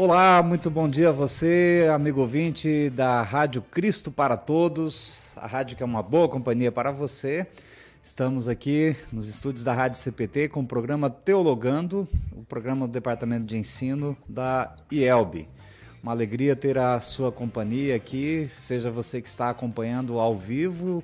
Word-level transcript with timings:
Olá, 0.00 0.44
muito 0.44 0.70
bom 0.70 0.88
dia 0.88 1.08
a 1.08 1.12
você, 1.12 1.88
amigo 1.92 2.20
ouvinte 2.20 2.88
da 2.90 3.20
Rádio 3.20 3.60
Cristo 3.60 4.12
para 4.12 4.36
Todos, 4.36 5.32
a 5.36 5.44
rádio 5.44 5.76
que 5.76 5.82
é 5.82 5.86
uma 5.86 6.04
boa 6.04 6.28
companhia 6.28 6.70
para 6.70 6.92
você. 6.92 7.44
Estamos 8.00 8.46
aqui 8.46 8.94
nos 9.12 9.28
estúdios 9.28 9.64
da 9.64 9.72
Rádio 9.72 9.98
CPT 9.98 10.50
com 10.50 10.60
o 10.60 10.66
programa 10.68 11.10
Teologando, 11.10 12.06
o 12.30 12.44
programa 12.44 12.86
do 12.86 12.92
Departamento 12.92 13.44
de 13.46 13.58
Ensino 13.58 14.16
da 14.28 14.72
IELB. 14.92 15.48
Uma 16.00 16.12
alegria 16.12 16.54
ter 16.54 16.78
a 16.78 17.00
sua 17.00 17.32
companhia 17.32 17.96
aqui, 17.96 18.48
seja 18.56 18.92
você 18.92 19.20
que 19.20 19.26
está 19.26 19.50
acompanhando 19.50 20.20
ao 20.20 20.36
vivo 20.36 21.02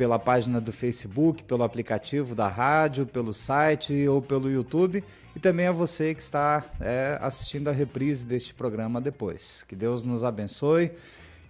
pela 0.00 0.18
página 0.18 0.62
do 0.62 0.72
Facebook, 0.72 1.44
pelo 1.44 1.62
aplicativo 1.62 2.34
da 2.34 2.48
rádio, 2.48 3.04
pelo 3.04 3.34
site 3.34 4.08
ou 4.08 4.22
pelo 4.22 4.50
YouTube 4.50 5.04
e 5.36 5.38
também 5.38 5.66
a 5.66 5.72
você 5.72 6.14
que 6.14 6.22
está 6.22 6.64
é, 6.80 7.18
assistindo 7.20 7.68
a 7.68 7.72
reprise 7.72 8.24
deste 8.24 8.54
programa 8.54 8.98
depois. 8.98 9.62
Que 9.68 9.76
Deus 9.76 10.06
nos 10.06 10.24
abençoe 10.24 10.90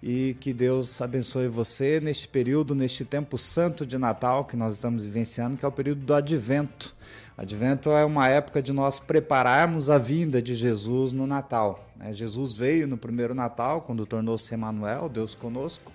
e 0.03 0.37
que 0.41 0.53
Deus 0.53 1.01
abençoe 1.01 1.47
você 1.47 2.01
neste 2.01 2.27
período, 2.27 2.75
neste 2.75 3.05
tempo 3.05 3.39
santo 3.39 3.87
de 3.87 3.97
Natal 3.97 4.45
que 4.45 4.57
nós 4.57 4.75
estamos 4.75 5.05
vivenciando, 5.05 5.57
que 5.57 5.65
é 5.65 5.69
o 5.69 5.71
período 5.71 6.01
do 6.01 6.13
Advento. 6.13 6.93
Advento 7.39 7.93
é 7.93 8.05
uma 8.05 8.29
época 8.29 8.61
de 8.61 8.73
nós 8.73 8.99
prepararmos 8.99 9.89
a 9.89 9.97
vinda 9.97 10.43
de 10.43 10.57
Jesus 10.57 11.13
no 11.13 11.25
Natal. 11.25 11.89
Né? 11.97 12.13
Jesus 12.13 12.53
veio 12.53 12.89
no 12.89 12.97
primeiro 12.97 13.33
Natal, 13.33 13.81
quando 13.83 14.05
tornou-se 14.05 14.53
Emmanuel, 14.53 15.09
Deus 15.09 15.37
conosco. 15.37 15.93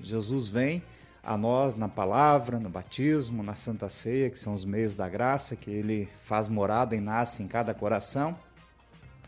Jesus 0.00 0.48
vem 0.48 0.82
a 1.22 1.36
nós 1.36 1.76
na 1.76 1.88
palavra, 1.88 2.58
no 2.58 2.68
batismo, 2.68 3.42
na 3.42 3.54
Santa 3.54 3.88
Ceia, 3.88 4.28
que 4.28 4.38
são 4.38 4.52
os 4.52 4.64
meios 4.64 4.96
da 4.96 5.08
graça, 5.08 5.54
que 5.54 5.70
ele 5.70 6.08
faz 6.22 6.48
morada 6.48 6.96
e 6.96 7.00
nasce 7.00 7.42
em 7.42 7.46
cada 7.46 7.72
coração. 7.72 8.36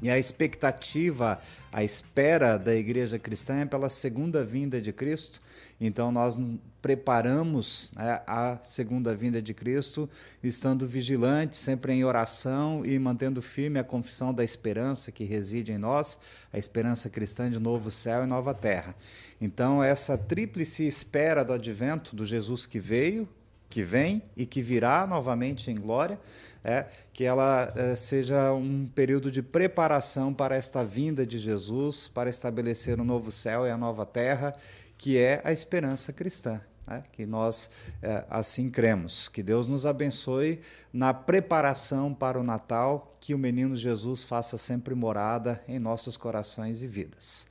E 0.03 0.11
a 0.11 0.19
expectativa, 0.19 1.39
a 1.73 1.85
espera 1.85 2.59
da 2.59 2.75
igreja 2.75 3.19
cristã 3.19 3.61
é 3.61 3.65
pela 3.65 3.89
segunda 3.89 4.45
vinda 4.45 4.81
de 4.81 4.93
Cristo. 4.93 5.41
Então 5.81 6.11
nós 6.11 6.39
preparamos 6.83 7.93
né, 7.97 8.21
a 8.27 8.59
segunda 8.63 9.15
vinda 9.15 9.41
de 9.41 9.55
Cristo, 9.55 10.09
estando 10.43 10.87
vigilantes, 10.87 11.59
sempre 11.59 11.93
em 11.93 12.05
oração 12.05 12.85
e 12.85 12.99
mantendo 12.99 13.41
firme 13.41 13.79
a 13.79 13.85
confissão 13.85 14.35
da 14.35 14.45
esperança 14.45 15.11
que 15.11 15.25
reside 15.25 15.73
em 15.73 15.79
nós, 15.79 16.19
a 16.53 16.59
esperança 16.59 17.09
cristã 17.09 17.51
de 17.51 17.59
novo 17.59 17.91
céu 17.91 18.25
e 18.25 18.27
nova 18.27 18.53
terra. 18.53 18.95
Então, 19.41 19.83
essa 19.83 20.17
tríplice 20.17 20.87
espera 20.87 21.45
do 21.45 21.53
advento 21.53 22.15
do 22.15 22.25
Jesus 22.25 22.67
que 22.67 22.79
veio, 22.79 23.29
que 23.69 23.83
vem 23.83 24.23
e 24.37 24.47
que 24.47 24.63
virá 24.63 25.07
novamente 25.07 25.71
em 25.71 25.75
glória, 25.75 26.19
é 26.63 26.87
que 27.13 27.25
ela 27.25 27.73
é, 27.77 27.95
seja 27.95 28.53
um 28.53 28.87
período 28.87 29.31
de 29.31 29.43
preparação 29.43 30.33
para 30.33 30.57
esta 30.57 30.85
vinda 30.85 31.27
de 31.27 31.39
Jesus, 31.39 32.09
para 32.09 32.31
estabelecer 32.31 32.99
o 32.99 33.03
um 33.03 33.05
novo 33.05 33.31
céu 33.31 33.67
e 33.67 33.71
a 33.71 33.77
nova 33.77 34.07
terra, 34.07 34.55
que 34.97 35.19
é 35.19 35.41
a 35.45 35.53
esperança 35.53 36.13
cristã. 36.13 36.61
É, 36.87 37.03
que 37.13 37.25
nós 37.25 37.71
é, 38.03 38.25
assim 38.29 38.69
cremos. 38.69 39.29
Que 39.29 39.43
Deus 39.43 39.67
nos 39.67 39.87
abençoe 39.87 40.61
na 40.93 41.15
preparação 41.15 42.13
para 42.13 42.39
o 42.39 42.43
Natal, 42.43 43.17
que 43.19 43.35
o 43.35 43.39
menino 43.39 43.75
Jesus 43.75 44.23
faça 44.23 44.59
sempre 44.59 44.95
morada 44.95 45.63
em 45.67 45.79
nossos 45.79 46.19
corações 46.19 46.83
e 46.83 46.87
vidas. 46.87 47.47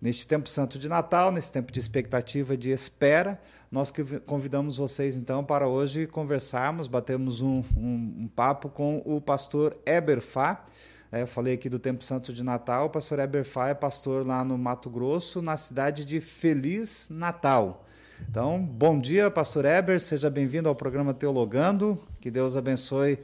Neste 0.00 0.26
tempo 0.26 0.48
santo 0.48 0.78
de 0.78 0.88
Natal, 0.88 1.32
nesse 1.32 1.50
tempo 1.50 1.72
de 1.72 1.80
expectativa, 1.80 2.56
de 2.56 2.70
espera, 2.70 3.40
nós 3.72 3.92
convidamos 4.26 4.76
vocês 4.76 5.16
então 5.16 5.42
para 5.42 5.66
hoje 5.66 6.06
conversarmos, 6.06 6.86
batermos 6.86 7.40
um, 7.40 7.64
um, 7.76 8.14
um 8.20 8.28
papo 8.28 8.68
com 8.68 9.02
o 9.06 9.20
pastor 9.20 9.76
Eber 9.86 10.20
Fá. 10.20 10.64
É, 11.10 11.22
eu 11.22 11.26
falei 11.26 11.54
aqui 11.54 11.68
do 11.68 11.78
Tempo 11.78 12.04
Santo 12.04 12.32
de 12.32 12.42
Natal. 12.42 12.86
O 12.86 12.90
pastor 12.90 13.18
Eber 13.20 13.44
Fá 13.44 13.68
é 13.68 13.74
pastor 13.74 14.26
lá 14.26 14.44
no 14.44 14.58
Mato 14.58 14.90
Grosso, 14.90 15.40
na 15.40 15.56
cidade 15.56 16.04
de 16.04 16.20
Feliz 16.20 17.08
Natal. 17.10 17.86
Então, 18.28 18.62
bom 18.62 19.00
dia, 19.00 19.30
pastor 19.30 19.64
Eber. 19.64 20.00
Seja 20.00 20.28
bem-vindo 20.28 20.68
ao 20.68 20.74
programa 20.74 21.14
Teologando. 21.14 21.98
Que 22.20 22.30
Deus 22.30 22.56
abençoe 22.56 23.18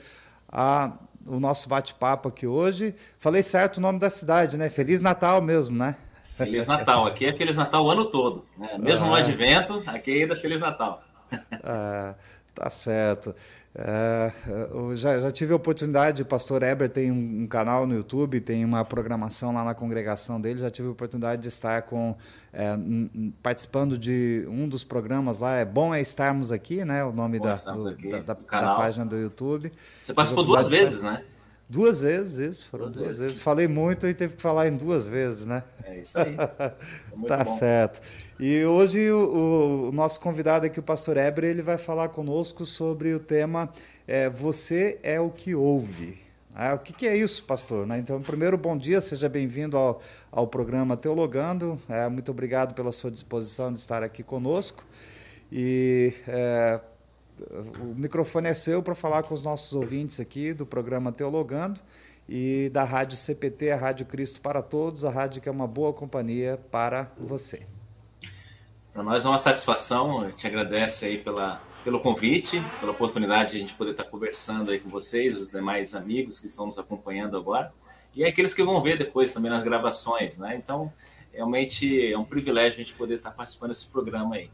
a, 0.48 0.96
o 1.26 1.38
nosso 1.38 1.68
bate-papo 1.68 2.28
aqui 2.28 2.46
hoje. 2.46 2.94
Falei 3.18 3.42
certo 3.42 3.76
o 3.76 3.80
nome 3.80 3.98
da 3.98 4.08
cidade, 4.08 4.56
né? 4.56 4.70
Feliz 4.70 5.00
Natal 5.00 5.42
mesmo, 5.42 5.76
né? 5.76 5.96
Feliz 6.36 6.66
Natal. 6.66 7.06
Aqui 7.06 7.26
é 7.26 7.32
Feliz 7.32 7.56
Natal 7.56 7.84
o 7.84 7.90
ano 7.90 8.06
todo. 8.06 8.44
Né? 8.56 8.78
Mesmo 8.78 9.06
no 9.06 9.14
advento, 9.14 9.82
aqui 9.86 10.22
ainda 10.22 10.34
é 10.34 10.36
Feliz 10.36 10.60
Natal. 10.60 11.02
Ah, 11.62 12.14
tá 12.54 12.68
certo. 12.70 13.34
É, 13.74 14.30
eu 14.70 14.94
já, 14.94 15.18
já, 15.18 15.32
tive 15.32 15.54
a 15.54 15.56
oportunidade, 15.56 16.20
o 16.20 16.26
pastor 16.26 16.62
Eber 16.62 16.90
tem 16.90 17.10
um, 17.10 17.44
um, 17.44 17.46
canal 17.46 17.86
no 17.86 17.94
YouTube, 17.94 18.38
tem 18.38 18.66
uma 18.66 18.84
programação 18.84 19.54
lá 19.54 19.64
na 19.64 19.74
congregação 19.74 20.38
dele, 20.38 20.58
já 20.58 20.70
tive 20.70 20.88
a 20.88 20.90
oportunidade 20.90 21.40
de 21.40 21.48
estar 21.48 21.80
com 21.80 22.14
é, 22.52 22.76
participando 23.42 23.96
de 23.96 24.46
um 24.46 24.68
dos 24.68 24.84
programas 24.84 25.38
lá, 25.38 25.56
é 25.56 25.64
bom 25.64 25.94
é 25.94 26.02
estarmos 26.02 26.52
aqui, 26.52 26.84
né? 26.84 27.02
O 27.02 27.12
nome 27.12 27.40
da, 27.40 27.54
do, 27.54 27.96
da, 27.96 28.18
da, 28.18 28.34
da, 28.34 28.74
página 28.74 29.06
do 29.06 29.16
YouTube. 29.16 29.72
Você 30.02 30.12
participou 30.12 30.44
duas 30.44 30.68
vezes, 30.68 31.00
né? 31.00 31.24
Duas 31.72 32.00
vezes, 32.00 32.38
isso, 32.38 32.66
foram 32.66 32.84
duas, 32.84 32.96
duas 32.96 33.06
vezes. 33.06 33.22
vezes. 33.22 33.40
Falei 33.40 33.66
muito 33.66 34.06
e 34.06 34.12
teve 34.12 34.36
que 34.36 34.42
falar 34.42 34.68
em 34.68 34.76
duas 34.76 35.06
vezes, 35.06 35.46
né? 35.46 35.62
É 35.84 36.00
isso 36.00 36.18
aí. 36.18 36.36
Tá 37.26 37.38
bom. 37.38 37.46
certo. 37.46 38.02
E 38.38 38.62
hoje 38.62 39.10
o, 39.10 39.88
o, 39.88 39.92
nosso 39.92 40.20
convidado 40.20 40.66
aqui, 40.66 40.78
o 40.78 40.82
pastor 40.82 41.16
Ebre, 41.16 41.46
ele 41.46 41.62
vai 41.62 41.78
falar 41.78 42.10
conosco 42.10 42.66
sobre 42.66 43.14
o 43.14 43.18
tema 43.18 43.72
é, 44.06 44.28
Você 44.28 44.98
é 45.02 45.18
o 45.18 45.30
que 45.30 45.54
ouve. 45.54 46.20
Ah, 46.54 46.74
o 46.74 46.78
que, 46.78 46.92
que, 46.92 47.06
é 47.06 47.16
isso, 47.16 47.42
pastor? 47.44 47.86
Né? 47.86 47.98
Então, 47.98 48.20
primeiro, 48.20 48.58
bom 48.58 48.76
dia, 48.76 49.00
seja 49.00 49.26
bem-vindo 49.26 49.78
ao, 49.78 50.02
ao 50.30 50.46
programa 50.46 50.94
Teologando. 50.94 51.80
É, 51.88 52.06
muito 52.06 52.30
obrigado 52.30 52.74
pela 52.74 52.92
sua 52.92 53.10
disposição 53.10 53.72
de 53.72 53.78
estar 53.78 54.02
aqui 54.02 54.22
conosco. 54.22 54.84
E 55.50 56.12
é, 56.28 56.80
o 57.80 57.94
microfone 57.94 58.48
é 58.48 58.54
seu 58.54 58.82
para 58.82 58.94
falar 58.94 59.22
com 59.22 59.34
os 59.34 59.42
nossos 59.42 59.72
ouvintes 59.72 60.20
aqui 60.20 60.52
do 60.52 60.66
programa 60.66 61.12
Teologando 61.12 61.80
e 62.28 62.70
da 62.72 62.84
Rádio 62.84 63.16
CPT, 63.16 63.70
a 63.70 63.76
Rádio 63.76 64.06
Cristo 64.06 64.40
para 64.40 64.62
Todos, 64.62 65.04
a 65.04 65.10
rádio 65.10 65.42
que 65.42 65.48
é 65.48 65.52
uma 65.52 65.66
boa 65.66 65.92
companhia 65.92 66.58
para 66.70 67.10
você. 67.18 67.66
Para 68.92 69.02
nós 69.02 69.24
é 69.24 69.28
uma 69.28 69.38
satisfação, 69.38 70.20
a 70.20 70.28
gente 70.28 70.46
agradece 70.46 71.06
aí 71.06 71.18
pela, 71.18 71.62
pelo 71.82 71.98
convite, 72.00 72.62
pela 72.78 72.92
oportunidade 72.92 73.52
de 73.52 73.56
a 73.56 73.60
gente 73.60 73.74
poder 73.74 73.92
estar 73.92 74.04
conversando 74.04 74.70
aí 74.70 74.78
com 74.78 74.90
vocês, 74.90 75.36
os 75.36 75.50
demais 75.50 75.94
amigos 75.94 76.38
que 76.38 76.46
estão 76.46 76.66
nos 76.66 76.78
acompanhando 76.78 77.36
agora, 77.36 77.72
e 78.14 78.24
aqueles 78.24 78.52
que 78.52 78.62
vão 78.62 78.82
ver 78.82 78.98
depois 78.98 79.32
também 79.32 79.50
nas 79.50 79.64
gravações, 79.64 80.36
né? 80.36 80.54
Então, 80.56 80.92
realmente 81.32 82.12
é 82.12 82.16
um 82.18 82.24
privilégio 82.24 82.80
a 82.80 82.84
gente 82.84 82.92
poder 82.94 83.14
estar 83.14 83.30
participando 83.30 83.70
desse 83.70 83.88
programa 83.88 84.36
aí. 84.36 84.50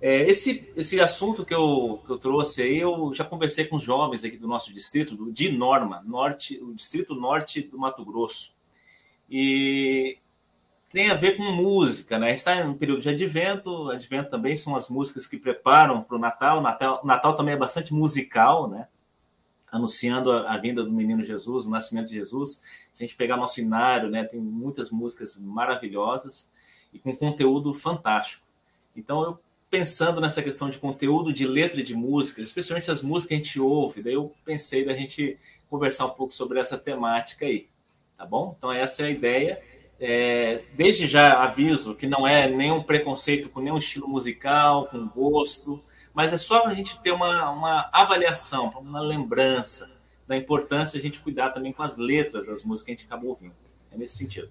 É, 0.00 0.28
esse, 0.28 0.70
esse 0.76 1.00
assunto 1.00 1.44
que 1.44 1.54
eu, 1.54 2.02
que 2.04 2.12
eu 2.12 2.18
trouxe 2.18 2.62
aí, 2.62 2.78
eu 2.78 3.14
já 3.14 3.24
conversei 3.24 3.64
com 3.64 3.76
os 3.76 3.82
jovens 3.82 4.24
aqui 4.24 4.36
do 4.36 4.46
nosso 4.46 4.72
distrito, 4.72 5.16
do, 5.16 5.32
de 5.32 5.50
Norma, 5.50 6.02
norte, 6.04 6.62
o 6.62 6.74
distrito 6.74 7.14
norte 7.14 7.62
do 7.62 7.78
Mato 7.78 8.04
Grosso. 8.04 8.54
E 9.28 10.18
tem 10.90 11.10
a 11.10 11.14
ver 11.14 11.36
com 11.36 11.42
música, 11.44 12.18
né? 12.18 12.26
A 12.26 12.30
gente 12.30 12.38
está 12.38 12.56
em 12.56 12.68
um 12.68 12.76
período 12.76 13.00
de 13.00 13.08
advento, 13.08 13.90
advento 13.90 14.30
também 14.30 14.56
são 14.56 14.76
as 14.76 14.88
músicas 14.88 15.26
que 15.26 15.38
preparam 15.38 16.02
para 16.02 16.16
o 16.16 16.18
Natal. 16.18 16.60
Natal. 16.60 17.00
Natal 17.04 17.34
também 17.34 17.54
é 17.54 17.58
bastante 17.58 17.92
musical, 17.92 18.68
né? 18.68 18.88
Anunciando 19.72 20.30
a, 20.30 20.54
a, 20.54 20.58
vinda 20.58 20.84
do 20.84 20.92
menino 20.92 21.24
Jesus, 21.24 21.66
o 21.66 21.70
nascimento 21.70 22.08
de 22.08 22.14
Jesus. 22.14 22.62
Se 22.92 23.02
a 23.02 23.06
gente 23.06 23.16
pegar 23.16 23.36
nosso 23.36 23.60
inário, 23.60 24.08
né? 24.08 24.24
Tem 24.24 24.40
muitas 24.40 24.90
músicas 24.90 25.38
maravilhosas 25.38 26.52
e 26.92 26.98
com 26.98 27.16
conteúdo 27.16 27.74
fantástico. 27.74 28.46
Então 28.94 29.22
eu 29.24 29.38
pensando 29.76 30.22
nessa 30.22 30.42
questão 30.42 30.70
de 30.70 30.78
conteúdo 30.78 31.30
de 31.30 31.46
letra 31.46 31.82
de 31.82 31.94
música, 31.94 32.40
especialmente 32.40 32.90
as 32.90 33.02
músicas 33.02 33.28
que 33.28 33.34
a 33.34 33.36
gente 33.36 33.60
ouve, 33.60 34.02
daí 34.02 34.14
eu 34.14 34.32
pensei 34.42 34.86
da 34.86 34.94
gente 34.94 35.36
conversar 35.68 36.06
um 36.06 36.10
pouco 36.10 36.32
sobre 36.32 36.58
essa 36.58 36.78
temática 36.78 37.44
aí, 37.44 37.68
tá 38.16 38.24
bom? 38.24 38.54
Então 38.56 38.72
essa 38.72 39.02
é 39.02 39.06
a 39.06 39.10
ideia. 39.10 39.62
É, 40.00 40.58
desde 40.72 41.06
já 41.06 41.42
aviso 41.42 41.94
que 41.94 42.06
não 42.06 42.26
é 42.26 42.48
nenhum 42.48 42.82
preconceito 42.82 43.50
com 43.50 43.60
nenhum 43.60 43.76
estilo 43.76 44.08
musical, 44.08 44.86
com 44.86 45.08
gosto, 45.08 45.82
mas 46.14 46.32
é 46.32 46.38
só 46.38 46.66
a 46.66 46.72
gente 46.72 46.98
ter 47.02 47.10
uma, 47.10 47.50
uma 47.50 47.90
avaliação, 47.92 48.70
uma 48.80 49.00
lembrança 49.00 49.90
da 50.26 50.38
importância 50.38 50.98
de 50.98 51.06
a 51.06 51.10
gente 51.10 51.20
cuidar 51.20 51.50
também 51.50 51.74
com 51.74 51.82
as 51.82 51.98
letras 51.98 52.46
das 52.46 52.64
músicas 52.64 52.82
que 52.86 52.92
a 52.92 52.94
gente 52.94 53.04
acabou 53.04 53.30
ouvindo. 53.30 53.54
É 53.92 53.98
nesse 53.98 54.16
sentido. 54.16 54.48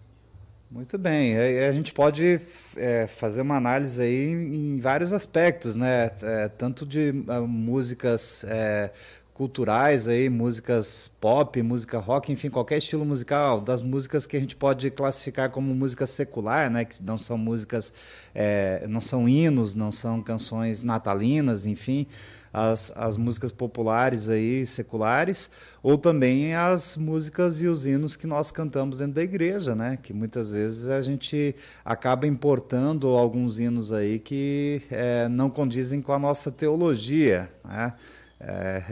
Muito 0.70 0.98
bem, 0.98 1.38
a 1.38 1.72
gente 1.72 1.94
pode 1.94 2.42
é, 2.76 3.08
fazer 3.08 3.42
uma 3.42 3.56
análise 3.56 4.02
aí 4.02 4.32
em 4.32 4.80
vários 4.80 5.14
aspectos, 5.14 5.76
né? 5.76 6.12
É, 6.22 6.50
tanto 6.50 6.86
de 6.86 7.12
uh, 7.28 7.48
músicas 7.48 8.44
é, 8.48 8.92
culturais 9.36 10.08
aí, 10.08 10.30
músicas 10.30 11.08
pop, 11.20 11.62
música 11.62 12.00
rock, 12.00 12.32
enfim, 12.32 12.50
qualquer 12.50 12.78
estilo 12.78 13.06
musical, 13.06 13.60
das 13.62 13.82
músicas 13.82 14.26
que 14.26 14.36
a 14.38 14.40
gente 14.40 14.56
pode 14.56 14.90
classificar 14.90 15.50
como 15.50 15.76
música 15.76 16.08
secular, 16.08 16.70
né, 16.72 16.86
que 16.86 17.04
não 17.04 17.18
são 17.18 17.38
músicas, 17.38 17.94
é, 18.34 18.86
não 18.88 19.02
são 19.02 19.28
hinos, 19.30 19.76
não 19.76 19.92
são 19.92 20.22
canções 20.22 20.84
natalinas, 20.84 21.66
enfim, 21.66 22.08
as, 22.56 22.94
as 22.96 23.18
músicas 23.18 23.52
populares 23.52 24.30
aí, 24.30 24.66
seculares, 24.66 25.50
ou 25.84 25.98
também 25.98 26.56
as 26.56 26.96
músicas 26.96 27.62
e 27.62 27.68
os 27.68 27.86
hinos 27.86 28.16
que 28.16 28.26
nós 28.26 28.50
cantamos 28.50 29.00
dentro 29.00 29.16
da 29.16 29.24
igreja, 29.24 29.76
né? 29.76 30.00
Que 30.02 30.14
muitas 30.14 30.54
vezes 30.54 30.88
a 30.88 31.02
gente 31.02 31.54
acaba 31.84 32.26
importando 32.26 33.10
alguns 33.10 33.60
hinos 33.60 33.92
aí 33.92 34.20
que 34.20 34.82
é, 34.90 35.28
não 35.28 35.50
condizem 35.50 36.00
com 36.02 36.14
a 36.14 36.20
nossa 36.20 36.50
teologia, 36.50 37.52
né? 37.66 37.94
É, 38.40 38.84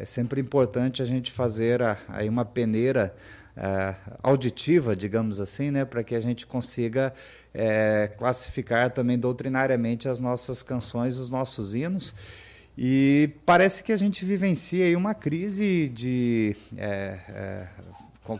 é 0.00 0.04
sempre 0.04 0.40
importante 0.40 1.02
a 1.02 1.04
gente 1.04 1.32
fazer 1.32 1.80
aí 2.08 2.28
uma 2.28 2.44
peneira 2.44 3.14
é, 3.56 3.94
auditiva, 4.22 4.94
digamos 4.94 5.40
assim, 5.40 5.70
né, 5.70 5.84
para 5.84 6.04
que 6.04 6.14
a 6.14 6.20
gente 6.20 6.46
consiga 6.46 7.12
é, 7.54 8.10
classificar 8.18 8.90
também 8.90 9.18
doutrinariamente 9.18 10.08
as 10.08 10.20
nossas 10.20 10.62
canções, 10.62 11.16
os 11.16 11.30
nossos 11.30 11.74
hinos. 11.74 12.14
E 12.80 13.30
parece 13.44 13.82
que 13.82 13.90
a 13.90 13.96
gente 13.96 14.24
vivencia 14.24 14.84
aí 14.84 14.94
uma 14.94 15.12
crise 15.12 15.88
de. 15.88 16.54
É, 16.76 17.18
é, 17.28 17.68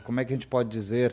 como 0.05 0.21
é 0.21 0.25
que 0.25 0.33
a 0.33 0.37
gente 0.37 0.47
pode 0.47 0.69
dizer? 0.69 1.13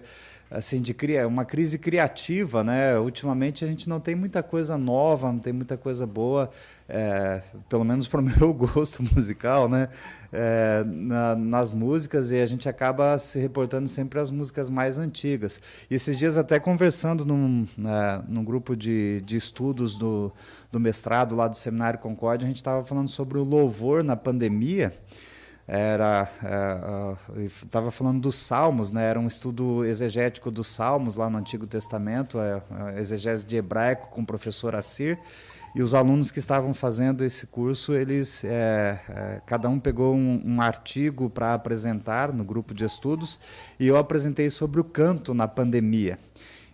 Assim 0.55 0.81
de 0.81 0.95
uma 1.27 1.43
crise 1.43 1.77
criativa, 1.77 2.63
né? 2.63 2.97
Ultimamente 2.97 3.65
a 3.65 3.67
gente 3.67 3.89
não 3.89 3.99
tem 3.99 4.15
muita 4.15 4.41
coisa 4.41 4.77
nova, 4.77 5.31
não 5.31 5.39
tem 5.39 5.51
muita 5.51 5.75
coisa 5.75 6.07
boa 6.07 6.49
é, 6.87 7.41
pelo 7.67 7.83
menos 7.83 8.07
para 8.07 8.21
o 8.21 8.23
meu 8.23 8.53
gosto 8.53 9.03
musical, 9.03 9.67
né? 9.67 9.89
É, 10.31 10.83
na, 10.85 11.35
nas 11.35 11.73
músicas 11.73 12.31
e 12.31 12.39
a 12.39 12.45
gente 12.45 12.69
acaba 12.69 13.17
se 13.19 13.37
reportando 13.37 13.89
sempre 13.89 14.19
às 14.19 14.31
músicas 14.31 14.69
mais 14.69 14.97
antigas. 14.97 15.61
E 15.89 15.95
esses 15.95 16.17
dias 16.17 16.37
até 16.37 16.57
conversando 16.57 17.25
num, 17.25 17.67
né, 17.77 18.23
num 18.27 18.43
grupo 18.43 18.77
de, 18.77 19.21
de 19.21 19.35
estudos 19.35 19.97
do, 19.97 20.31
do 20.71 20.79
mestrado 20.79 21.35
lá 21.35 21.49
do 21.49 21.55
Seminário 21.57 21.99
Concórdia, 21.99 22.45
a 22.45 22.47
gente 22.47 22.57
estava 22.57 22.83
falando 22.83 23.09
sobre 23.09 23.37
o 23.37 23.43
louvor 23.43 24.03
na 24.03 24.15
pandemia 24.15 24.93
era 25.67 26.29
estava 27.63 27.85
é, 27.85 27.89
uh, 27.89 27.91
falando 27.91 28.21
dos 28.21 28.35
Salmos, 28.35 28.91
né? 28.91 29.03
Era 29.09 29.19
um 29.19 29.27
estudo 29.27 29.83
exegético 29.83 30.51
dos 30.51 30.67
Salmos 30.67 31.15
lá 31.15 31.29
no 31.29 31.39
Antigo 31.39 31.65
Testamento, 31.65 32.39
é, 32.39 32.61
é, 32.95 32.99
exegese 32.99 33.45
de 33.45 33.55
hebraico 33.55 34.09
com 34.09 34.21
o 34.21 34.25
professor 34.25 34.75
Assir. 34.75 35.17
E 35.75 35.81
os 35.81 35.93
alunos 35.93 36.31
que 36.31 36.39
estavam 36.39 36.73
fazendo 36.73 37.21
esse 37.21 37.47
curso, 37.47 37.93
eles 37.93 38.45
é, 38.45 39.01
é, 39.09 39.41
cada 39.45 39.67
um 39.67 39.77
pegou 39.77 40.15
um, 40.15 40.41
um 40.45 40.61
artigo 40.61 41.29
para 41.29 41.53
apresentar 41.53 42.31
no 42.31 42.45
grupo 42.45 42.73
de 42.73 42.85
estudos 42.85 43.39
e 43.77 43.85
eu 43.85 43.97
apresentei 43.97 44.49
sobre 44.49 44.79
o 44.79 44.85
canto 44.85 45.33
na 45.33 45.49
pandemia. 45.49 46.17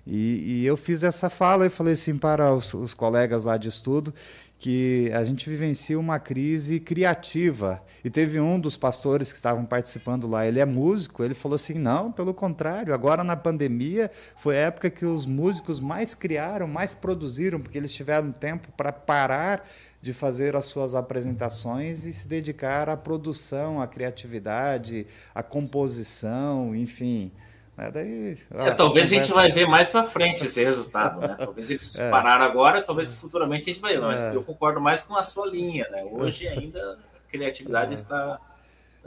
E, 0.05 0.61
e 0.61 0.65
eu 0.65 0.75
fiz 0.75 1.03
essa 1.03 1.29
fala 1.29 1.65
e 1.65 1.69
falei 1.69 1.93
assim 1.93 2.17
para 2.17 2.53
os, 2.53 2.73
os 2.73 2.93
colegas 2.93 3.45
lá 3.45 3.57
de 3.57 3.69
estudo 3.69 4.13
que 4.61 5.11
a 5.11 5.23
gente 5.23 5.49
vivencia 5.49 5.99
uma 5.99 6.19
crise 6.19 6.79
criativa. 6.79 7.81
E 8.03 8.11
teve 8.11 8.39
um 8.39 8.59
dos 8.59 8.77
pastores 8.77 9.31
que 9.31 9.35
estavam 9.35 9.65
participando 9.65 10.27
lá, 10.27 10.45
ele 10.45 10.59
é 10.59 10.65
músico, 10.65 11.23
ele 11.23 11.33
falou 11.33 11.55
assim: 11.55 11.73
não, 11.73 12.11
pelo 12.11 12.31
contrário, 12.31 12.93
agora 12.93 13.23
na 13.23 13.35
pandemia 13.35 14.11
foi 14.35 14.55
a 14.55 14.67
época 14.67 14.91
que 14.91 15.03
os 15.03 15.25
músicos 15.25 15.79
mais 15.79 16.13
criaram, 16.13 16.67
mais 16.67 16.93
produziram, 16.93 17.59
porque 17.59 17.75
eles 17.75 17.91
tiveram 17.91 18.31
tempo 18.31 18.71
para 18.77 18.91
parar 18.91 19.67
de 19.99 20.13
fazer 20.13 20.55
as 20.55 20.65
suas 20.65 20.93
apresentações 20.93 22.05
e 22.05 22.13
se 22.13 22.27
dedicar 22.27 22.87
à 22.87 22.95
produção, 22.95 23.81
à 23.81 23.87
criatividade, 23.87 25.07
à 25.33 25.41
composição, 25.41 26.75
enfim. 26.75 27.31
É, 27.77 27.89
daí, 27.89 28.37
é, 28.53 28.71
talvez 28.71 29.07
a, 29.07 29.15
gente 29.15 29.31
vai 29.31 29.51
ver 29.51 29.65
mais 29.65 29.89
para 29.89 30.03
frente 30.03 30.45
esse 30.45 30.63
resultado, 30.63 31.21
né? 31.21 31.35
Talvez 31.39 31.69
eles 31.69 31.97
é. 31.99 32.09
pararam 32.09 32.45
agora, 32.45 32.81
talvez 32.81 33.13
futuramente 33.13 33.69
a 33.69 33.73
gente 33.73 33.81
vai 33.81 33.93
ver, 33.93 34.01
mas 34.01 34.21
é. 34.21 34.35
eu 34.35 34.43
concordo 34.43 34.79
mais 34.79 35.03
com 35.03 35.15
a 35.15 35.23
sua 35.23 35.47
linha, 35.47 35.87
né? 35.89 36.03
Hoje 36.03 36.47
ainda 36.47 36.99
a 37.15 37.31
criatividade 37.31 37.91
é. 37.91 37.95
está 37.95 38.39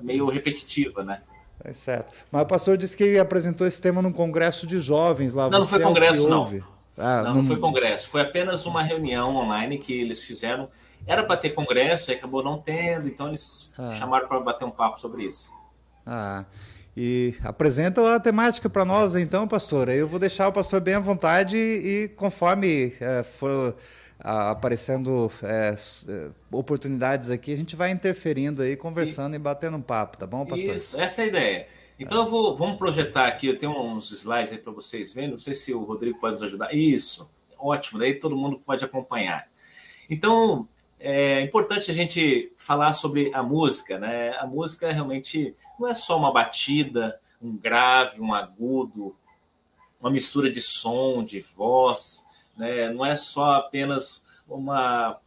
meio 0.02 0.28
repetitiva, 0.28 1.04
né? 1.04 1.22
É 1.62 1.72
certo. 1.72 2.12
Mas 2.32 2.42
o 2.42 2.46
pastor 2.46 2.76
disse 2.76 2.96
que 2.96 3.18
apresentou 3.18 3.66
esse 3.66 3.80
tema 3.80 4.02
num 4.02 4.12
congresso 4.12 4.66
de 4.66 4.80
jovens 4.80 5.34
lá. 5.34 5.48
Não, 5.48 5.60
não 5.60 5.66
foi 5.66 5.80
é 5.80 5.82
congresso, 5.82 6.28
não. 6.28 6.62
Ah, 6.96 7.22
não, 7.22 7.24
não, 7.24 7.34
não 7.34 7.44
foi 7.44 7.56
congresso. 7.58 8.08
Foi 8.08 8.22
apenas 8.22 8.66
uma 8.66 8.82
reunião 8.82 9.36
online 9.36 9.78
que 9.78 9.92
eles 9.92 10.24
fizeram. 10.24 10.68
Era 11.06 11.22
para 11.22 11.36
ter 11.36 11.50
congresso, 11.50 12.10
aí 12.10 12.16
acabou 12.16 12.42
não 12.42 12.58
tendo, 12.58 13.08
então 13.08 13.28
eles 13.28 13.70
ah. 13.78 13.92
chamaram 13.92 14.26
para 14.26 14.40
bater 14.40 14.64
um 14.64 14.70
papo 14.70 14.98
sobre 14.98 15.24
isso. 15.24 15.52
Ah. 16.06 16.44
E 16.96 17.34
apresenta 17.42 18.14
a 18.14 18.20
temática 18.20 18.70
para 18.70 18.84
nós, 18.84 19.16
então, 19.16 19.48
pastor. 19.48 19.88
Eu 19.88 20.06
vou 20.06 20.20
deixar 20.20 20.48
o 20.48 20.52
pastor 20.52 20.80
bem 20.80 20.94
à 20.94 21.00
vontade 21.00 21.56
e, 21.56 22.08
conforme 22.16 22.94
é, 23.00 23.22
for 23.24 23.76
aparecendo 24.24 25.30
é, 25.42 25.74
é, 26.08 26.30
oportunidades 26.50 27.30
aqui, 27.30 27.52
a 27.52 27.56
gente 27.56 27.76
vai 27.76 27.90
interferindo 27.90 28.62
aí, 28.62 28.76
conversando 28.76 29.34
e, 29.34 29.36
e 29.36 29.38
batendo 29.38 29.76
um 29.76 29.82
papo, 29.82 30.16
tá 30.16 30.26
bom, 30.26 30.46
pastor? 30.46 30.76
Isso, 30.76 30.98
essa 30.98 31.22
é 31.22 31.24
a 31.24 31.28
ideia. 31.28 31.68
Então, 31.98 32.22
eu 32.22 32.30
vou, 32.30 32.56
vamos 32.56 32.78
projetar 32.78 33.26
aqui, 33.26 33.48
eu 33.48 33.58
tenho 33.58 33.72
uns 33.72 34.10
slides 34.10 34.52
aí 34.52 34.58
para 34.58 34.72
vocês 34.72 35.12
verem, 35.12 35.30
não 35.30 35.38
sei 35.38 35.54
se 35.54 35.74
o 35.74 35.82
Rodrigo 35.84 36.18
pode 36.18 36.34
nos 36.34 36.42
ajudar. 36.42 36.74
Isso, 36.74 37.30
ótimo, 37.58 37.98
daí 37.98 38.18
todo 38.18 38.36
mundo 38.36 38.58
pode 38.64 38.84
acompanhar. 38.84 39.46
Então, 40.08 40.66
é 41.06 41.42
importante 41.42 41.90
a 41.90 41.94
gente 41.94 42.50
falar 42.56 42.94
sobre 42.94 43.30
a 43.34 43.42
música, 43.42 43.98
né? 43.98 44.30
A 44.38 44.46
música 44.46 44.90
realmente 44.90 45.54
não 45.78 45.86
é 45.86 45.94
só 45.94 46.16
uma 46.16 46.32
batida, 46.32 47.20
um 47.42 47.54
grave, 47.54 48.22
um 48.22 48.32
agudo, 48.32 49.14
uma 50.00 50.10
mistura 50.10 50.50
de 50.50 50.62
som, 50.62 51.22
de 51.22 51.40
voz, 51.40 52.24
né? 52.56 52.88
Não 52.88 53.04
é 53.04 53.16
só 53.16 53.56
apenas 53.56 54.24
uma 54.48 55.18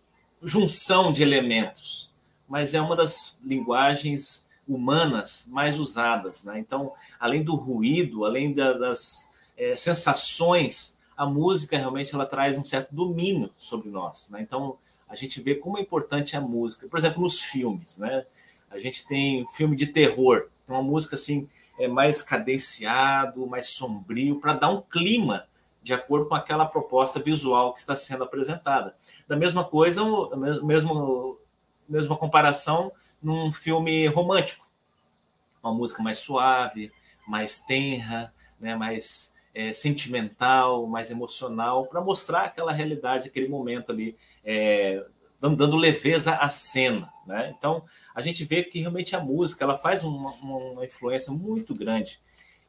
junção 0.41 1.13
de 1.13 1.21
elementos, 1.21 2.11
mas 2.47 2.73
é 2.73 2.81
uma 2.81 2.95
das 2.95 3.37
linguagens 3.43 4.47
humanas 4.67 5.45
mais 5.47 5.77
usadas, 5.79 6.43
né? 6.43 6.57
Então, 6.57 6.91
além 7.19 7.43
do 7.43 7.53
ruído, 7.53 8.25
além 8.25 8.51
da, 8.51 8.73
das 8.73 9.31
é, 9.55 9.75
sensações, 9.75 10.97
a 11.15 11.27
música 11.27 11.77
realmente 11.77 12.15
ela 12.15 12.25
traz 12.25 12.57
um 12.57 12.63
certo 12.63 12.95
domínio 12.95 13.51
sobre 13.59 13.89
nós, 13.89 14.31
né? 14.31 14.41
Então, 14.41 14.79
a 15.07 15.15
gente 15.15 15.41
vê 15.41 15.55
como 15.55 15.77
é 15.77 15.81
importante 15.81 16.35
a 16.35 16.41
música. 16.41 16.87
Por 16.87 16.97
exemplo, 16.97 17.21
nos 17.21 17.39
filmes, 17.39 17.97
né? 17.97 18.25
A 18.69 18.79
gente 18.79 19.07
tem 19.07 19.45
filme 19.53 19.75
de 19.75 19.87
terror, 19.87 20.49
uma 20.67 20.81
música 20.81 21.15
assim 21.15 21.47
é 21.79 21.87
mais 21.87 22.21
cadenciado, 22.21 23.45
mais 23.45 23.67
sombrio, 23.67 24.39
para 24.39 24.53
dar 24.53 24.69
um 24.69 24.81
clima 24.81 25.47
de 25.83 25.93
acordo 25.93 26.25
com 26.25 26.35
aquela 26.35 26.65
proposta 26.65 27.19
visual 27.19 27.73
que 27.73 27.79
está 27.79 27.95
sendo 27.95 28.23
apresentada. 28.23 28.95
Da 29.27 29.37
mesma 29.37 29.63
coisa, 29.63 30.01
mesmo 30.63 31.37
mesma 31.87 32.17
comparação 32.17 32.91
num 33.21 33.53
filme 33.53 34.07
romântico, 34.07 34.67
uma 35.63 35.73
música 35.73 36.03
mais 36.03 36.17
suave, 36.17 36.91
mais 37.25 37.59
tenra, 37.59 38.33
né, 38.59 38.75
mais 38.75 39.36
é, 39.57 39.73
sentimental, 39.73 40.85
mais 40.85 41.09
emocional, 41.09 41.87
para 41.87 41.99
mostrar 41.99 42.43
aquela 42.43 42.71
realidade, 42.71 43.27
aquele 43.27 43.47
momento 43.47 43.91
ali, 43.91 44.15
é, 44.45 45.03
dando, 45.41 45.75
leveza 45.75 46.35
à 46.35 46.47
cena. 46.47 47.11
Né? 47.25 47.55
Então, 47.57 47.83
a 48.13 48.21
gente 48.21 48.45
vê 48.45 48.63
que 48.63 48.79
realmente 48.79 49.15
a 49.15 49.19
música 49.19 49.65
ela 49.65 49.75
faz 49.75 50.03
uma, 50.03 50.29
uma 50.33 50.85
influência 50.85 51.33
muito 51.33 51.73
grande. 51.73 52.19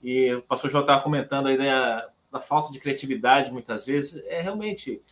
E 0.03 0.33
o 0.33 0.41
pastor 0.41 0.71
João 0.71 0.81
estava 0.81 1.03
comentando 1.03 1.49
aí 1.49 1.59
da, 1.59 2.09
da 2.33 2.41
falta 2.41 2.73
de 2.73 2.81
criatividade, 2.81 3.53
muitas 3.53 3.85
vezes, 3.85 4.25
é 4.25 4.41
realmente 4.41 5.03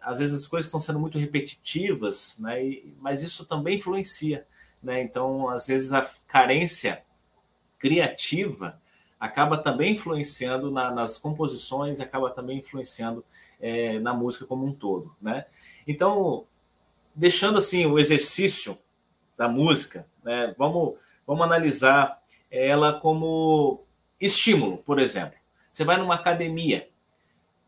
às 0.00 0.20
vezes 0.20 0.34
as 0.34 0.48
coisas 0.48 0.68
estão 0.68 0.80
sendo 0.80 0.98
muito 0.98 1.18
repetitivas, 1.18 2.38
né? 2.38 2.64
E, 2.64 2.94
mas 3.00 3.22
isso 3.22 3.44
também 3.44 3.76
influencia, 3.76 4.46
né? 4.82 5.02
Então, 5.02 5.50
às 5.50 5.66
vezes 5.66 5.92
a 5.92 6.08
carência 6.26 7.02
criativa 7.78 8.80
acaba 9.18 9.58
também 9.58 9.94
influenciando 9.94 10.70
na, 10.70 10.90
nas 10.90 11.18
composições, 11.18 12.00
acaba 12.00 12.30
também 12.30 12.58
influenciando 12.58 13.24
é, 13.60 13.98
na 13.98 14.14
música 14.14 14.46
como 14.46 14.64
um 14.64 14.72
todo, 14.72 15.14
né? 15.20 15.46
Então, 15.86 16.46
deixando 17.14 17.58
assim 17.58 17.86
o 17.86 17.98
exercício 17.98 18.78
da 19.36 19.48
música, 19.48 20.06
né, 20.22 20.54
vamos, 20.56 20.98
vamos 21.26 21.44
analisar 21.44 22.22
ela 22.50 22.92
como 23.00 23.84
estímulo, 24.20 24.78
por 24.78 24.98
exemplo. 24.98 25.38
Você 25.70 25.84
vai 25.84 25.96
numa 25.96 26.14
academia, 26.14 26.88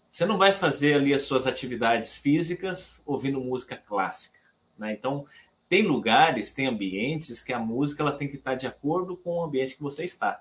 você 0.09 0.25
não 0.25 0.38
vai 0.38 0.52
fazer 0.52 0.95
ali 0.95 1.14
as 1.14 1.23
suas 1.23 1.47
atividades 1.47 2.16
físicas 2.16 3.02
ouvindo 3.07 3.40
música 3.40 3.76
clássica, 3.76 4.38
né? 4.78 4.92
Então, 4.92 5.25
tem 5.69 5.83
lugares, 5.83 6.52
tem 6.52 6.66
ambientes 6.66 7.40
que 7.40 7.52
a 7.52 7.59
música 7.59 8.02
ela 8.02 8.12
tem 8.12 8.26
que 8.26 8.37
estar 8.37 8.57
de 8.57 8.66
acordo 8.66 9.16
com 9.16 9.38
o 9.38 9.45
ambiente 9.45 9.76
que 9.76 9.83
você 9.83 10.04
está. 10.04 10.40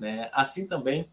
Né? 0.00 0.30
Assim 0.32 0.66
também, 0.66 1.06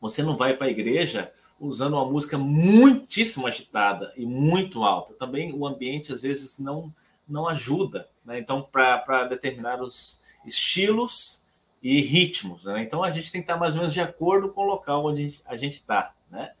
você 0.00 0.20
não 0.20 0.36
vai 0.36 0.56
para 0.56 0.66
a 0.66 0.70
igreja 0.70 1.32
usando 1.60 1.92
uma 1.92 2.04
música 2.04 2.36
muitíssimo 2.36 3.46
agitada 3.46 4.12
e 4.16 4.26
muito 4.26 4.82
alta. 4.82 5.14
Também 5.14 5.54
o 5.54 5.64
ambiente, 5.64 6.12
às 6.12 6.22
vezes, 6.22 6.58
não, 6.58 6.92
não 7.28 7.46
ajuda, 7.46 8.08
né? 8.24 8.38
Então, 8.40 8.62
para 8.62 9.24
determinados 9.26 10.20
estilos 10.44 11.46
e 11.80 12.00
ritmos, 12.00 12.64
né? 12.64 12.82
Então, 12.82 13.04
a 13.04 13.10
gente 13.10 13.30
tem 13.30 13.40
que 13.40 13.44
estar 13.44 13.58
mais 13.58 13.74
ou 13.74 13.82
menos 13.82 13.94
de 13.94 14.00
acordo 14.00 14.48
com 14.48 14.62
o 14.62 14.66
local 14.66 15.06
onde 15.06 15.40
a 15.46 15.54
gente 15.54 15.74
está, 15.74 16.12
né? 16.28 16.52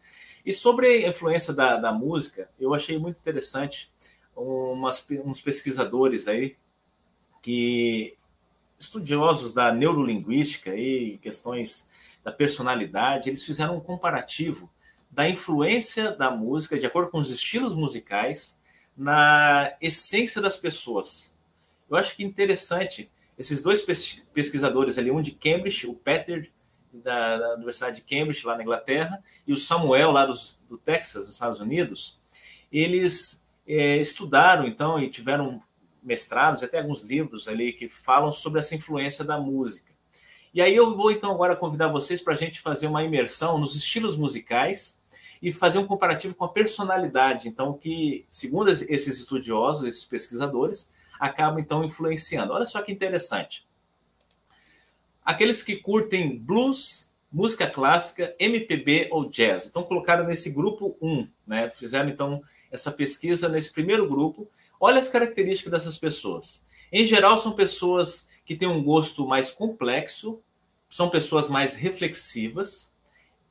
E 0.46 0.52
sobre 0.52 1.04
a 1.04 1.08
influência 1.08 1.52
da, 1.52 1.76
da 1.76 1.92
música, 1.92 2.48
eu 2.60 2.72
achei 2.74 2.98
muito 2.98 3.18
interessante 3.18 3.90
umas, 4.36 5.04
uns 5.24 5.40
pesquisadores 5.40 6.28
aí 6.28 6.56
que 7.42 8.16
estudiosos 8.80 9.52
da 9.52 9.72
neurolinguística 9.72 10.74
e 10.74 11.18
questões 11.18 11.88
da 12.24 12.32
personalidade, 12.32 13.28
eles 13.28 13.44
fizeram 13.44 13.76
um 13.76 13.80
comparativo 13.80 14.70
da 15.10 15.28
influência 15.28 16.12
da 16.12 16.30
música, 16.30 16.78
de 16.78 16.86
acordo 16.86 17.10
com 17.10 17.18
os 17.18 17.30
estilos 17.30 17.74
musicais, 17.74 18.58
na 18.96 19.72
essência 19.80 20.40
das 20.40 20.56
pessoas. 20.56 21.36
Eu 21.88 21.96
acho 21.96 22.16
que 22.16 22.24
interessante 22.24 23.10
esses 23.38 23.62
dois 23.62 23.82
pesquisadores 24.32 24.98
ali, 24.98 25.10
um 25.10 25.22
de 25.22 25.32
Cambridge, 25.32 25.86
o 25.86 25.94
Peter 25.94 26.50
da, 26.92 27.38
da 27.38 27.54
Universidade 27.54 27.96
de 27.96 28.02
Cambridge 28.02 28.46
lá 28.46 28.56
na 28.56 28.62
Inglaterra 28.62 29.22
e 29.46 29.52
o 29.52 29.56
Samuel 29.56 30.10
lá 30.10 30.26
dos, 30.26 30.62
do 30.68 30.76
Texas, 30.76 31.26
nos 31.26 31.34
Estados 31.34 31.60
Unidos, 31.60 32.20
eles 32.70 33.46
é, 33.66 33.96
estudaram 33.96 34.66
então 34.66 35.00
e 35.00 35.08
tiveram 35.08 35.62
mestrados, 36.02 36.62
até 36.62 36.78
alguns 36.78 37.02
livros 37.02 37.48
ali 37.48 37.72
que 37.72 37.88
falam 37.88 38.32
sobre 38.32 38.60
essa 38.60 38.74
influência 38.74 39.24
da 39.24 39.38
música. 39.38 39.92
E 40.52 40.60
aí 40.60 40.74
eu 40.74 40.96
vou 40.96 41.10
então 41.10 41.30
agora 41.30 41.54
convidar 41.54 41.88
vocês 41.88 42.20
para 42.20 42.34
a 42.34 42.36
gente 42.36 42.60
fazer 42.60 42.86
uma 42.86 43.04
imersão 43.04 43.58
nos 43.58 43.76
estilos 43.76 44.16
musicais 44.16 45.00
e 45.40 45.52
fazer 45.52 45.78
um 45.78 45.86
comparativo 45.86 46.34
com 46.34 46.44
a 46.44 46.48
personalidade, 46.48 47.48
então 47.48 47.72
que 47.72 48.26
segundo 48.28 48.70
esses 48.70 49.18
estudiosos, 49.18 49.84
esses 49.84 50.04
pesquisadores, 50.04 50.90
acaba 51.18 51.60
então 51.60 51.84
influenciando. 51.84 52.52
Olha 52.52 52.66
só 52.66 52.82
que 52.82 52.92
interessante. 52.92 53.66
Aqueles 55.24 55.62
que 55.62 55.76
curtem 55.76 56.38
blues, 56.38 57.10
música 57.30 57.68
clássica, 57.68 58.34
MPB 58.38 59.08
ou 59.12 59.28
jazz. 59.28 59.66
Então 59.66 59.82
colocaram 59.82 60.24
nesse 60.24 60.50
grupo 60.50 60.96
1, 61.00 61.28
né? 61.46 61.70
Fizeram 61.70 62.08
então 62.08 62.42
essa 62.70 62.90
pesquisa 62.90 63.48
nesse 63.48 63.72
primeiro 63.72 64.08
grupo. 64.08 64.50
Olha 64.80 64.98
as 64.98 65.10
características 65.10 65.70
dessas 65.70 65.98
pessoas. 65.98 66.66
Em 66.90 67.04
geral, 67.04 67.38
são 67.38 67.52
pessoas 67.52 68.30
que 68.44 68.56
têm 68.56 68.66
um 68.66 68.82
gosto 68.82 69.26
mais 69.26 69.50
complexo, 69.50 70.42
são 70.88 71.10
pessoas 71.10 71.48
mais 71.48 71.74
reflexivas, 71.74 72.94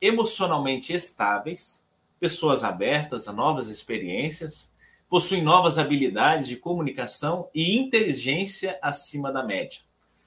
emocionalmente 0.00 0.92
estáveis, 0.92 1.86
pessoas 2.18 2.64
abertas 2.64 3.28
a 3.28 3.32
novas 3.32 3.68
experiências, 3.68 4.74
possuem 5.08 5.42
novas 5.42 5.78
habilidades 5.78 6.48
de 6.48 6.56
comunicação 6.56 7.48
e 7.54 7.78
inteligência 7.78 8.78
acima 8.82 9.32
da 9.32 9.42
média. 9.42 9.80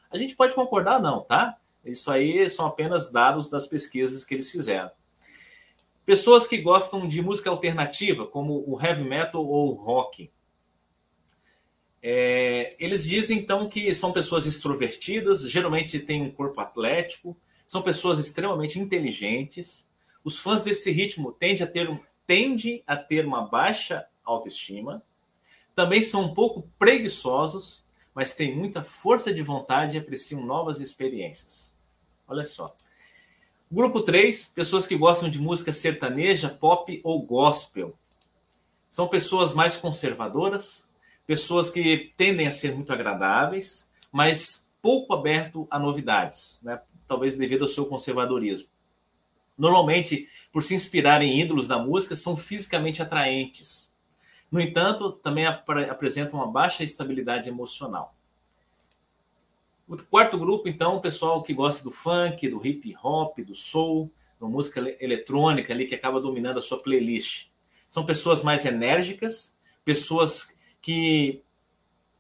A 0.10 0.18
gente 0.18 0.36
pode 0.36 0.56
concordar, 0.56 1.02
não, 1.02 1.22
tá? 1.22 1.58
Isso 1.84 2.10
aí 2.10 2.50
são 2.50 2.66
apenas 2.66 3.12
dados 3.12 3.50
das 3.50 3.68
pesquisas 3.68 4.24
que 4.24 4.34
eles 4.34 4.50
fizeram. 4.50 4.90
Pessoas 6.06 6.48
que 6.48 6.58
gostam 6.58 7.08
de 7.08 7.22
música 7.22 7.50
alternativa, 7.50 8.26
como 8.26 8.64
o 8.68 8.80
heavy 8.82 9.04
metal 9.04 9.46
ou 9.46 9.72
o 9.72 9.74
rock. 9.74 10.32
É, 12.06 12.76
eles 12.78 13.06
dizem 13.06 13.40
então 13.40 13.70
que 13.70 13.96
são 13.96 14.12
pessoas 14.12 14.46
extrovertidas, 14.46 15.50
geralmente 15.50 15.98
têm 16.00 16.22
um 16.22 16.30
corpo 16.30 16.60
atlético, 16.60 17.38
são 17.66 17.82
pessoas 17.82 18.20
extremamente 18.20 18.78
inteligentes. 18.78 19.90
Os 20.22 20.38
fãs 20.38 20.64
desse 20.64 20.92
ritmo 20.92 21.32
tendem 21.32 21.64
a 21.64 21.68
ter, 21.68 21.90
tendem 22.28 22.84
a 22.86 22.98
ter 22.98 23.26
uma 23.26 23.48
baixa 23.48 24.06
autoestima. 24.26 25.02
Também 25.74 26.02
são 26.02 26.24
um 26.24 26.34
pouco 26.34 26.68
preguiçosos, 26.78 27.86
mas 28.14 28.36
têm 28.36 28.54
muita 28.54 28.84
força 28.84 29.34
de 29.34 29.42
vontade 29.42 29.96
e 29.96 30.00
apreciam 30.00 30.46
novas 30.46 30.82
experiências. 30.82 31.78
Olha 32.28 32.46
só. 32.46 32.76
Grupo 33.72 34.02
3, 34.02 34.46
pessoas 34.50 34.86
que 34.86 34.98
gostam 34.98 35.30
de 35.30 35.40
música 35.40 35.72
sertaneja, 35.72 36.50
pop 36.50 37.00
ou 37.02 37.22
gospel. 37.24 37.98
São 38.90 39.08
pessoas 39.08 39.54
mais 39.54 39.78
conservadoras, 39.78 40.88
pessoas 41.26 41.70
que 41.70 42.14
tendem 42.18 42.48
a 42.48 42.52
ser 42.52 42.76
muito 42.76 42.92
agradáveis, 42.92 43.90
mas 44.12 44.68
pouco 44.82 45.14
aberto 45.14 45.68
a 45.70 45.80
novidades, 45.80 46.60
né? 46.62 46.82
talvez 47.08 47.38
devido 47.38 47.64
ao 47.64 47.68
seu 47.68 47.86
conservadorismo. 47.86 48.70
Normalmente, 49.58 50.28
por 50.52 50.64
se 50.64 50.74
inspirar 50.74 51.22
em 51.22 51.40
ídolos 51.40 51.68
da 51.68 51.78
música, 51.78 52.16
são 52.16 52.36
fisicamente 52.36 53.02
atraentes. 53.02 53.94
No 54.52 54.60
entanto, 54.60 55.12
também 55.12 55.46
ap 55.46 55.68
apresentam 55.90 56.40
uma 56.40 56.52
baixa 56.52 56.84
estabilidade 56.84 57.50
emocional. 57.50 58.16
O 59.88 59.98
quarto 60.04 60.38
grupo, 60.38 60.68
então, 60.68 60.96
o 60.96 61.02
pessoal 61.02 61.44
que 61.44 61.54
gosta 61.54 61.84
do 61.84 61.92
funk, 61.92 62.48
do 62.50 62.66
hip 62.66 62.96
hop, 63.04 63.40
do 63.40 63.56
soul, 63.56 64.12
da 64.40 64.48
música 64.48 64.80
eletrônica 65.00 65.72
ali 65.72 65.86
que 65.86 65.96
acaba 65.96 66.20
dominando 66.20 66.58
a 66.58 66.62
sua 66.62 66.82
playlist. 66.82 67.48
São 67.88 68.06
pessoas 68.06 68.42
mais 68.42 68.66
enérgicas, 68.66 69.58
pessoas 69.86 70.58
que 70.84 71.42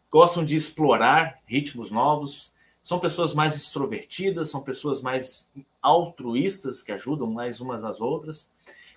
gostam 0.10 0.44
de 0.44 0.56
explorar 0.56 1.42
ritmos 1.46 1.92
novos, 1.92 2.54
são 2.82 2.98
pessoas 2.98 3.34
mais 3.34 3.56
extrovertidas, 3.56 4.50
são 4.50 4.64
pessoas 4.64 5.02
mais 5.02 5.52
altruístas, 5.82 6.82
que 6.82 6.92
ajudam 6.92 7.28
mais 7.28 7.60
umas 7.60 7.84
às 7.84 8.02
outras, 8.02 8.52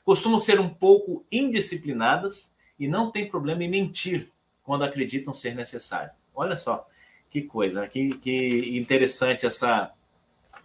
costumam 0.05 0.39
ser 0.39 0.61
um 0.61 0.69
pouco 0.69 1.27
indisciplinadas 1.31 2.55
e 2.79 2.87
não 2.87 3.11
tem 3.11 3.29
problema 3.29 3.65
em 3.65 3.69
mentir 3.69 4.31
quando 4.63 4.85
acreditam 4.85 5.35
ser 5.35 5.55
necessário. 5.55 6.13
Olha 6.35 6.57
só 6.57 6.87
que 7.29 7.43
coisa, 7.43 7.89
que, 7.89 8.17
que 8.19 8.79
interessante 8.79 9.47
essa, 9.47 9.93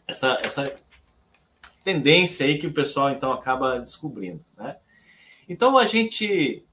essa, 0.07 0.39
essa 0.43 0.79
tendência 1.83 2.45
aí 2.45 2.59
que 2.59 2.67
o 2.67 2.73
pessoal 2.73 3.09
então 3.09 3.31
acaba 3.31 3.79
descobrindo, 3.79 4.45
né? 4.55 4.77
Então 5.49 5.77
a 5.77 5.85
gente 5.87 6.63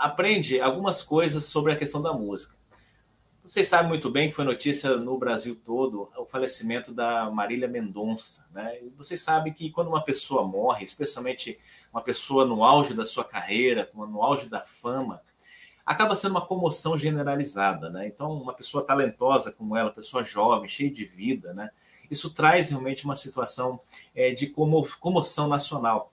aprende 0.00 0.60
algumas 0.60 1.02
coisas 1.02 1.44
sobre 1.44 1.72
a 1.72 1.76
questão 1.76 2.00
da 2.00 2.12
música. 2.12 2.58
Vocês 3.44 3.68
sabem 3.68 3.88
muito 3.88 4.10
bem 4.10 4.28
que 4.28 4.34
foi 4.34 4.44
notícia 4.44 4.96
no 4.96 5.18
Brasil 5.18 5.56
todo 5.56 6.08
o 6.16 6.24
falecimento 6.24 6.94
da 6.94 7.28
Marília 7.30 7.66
Mendonça. 7.66 8.46
Né? 8.52 8.78
E 8.82 8.88
vocês 8.90 9.20
sabem 9.20 9.52
que 9.52 9.70
quando 9.70 9.88
uma 9.88 10.02
pessoa 10.02 10.46
morre, 10.46 10.84
especialmente 10.84 11.58
uma 11.92 12.00
pessoa 12.00 12.46
no 12.46 12.64
auge 12.64 12.94
da 12.94 13.04
sua 13.04 13.24
carreira, 13.24 13.90
no 13.92 14.22
auge 14.22 14.48
da 14.48 14.60
fama, 14.60 15.20
acaba 15.84 16.14
sendo 16.14 16.32
uma 16.32 16.46
comoção 16.46 16.96
generalizada. 16.96 17.90
Né? 17.90 18.06
Então, 18.06 18.32
uma 18.32 18.54
pessoa 18.54 18.84
talentosa 18.84 19.50
como 19.50 19.76
ela, 19.76 19.90
pessoa 19.90 20.22
jovem, 20.22 20.68
cheia 20.68 20.90
de 20.90 21.04
vida, 21.04 21.52
né? 21.52 21.70
isso 22.10 22.30
traz 22.30 22.70
realmente 22.70 23.04
uma 23.04 23.16
situação 23.16 23.80
é, 24.14 24.30
de 24.30 24.46
como 24.46 24.86
comoção 25.00 25.48
nacional. 25.48 26.12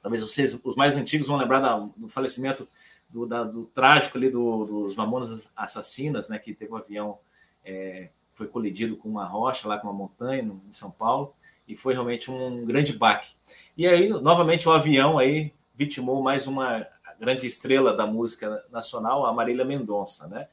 Talvez 0.00 0.22
vocês, 0.22 0.60
os 0.62 0.76
mais 0.76 0.96
antigos, 0.96 1.26
vão 1.28 1.36
lembrar 1.36 1.60
da, 1.60 1.78
do 1.96 2.08
falecimento 2.08 2.68
do, 3.12 3.26
da, 3.26 3.44
do 3.44 3.66
trágico 3.66 4.16
ali 4.16 4.30
do, 4.30 4.64
dos 4.64 4.96
Mamonas 4.96 5.50
Assassinas, 5.54 6.28
né, 6.28 6.38
que 6.38 6.54
teve 6.54 6.72
um 6.72 6.76
avião, 6.76 7.18
é, 7.64 8.08
foi 8.34 8.46
colidido 8.46 8.96
com 8.96 9.08
uma 9.08 9.26
rocha 9.26 9.68
lá 9.68 9.78
com 9.78 9.86
uma 9.86 9.92
montanha 9.92 10.42
no, 10.42 10.62
em 10.68 10.72
São 10.72 10.90
Paulo, 10.90 11.34
e 11.68 11.76
foi 11.76 11.92
realmente 11.92 12.30
um 12.30 12.64
grande 12.64 12.92
baque. 12.92 13.34
E 13.76 13.86
aí, 13.86 14.08
novamente, 14.08 14.68
o 14.68 14.72
avião 14.72 15.18
aí 15.18 15.52
vitimou 15.74 16.22
mais 16.22 16.46
uma 16.46 16.86
grande 17.20 17.46
estrela 17.46 17.94
da 17.94 18.06
música 18.06 18.64
nacional, 18.70 19.24
a 19.24 19.32
Marília 19.32 19.64
Mendonça, 19.64 20.26
né? 20.26 20.48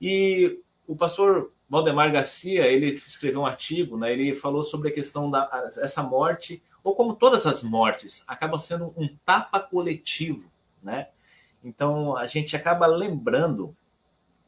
E 0.00 0.60
o 0.86 0.94
pastor 0.94 1.50
Valdemar 1.68 2.12
Garcia, 2.12 2.66
ele 2.66 2.90
escreveu 2.90 3.40
um 3.40 3.46
artigo, 3.46 3.98
né? 3.98 4.12
Ele 4.12 4.34
falou 4.34 4.62
sobre 4.62 4.88
a 4.88 4.92
questão 4.92 5.28
da 5.30 5.50
essa 5.78 6.02
morte, 6.02 6.62
ou 6.84 6.94
como 6.94 7.16
todas 7.16 7.44
as 7.44 7.62
mortes, 7.62 8.22
acabam 8.28 8.60
sendo 8.60 8.94
um 8.96 9.08
tapa 9.24 9.58
coletivo, 9.58 10.48
né? 10.80 11.08
Então 11.66 12.16
a 12.16 12.26
gente 12.26 12.54
acaba 12.54 12.86
lembrando 12.86 13.76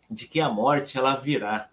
de 0.09 0.29
que 0.29 0.41
a 0.41 0.49
morte 0.49 0.97
ela 0.97 1.17
virá, 1.17 1.69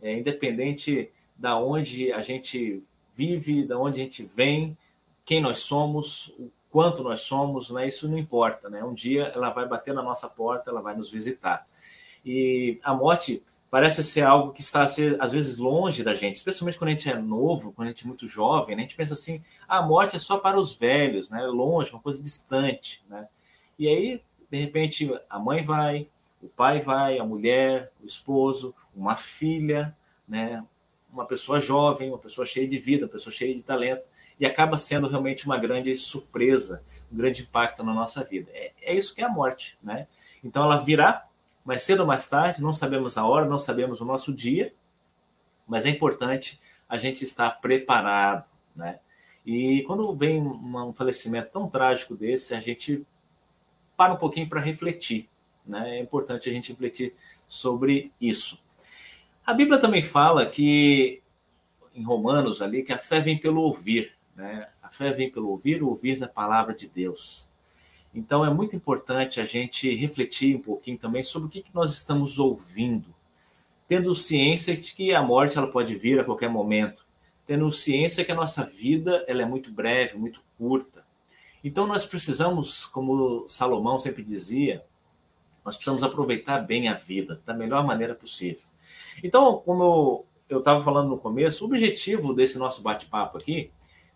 é, 0.00 0.18
independente 0.18 1.10
da 1.36 1.58
onde 1.58 2.10
a 2.10 2.22
gente 2.22 2.82
vive, 3.14 3.66
da 3.66 3.78
onde 3.78 4.00
a 4.00 4.04
gente 4.04 4.24
vem, 4.34 4.76
quem 5.22 5.38
nós 5.42 5.58
somos, 5.58 6.28
o 6.38 6.50
quanto 6.70 7.02
nós 7.02 7.20
somos, 7.20 7.70
né? 7.70 7.86
Isso 7.86 8.08
não 8.08 8.16
importa, 8.16 8.70
né? 8.70 8.82
Um 8.82 8.94
dia 8.94 9.24
ela 9.34 9.50
vai 9.50 9.68
bater 9.68 9.92
na 9.92 10.02
nossa 10.02 10.30
porta, 10.30 10.70
ela 10.70 10.80
vai 10.80 10.96
nos 10.96 11.10
visitar. 11.10 11.66
E 12.24 12.80
a 12.82 12.94
morte 12.94 13.42
parece 13.70 14.02
ser 14.02 14.22
algo 14.22 14.50
que 14.50 14.62
está 14.62 14.86
ser, 14.86 15.20
às 15.20 15.32
vezes 15.32 15.58
longe 15.58 16.02
da 16.02 16.14
gente, 16.14 16.36
especialmente 16.36 16.78
quando 16.78 16.88
a 16.88 16.92
gente 16.92 17.08
é 17.10 17.18
novo, 17.18 17.72
quando 17.72 17.88
a 17.88 17.90
gente 17.90 18.04
é 18.04 18.08
muito 18.08 18.26
jovem, 18.26 18.74
né? 18.74 18.82
a 18.82 18.84
gente 18.86 18.96
pensa 18.96 19.12
assim, 19.12 19.42
ah, 19.68 19.78
a 19.78 19.82
morte 19.82 20.16
é 20.16 20.18
só 20.18 20.38
para 20.38 20.58
os 20.58 20.74
velhos, 20.74 21.30
né? 21.30 21.46
Longe, 21.46 21.92
uma 21.92 22.00
coisa 22.00 22.22
distante, 22.22 23.04
né? 23.08 23.28
E 23.78 23.86
aí 23.86 24.20
de 24.50 24.58
repente 24.58 25.10
a 25.28 25.38
mãe 25.38 25.64
vai, 25.64 26.08
o 26.42 26.48
pai 26.48 26.80
vai, 26.80 27.18
a 27.18 27.24
mulher, 27.24 27.92
o 28.02 28.06
esposo, 28.06 28.74
uma 28.94 29.16
filha, 29.16 29.96
né? 30.26 30.64
uma 31.12 31.26
pessoa 31.26 31.60
jovem, 31.60 32.08
uma 32.08 32.18
pessoa 32.18 32.46
cheia 32.46 32.66
de 32.66 32.78
vida, 32.78 33.04
uma 33.04 33.12
pessoa 33.12 33.32
cheia 33.32 33.54
de 33.54 33.62
talento, 33.62 34.06
e 34.38 34.46
acaba 34.46 34.78
sendo 34.78 35.08
realmente 35.08 35.44
uma 35.44 35.58
grande 35.58 35.94
surpresa, 35.96 36.82
um 37.12 37.16
grande 37.16 37.42
impacto 37.42 37.82
na 37.82 37.92
nossa 37.92 38.24
vida. 38.24 38.50
É, 38.54 38.72
é 38.82 38.94
isso 38.94 39.14
que 39.14 39.20
é 39.20 39.24
a 39.24 39.28
morte, 39.28 39.76
né? 39.82 40.06
Então 40.42 40.62
ela 40.64 40.78
virá 40.78 41.26
mais 41.64 41.82
cedo 41.82 42.00
ou 42.00 42.06
mais 42.06 42.28
tarde, 42.28 42.62
não 42.62 42.72
sabemos 42.72 43.18
a 43.18 43.26
hora, 43.26 43.46
não 43.46 43.58
sabemos 43.58 44.00
o 44.00 44.04
nosso 44.04 44.32
dia, 44.32 44.72
mas 45.66 45.84
é 45.84 45.90
importante 45.90 46.60
a 46.88 46.96
gente 46.96 47.22
estar 47.22 47.50
preparado, 47.60 48.48
né? 48.74 49.00
E 49.44 49.82
quando 49.86 50.14
vem 50.14 50.40
um 50.40 50.92
falecimento 50.92 51.50
tão 51.50 51.68
trágico 51.68 52.14
desse, 52.14 52.54
a 52.54 52.60
gente 52.60 53.06
para 54.00 54.14
um 54.14 54.16
pouquinho 54.16 54.48
para 54.48 54.62
refletir, 54.62 55.28
né? 55.66 55.98
É 55.98 56.00
importante 56.00 56.48
a 56.48 56.52
gente 56.54 56.72
refletir 56.72 57.12
sobre 57.46 58.10
isso. 58.18 58.58
A 59.44 59.52
Bíblia 59.52 59.78
também 59.78 60.02
fala 60.02 60.46
que 60.46 61.20
em 61.94 62.02
Romanos 62.02 62.62
ali 62.62 62.82
que 62.82 62.94
a 62.94 62.98
fé 62.98 63.20
vem 63.20 63.36
pelo 63.36 63.60
ouvir, 63.60 64.14
né? 64.34 64.66
A 64.82 64.88
fé 64.88 65.12
vem 65.12 65.30
pelo 65.30 65.50
ouvir, 65.50 65.82
ouvir 65.82 66.18
da 66.18 66.26
palavra 66.26 66.72
de 66.72 66.88
Deus. 66.88 67.50
Então 68.14 68.42
é 68.42 68.48
muito 68.48 68.74
importante 68.74 69.38
a 69.38 69.44
gente 69.44 69.94
refletir 69.94 70.56
um 70.56 70.62
pouquinho 70.62 70.96
também 70.96 71.22
sobre 71.22 71.48
o 71.48 71.50
que, 71.50 71.60
que 71.60 71.74
nós 71.74 71.92
estamos 71.92 72.38
ouvindo, 72.38 73.14
tendo 73.86 74.14
ciência 74.14 74.74
de 74.74 74.94
que 74.94 75.12
a 75.12 75.22
morte 75.22 75.58
ela 75.58 75.70
pode 75.70 75.94
vir 75.94 76.18
a 76.18 76.24
qualquer 76.24 76.48
momento, 76.48 77.04
tendo 77.46 77.70
ciência 77.70 78.24
que 78.24 78.32
a 78.32 78.34
nossa 78.34 78.64
vida 78.64 79.22
ela 79.28 79.42
é 79.42 79.44
muito 79.44 79.70
breve, 79.70 80.16
muito 80.16 80.40
curta. 80.56 81.04
Então 81.62 81.86
nós 81.86 82.06
precisamos, 82.06 82.86
como 82.86 83.46
Salomão 83.48 83.98
sempre 83.98 84.22
dizia, 84.22 84.84
nós 85.64 85.76
precisamos 85.76 86.02
aproveitar 86.02 86.60
bem 86.60 86.88
a 86.88 86.94
vida 86.94 87.40
da 87.44 87.52
melhor 87.52 87.84
maneira 87.86 88.14
possível. 88.14 88.62
Então, 89.22 89.58
como 89.58 90.24
eu 90.48 90.60
estava 90.60 90.82
falando 90.82 91.08
no 91.08 91.18
começo, 91.18 91.64
o 91.64 91.68
objetivo 91.68 92.32
desse 92.32 92.58
nosso 92.58 92.82
bate-papo 92.82 93.38
aqui 93.38 93.70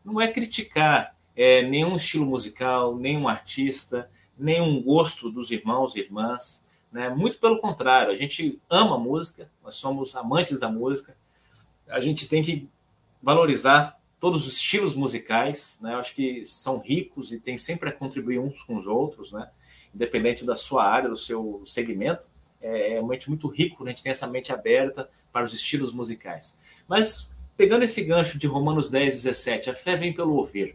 não 0.05 0.21
é 0.21 0.29
criticar 0.29 1.15
é, 1.37 1.63
nenhum 1.63 1.97
estilo 1.97 2.27
musical, 2.27 2.97
nenhum 2.97 3.29
artista, 3.29 4.11
nenhum 4.37 4.83
gosto 4.83 5.31
dos 5.31 5.51
irmãos 5.51 5.95
e 5.95 6.01
irmãs. 6.01 6.65
Né? 6.91 7.09
Muito 7.11 7.39
pelo 7.39 7.61
contrário, 7.61 8.13
a 8.13 8.17
gente 8.17 8.61
ama 8.69 8.99
música, 8.99 9.51
nós 9.63 9.77
somos 9.77 10.15
amantes 10.17 10.59
da 10.59 10.69
música, 10.69 11.17
a 11.89 12.01
gente 12.01 12.29
tem 12.29 12.43
que 12.43 12.69
valorizar 13.23 13.99
todos 14.25 14.47
os 14.47 14.55
estilos 14.55 14.95
musicais, 14.95 15.79
né? 15.83 15.93
Eu 15.93 15.99
acho 15.99 16.15
que 16.15 16.47
são 16.47 16.79
ricos 16.79 17.31
e 17.31 17.39
tem 17.39 17.59
sempre 17.59 17.91
a 17.91 17.93
contribuir 17.93 18.39
uns 18.39 18.63
com 18.63 18.75
os 18.75 18.87
outros, 18.87 19.33
né? 19.33 19.51
Independente 19.95 20.47
da 20.47 20.57
sua 20.57 20.83
área, 20.83 21.11
do 21.11 21.17
seu 21.17 21.63
segmento, 21.67 22.31
é, 22.59 22.87
é 22.87 22.89
realmente 22.93 23.29
muito 23.29 23.47
rico, 23.49 23.85
né? 23.85 23.91
a 23.91 23.95
gente 23.95 24.03
tem 24.03 24.13
essa 24.13 24.27
mente 24.27 24.51
aberta 24.51 25.11
para 25.31 25.45
os 25.45 25.53
estilos 25.53 25.93
musicais. 25.93 26.59
Mas 26.89 27.37
pegando 27.55 27.85
esse 27.85 28.03
gancho 28.03 28.39
de 28.39 28.47
Romanos 28.47 28.89
10, 28.89 29.13
17, 29.25 29.69
a 29.69 29.75
fé 29.75 29.95
vem 29.95 30.15
pelo 30.15 30.37
ouvir. 30.37 30.75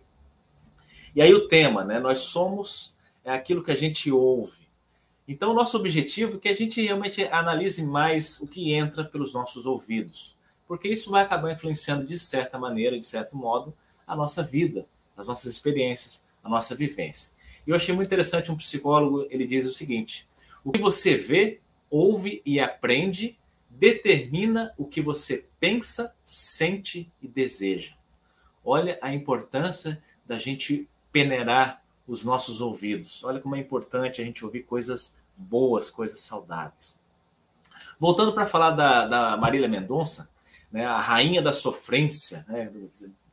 E 1.15 1.19
aí 1.19 1.33
o 1.33 1.47
tema, 1.47 1.83
né? 1.83 1.99
Nós 1.99 2.19
somos 2.19 2.95
é 3.25 3.31
aquilo 3.31 3.63
que 3.63 3.71
a 3.71 3.75
gente 3.75 4.11
ouve. 4.11 4.69
Então, 5.27 5.55
nosso 5.55 5.75
objetivo 5.75 6.37
é 6.37 6.39
que 6.39 6.49
a 6.49 6.55
gente 6.55 6.79
realmente 6.83 7.23
analise 7.23 7.83
mais 7.83 8.39
o 8.41 8.47
que 8.47 8.75
entra 8.75 9.03
pelos 9.03 9.33
nossos 9.33 9.65
ouvidos, 9.65 10.37
porque 10.69 10.87
isso 10.87 11.09
vai 11.09 11.23
acabar 11.23 11.51
influenciando 11.51 12.05
de 12.05 12.19
certa 12.19 12.59
maneira, 12.59 12.99
de 12.99 13.05
certo 13.05 13.35
modo, 13.35 13.73
a 14.05 14.15
nossa 14.15 14.43
vida, 14.43 14.87
as 15.17 15.27
nossas 15.27 15.51
experiências, 15.51 16.27
a 16.43 16.47
nossa 16.47 16.75
vivência. 16.75 17.31
E 17.65 17.71
eu 17.71 17.75
achei 17.75 17.93
muito 17.93 18.05
interessante 18.05 18.51
um 18.51 18.55
psicólogo, 18.55 19.25
ele 19.31 19.47
diz 19.47 19.65
o 19.65 19.73
seguinte: 19.73 20.29
o 20.63 20.71
que 20.71 20.79
você 20.79 21.15
vê, 21.15 21.59
ouve 21.89 22.43
e 22.45 22.59
aprende 22.59 23.35
determina 23.67 24.71
o 24.77 24.85
que 24.85 25.01
você 25.01 25.47
pensa, 25.59 26.13
sente 26.23 27.11
e 27.19 27.27
deseja. 27.27 27.95
Olha 28.63 28.99
a 29.01 29.11
importância 29.11 29.99
da 30.23 30.37
gente 30.37 30.87
peneirar 31.11 31.81
os 32.07 32.23
nossos 32.23 32.61
ouvidos. 32.61 33.23
Olha 33.23 33.39
como 33.39 33.55
é 33.55 33.59
importante 33.59 34.21
a 34.21 34.25
gente 34.25 34.45
ouvir 34.45 34.63
coisas 34.63 35.17
boas, 35.35 35.89
coisas 35.89 36.19
saudáveis. 36.19 36.99
Voltando 37.99 38.33
para 38.33 38.45
falar 38.45 38.71
da, 38.71 39.07
da 39.07 39.37
Marília 39.37 39.67
Mendonça, 39.67 40.29
né, 40.71 40.85
a 40.85 40.99
rainha 40.99 41.41
da 41.41 41.51
sofrência, 41.51 42.45
né, 42.47 42.71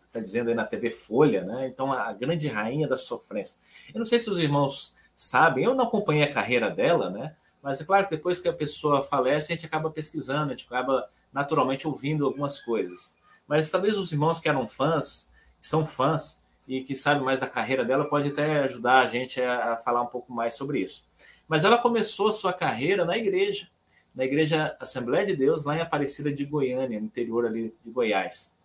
está 0.07 0.21
dizendo 0.21 0.49
aí 0.49 0.55
na 0.55 0.65
TV 0.65 0.91
Folha, 0.91 1.45
né, 1.45 1.69
então 1.69 1.93
a 1.93 2.13
grande 2.13 2.49
rainha 2.49 2.89
da 2.89 2.97
sofrência. 2.97 3.61
Eu 3.95 3.99
não 3.99 4.07
sei 4.07 4.19
se 4.19 4.31
os 4.31 4.39
irmãos 4.39 4.95
sabem, 5.15 5.65
eu 5.65 5.75
não 5.75 5.85
acompanhei 5.85 6.25
a 6.25 6.33
carreira 6.33 6.71
dela, 6.71 7.11
né, 7.11 7.35
mas 7.63 7.81
é 7.81 7.85
claro 7.85 8.05
que 8.05 8.17
depois 8.17 8.39
que 8.39 8.49
a 8.49 8.53
pessoa 8.53 9.03
falece, 9.03 9.53
a 9.53 9.57
gente 9.57 9.67
acaba 9.67 9.91
pesquisando, 9.91 10.53
a 10.53 10.57
gente 10.57 10.67
acaba 10.67 11.09
naturalmente 11.33 11.87
ouvindo 11.87 12.25
algumas 12.25 12.61
coisas. 12.61 13.19
Mas 13.47 13.69
talvez 13.71 13.97
os 13.97 14.13
irmãos 14.13 14.39
que 14.39 14.49
eram 14.49 14.69
fãs, 14.69 15.33
que 15.61 15.67
são 15.67 15.85
fãs, 15.85 16.43
e 16.67 16.83
que 16.83 16.95
sabe 16.95 17.25
mais 17.25 17.41
da 17.41 17.47
carreira 17.47 17.85
dela 17.85 18.09
pode 18.09 18.29
até 18.29 18.61
ajudar 18.61 19.01
a 19.01 19.07
gente 19.07 19.41
a, 19.41 19.77
falar 19.77 20.03
um 20.03 20.07
pouco 20.07 20.33
mais 20.33 20.55
sobre 20.55 20.81
isso. 20.81 21.07
Mas 21.47 21.65
ela 21.65 21.79
começou 21.79 22.29
a 22.29 22.33
sua 22.33 22.53
carreira 22.53 23.05
na 23.05 23.17
igreja, 23.17 23.69
na 24.17 24.25
igreja 24.25 24.75
Assembleia 24.81 25.27
de 25.27 25.37
Deus, 25.37 25.65
lá 25.65 25.77
em 25.77 25.81
Aparecida 25.81 26.33
de 26.33 26.45
Goiânia, 26.47 26.99
no 26.99 27.05
interior 27.05 27.45
ali 27.45 27.75
de 27.85 27.91
Goiás. 27.91 28.57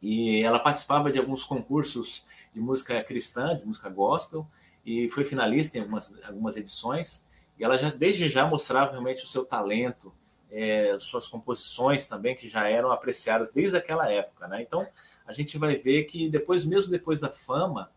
E 0.00 0.42
ela 0.42 0.58
participava 0.58 1.12
de 1.12 1.18
alguns 1.18 1.44
concursos 1.44 2.24
de 2.54 2.60
música 2.60 3.04
cristã, 3.04 3.54
de 3.54 3.66
música 3.66 3.90
gospel, 3.90 4.46
e 4.84 5.10
foi 5.10 5.24
finalista 5.24 5.76
em 5.76 5.82
algumas, 5.82 6.18
algumas 6.24 6.56
edições. 6.56 7.26
E 7.58 7.62
ela 7.62 7.76
já 7.76 7.90
desde 7.90 8.26
já 8.30 8.46
mostrava 8.46 8.92
realmente 8.92 9.22
o 9.22 9.26
seu 9.26 9.44
talento, 9.44 10.10
é, 10.50 10.96
suas 10.98 11.28
composições 11.28 12.08
também, 12.08 12.34
que 12.34 12.48
já 12.48 12.66
eram 12.66 12.90
apreciadas 12.90 13.52
desde 13.52 13.76
aquela 13.76 14.10
época. 14.10 14.48
Né? 14.48 14.62
Então, 14.62 14.86
a 15.26 15.32
gente 15.32 15.58
vai 15.58 15.76
ver 15.76 16.04
que 16.04 16.30
depois, 16.30 16.64
mesmo 16.64 16.90
depois 16.90 17.20
da 17.20 17.28
fama, 17.28 17.90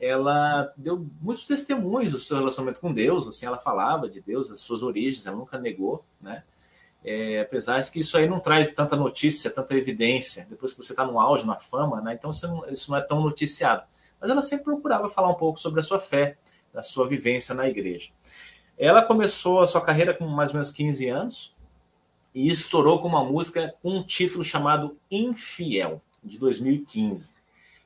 ela 0.00 0.72
deu 0.76 1.06
muitos 1.20 1.46
testemunhos 1.46 2.12
do 2.12 2.18
seu 2.18 2.38
relacionamento 2.38 2.80
com 2.80 2.92
Deus, 2.92 3.26
assim, 3.26 3.46
ela 3.46 3.58
falava 3.58 4.08
de 4.08 4.20
Deus, 4.20 4.50
as 4.50 4.60
suas 4.60 4.82
origens, 4.82 5.26
ela 5.26 5.36
nunca 5.36 5.58
negou, 5.58 6.04
né? 6.20 6.44
É, 7.04 7.40
apesar 7.40 7.80
de 7.80 7.90
que 7.90 8.00
isso 8.00 8.16
aí 8.16 8.28
não 8.28 8.40
traz 8.40 8.72
tanta 8.72 8.96
notícia, 8.96 9.50
tanta 9.50 9.74
evidência, 9.74 10.46
depois 10.48 10.72
que 10.72 10.82
você 10.82 10.92
está 10.92 11.06
no 11.06 11.20
auge, 11.20 11.46
na 11.46 11.56
fama, 11.56 12.00
né? 12.00 12.14
Então 12.14 12.30
não, 12.42 12.68
isso 12.68 12.90
não 12.90 12.98
é 12.98 13.00
tão 13.00 13.20
noticiado. 13.20 13.82
Mas 14.20 14.30
ela 14.30 14.42
sempre 14.42 14.64
procurava 14.64 15.08
falar 15.08 15.30
um 15.30 15.34
pouco 15.34 15.60
sobre 15.60 15.80
a 15.80 15.82
sua 15.82 16.00
fé, 16.00 16.36
da 16.72 16.82
sua 16.82 17.08
vivência 17.08 17.54
na 17.54 17.68
igreja. 17.68 18.10
Ela 18.76 19.02
começou 19.02 19.60
a 19.60 19.66
sua 19.66 19.80
carreira 19.80 20.14
com 20.14 20.26
mais 20.26 20.50
ou 20.50 20.54
menos 20.54 20.70
15 20.70 21.08
anos, 21.08 21.58
e 22.34 22.48
estourou 22.48 23.00
com 23.00 23.08
uma 23.08 23.24
música 23.24 23.74
com 23.82 23.98
um 23.98 24.02
título 24.02 24.44
chamado 24.44 24.96
Infiel, 25.10 26.00
de 26.22 26.38
2015. 26.38 27.34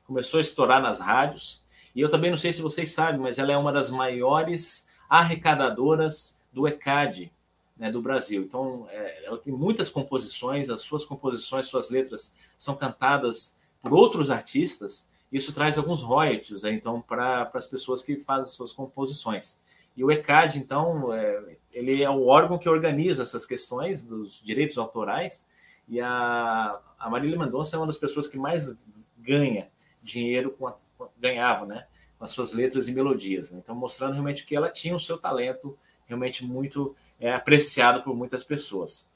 Começou 0.05 0.37
a 0.37 0.41
estourar 0.41 0.81
nas 0.81 0.99
rádios, 0.99 1.62
e 1.95 2.01
eu 2.01 2.09
também 2.09 2.31
não 2.31 2.37
sei 2.37 2.51
se 2.51 2.61
vocês 2.61 2.91
sabem, 2.91 3.19
mas 3.19 3.37
ela 3.37 3.51
é 3.51 3.57
uma 3.57 3.71
das 3.71 3.89
maiores 3.91 4.87
arrecadadoras 5.09 6.39
do 6.51 6.67
ECAD 6.67 7.31
né, 7.77 7.91
do 7.91 8.01
Brasil. 8.01 8.41
Então, 8.41 8.87
é, 8.89 9.25
ela 9.25 9.37
tem 9.37 9.53
muitas 9.53 9.89
composições, 9.89 10.69
as 10.69 10.81
suas 10.81 11.05
composições, 11.05 11.65
suas 11.65 11.89
letras 11.89 12.33
são 12.57 12.75
cantadas 12.75 13.57
por 13.81 13.93
outros 13.93 14.31
artistas. 14.31 15.11
Isso 15.31 15.53
traz 15.53 15.77
alguns 15.77 16.01
royalties, 16.01 16.63
né, 16.63 16.71
então, 16.71 17.01
para 17.01 17.49
as 17.53 17.67
pessoas 17.67 18.03
que 18.03 18.17
fazem 18.19 18.51
suas 18.51 18.71
composições. 18.71 19.61
E 19.95 20.03
o 20.03 20.11
ECAD, 20.11 20.57
então, 20.57 21.13
é, 21.13 21.57
ele 21.71 22.01
é 22.01 22.09
o 22.09 22.25
órgão 22.25 22.57
que 22.57 22.69
organiza 22.69 23.21
essas 23.21 23.45
questões 23.45 24.03
dos 24.03 24.41
direitos 24.43 24.77
autorais. 24.77 25.47
E 25.87 25.99
a, 25.99 26.79
a 26.97 27.09
Marília 27.09 27.37
Mendonça 27.37 27.75
é 27.75 27.79
uma 27.79 27.85
das 27.85 27.97
pessoas 27.97 28.27
que 28.27 28.37
mais 28.37 28.77
ganha 29.19 29.69
dinheiro, 30.01 30.51
com 30.51 30.67
a, 30.67 30.75
ganhava, 31.17 31.65
né? 31.65 31.85
Com 32.17 32.25
as 32.25 32.31
suas 32.31 32.53
letras 32.53 32.87
e 32.87 32.93
melodias. 32.93 33.51
Né? 33.51 33.59
Então, 33.63 33.75
mostrando 33.75 34.13
realmente 34.13 34.45
que 34.45 34.55
ela 34.55 34.69
tinha 34.69 34.95
o 34.95 34.99
seu 34.99 35.17
talento 35.17 35.77
realmente 36.05 36.45
muito 36.45 36.95
é, 37.19 37.33
apreciado 37.33 38.03
por 38.03 38.15
muitas 38.15 38.43
pessoas. 38.43 39.07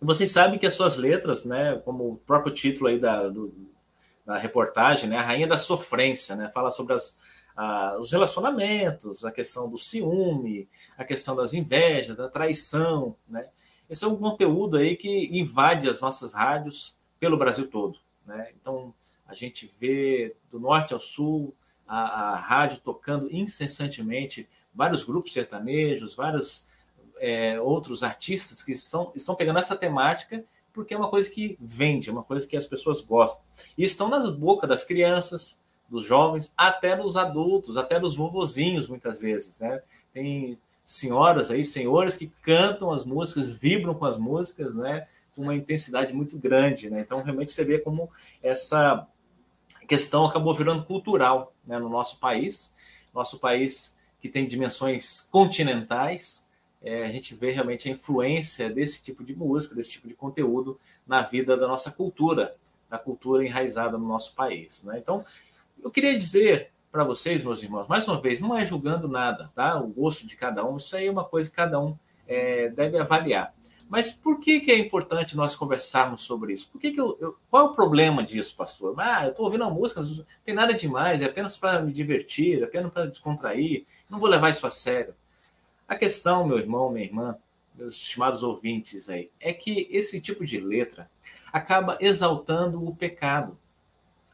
E 0.00 0.04
vocês 0.04 0.30
sabem 0.30 0.58
que 0.58 0.66
as 0.66 0.74
suas 0.74 0.96
letras, 0.96 1.44
né, 1.44 1.80
como 1.84 2.12
o 2.12 2.16
próprio 2.16 2.52
título 2.52 2.88
aí 2.88 2.98
da, 2.98 3.28
do, 3.28 3.52
da 4.24 4.38
reportagem, 4.38 5.08
né, 5.08 5.16
a 5.16 5.22
rainha 5.22 5.46
da 5.46 5.58
sofrência, 5.58 6.36
né, 6.36 6.50
fala 6.52 6.70
sobre 6.70 6.94
as, 6.94 7.18
os 7.98 8.10
relacionamentos, 8.10 9.24
a 9.24 9.30
questão 9.30 9.68
do 9.68 9.78
ciúme, 9.78 10.68
a 10.96 11.04
questão 11.04 11.36
das 11.36 11.54
invejas, 11.54 12.16
da 12.16 12.28
traição, 12.28 13.16
né? 13.28 13.46
Esse 13.88 14.04
é 14.04 14.08
um 14.08 14.16
conteúdo 14.16 14.78
aí 14.78 14.96
que 14.96 15.26
invade 15.38 15.88
as 15.88 16.00
nossas 16.00 16.32
rádios 16.32 16.96
pelo 17.20 17.36
Brasil 17.36 17.68
todo, 17.70 17.98
né? 18.26 18.50
Então 18.60 18.94
a 19.34 19.36
gente 19.36 19.72
vê 19.78 20.34
do 20.50 20.58
norte 20.58 20.94
ao 20.94 21.00
sul 21.00 21.54
a, 21.86 22.32
a 22.32 22.36
rádio 22.36 22.80
tocando 22.82 23.28
incessantemente 23.30 24.48
vários 24.74 25.04
grupos 25.04 25.32
sertanejos, 25.32 26.14
vários 26.14 26.66
é, 27.18 27.60
outros 27.60 28.02
artistas 28.02 28.62
que 28.62 28.74
são, 28.74 29.12
estão 29.14 29.34
pegando 29.34 29.58
essa 29.58 29.76
temática 29.76 30.44
porque 30.74 30.92
é 30.92 30.96
uma 30.96 31.08
coisa 31.08 31.30
que 31.30 31.56
vende, 31.60 32.10
é 32.10 32.12
uma 32.12 32.24
coisa 32.24 32.46
que 32.46 32.56
as 32.56 32.66
pessoas 32.66 33.00
gostam. 33.00 33.44
E 33.78 33.84
estão 33.84 34.08
na 34.08 34.28
boca 34.32 34.66
das 34.66 34.84
crianças, 34.84 35.62
dos 35.88 36.04
jovens, 36.04 36.52
até 36.56 36.96
nos 36.96 37.16
adultos, 37.16 37.76
até 37.76 38.00
nos 38.00 38.16
vovozinhos, 38.16 38.88
muitas 38.88 39.20
vezes, 39.20 39.60
né? 39.60 39.80
Tem 40.12 40.58
senhoras 40.84 41.50
aí, 41.50 41.64
senhores 41.64 42.16
que 42.16 42.26
cantam 42.42 42.90
as 42.90 43.04
músicas, 43.04 43.48
vibram 43.56 43.94
com 43.94 44.04
as 44.04 44.18
músicas, 44.18 44.74
né? 44.74 45.06
Com 45.36 45.42
uma 45.42 45.54
intensidade 45.54 46.12
muito 46.12 46.36
grande, 46.38 46.90
né? 46.90 47.00
Então, 47.00 47.22
realmente 47.22 47.52
você 47.52 47.64
vê 47.64 47.78
como 47.78 48.10
essa 48.42 49.06
questão 49.84 50.24
acabou 50.24 50.54
virando 50.54 50.84
cultural 50.84 51.52
né, 51.66 51.78
no 51.78 51.88
nosso 51.88 52.18
país. 52.18 52.74
Nosso 53.12 53.38
país 53.38 53.96
que 54.20 54.28
tem 54.28 54.46
dimensões 54.46 55.28
continentais, 55.30 56.48
é, 56.82 57.04
a 57.04 57.12
gente 57.12 57.34
vê 57.34 57.50
realmente 57.50 57.88
a 57.88 57.92
influência 57.92 58.70
desse 58.70 59.02
tipo 59.02 59.22
de 59.22 59.34
música, 59.34 59.74
desse 59.74 59.92
tipo 59.92 60.08
de 60.08 60.14
conteúdo 60.14 60.78
na 61.06 61.22
vida 61.22 61.56
da 61.56 61.68
nossa 61.68 61.90
cultura, 61.90 62.56
da 62.88 62.98
cultura 62.98 63.44
enraizada 63.44 63.96
no 63.96 64.06
nosso 64.06 64.34
país. 64.34 64.82
Né? 64.84 64.98
Então, 64.98 65.24
eu 65.82 65.90
queria 65.90 66.16
dizer 66.18 66.70
para 66.90 67.04
vocês, 67.04 67.42
meus 67.42 67.62
irmãos, 67.62 67.88
mais 67.88 68.06
uma 68.06 68.20
vez, 68.20 68.40
não 68.40 68.56
é 68.56 68.64
julgando 68.64 69.08
nada, 69.08 69.50
tá? 69.52 69.80
O 69.80 69.88
gosto 69.88 70.26
de 70.26 70.36
cada 70.36 70.64
um, 70.64 70.76
isso 70.76 70.94
aí 70.94 71.06
é 71.08 71.10
uma 71.10 71.24
coisa 71.24 71.50
que 71.50 71.56
cada 71.56 71.80
um 71.80 71.98
é, 72.26 72.68
deve 72.68 72.96
avaliar. 72.96 73.52
Mas 73.88 74.10
por 74.12 74.40
que, 74.40 74.60
que 74.60 74.72
é 74.72 74.78
importante 74.78 75.36
nós 75.36 75.54
conversarmos 75.54 76.22
sobre 76.22 76.52
isso? 76.52 76.70
Por 76.70 76.80
que 76.80 76.90
que 76.90 77.00
eu, 77.00 77.16
eu 77.20 77.36
qual 77.50 77.66
é 77.66 77.70
o 77.70 77.74
problema 77.74 78.24
disso, 78.24 78.56
pastor? 78.56 78.94
Ah, 78.98 79.24
eu 79.24 79.30
estou 79.30 79.44
ouvindo 79.44 79.62
uma 79.64 79.70
música, 79.70 80.00
não 80.00 80.24
tem 80.44 80.54
nada 80.54 80.74
demais, 80.74 81.20
é 81.20 81.26
apenas 81.26 81.58
para 81.58 81.80
me 81.82 81.92
divertir, 81.92 82.62
é 82.62 82.64
apenas 82.64 82.92
para 82.92 83.06
descontrair, 83.06 83.84
não 84.08 84.18
vou 84.18 84.28
levar 84.28 84.50
isso 84.50 84.66
a 84.66 84.70
sério. 84.70 85.14
A 85.86 85.96
questão, 85.96 86.46
meu 86.46 86.58
irmão, 86.58 86.90
minha 86.90 87.04
irmã, 87.04 87.36
meus 87.74 87.94
estimados 87.94 88.42
ouvintes 88.42 89.08
aí, 89.08 89.30
é 89.38 89.52
que 89.52 89.86
esse 89.90 90.20
tipo 90.20 90.44
de 90.44 90.58
letra 90.60 91.10
acaba 91.52 91.98
exaltando 92.00 92.86
o 92.86 92.94
pecado, 92.94 93.58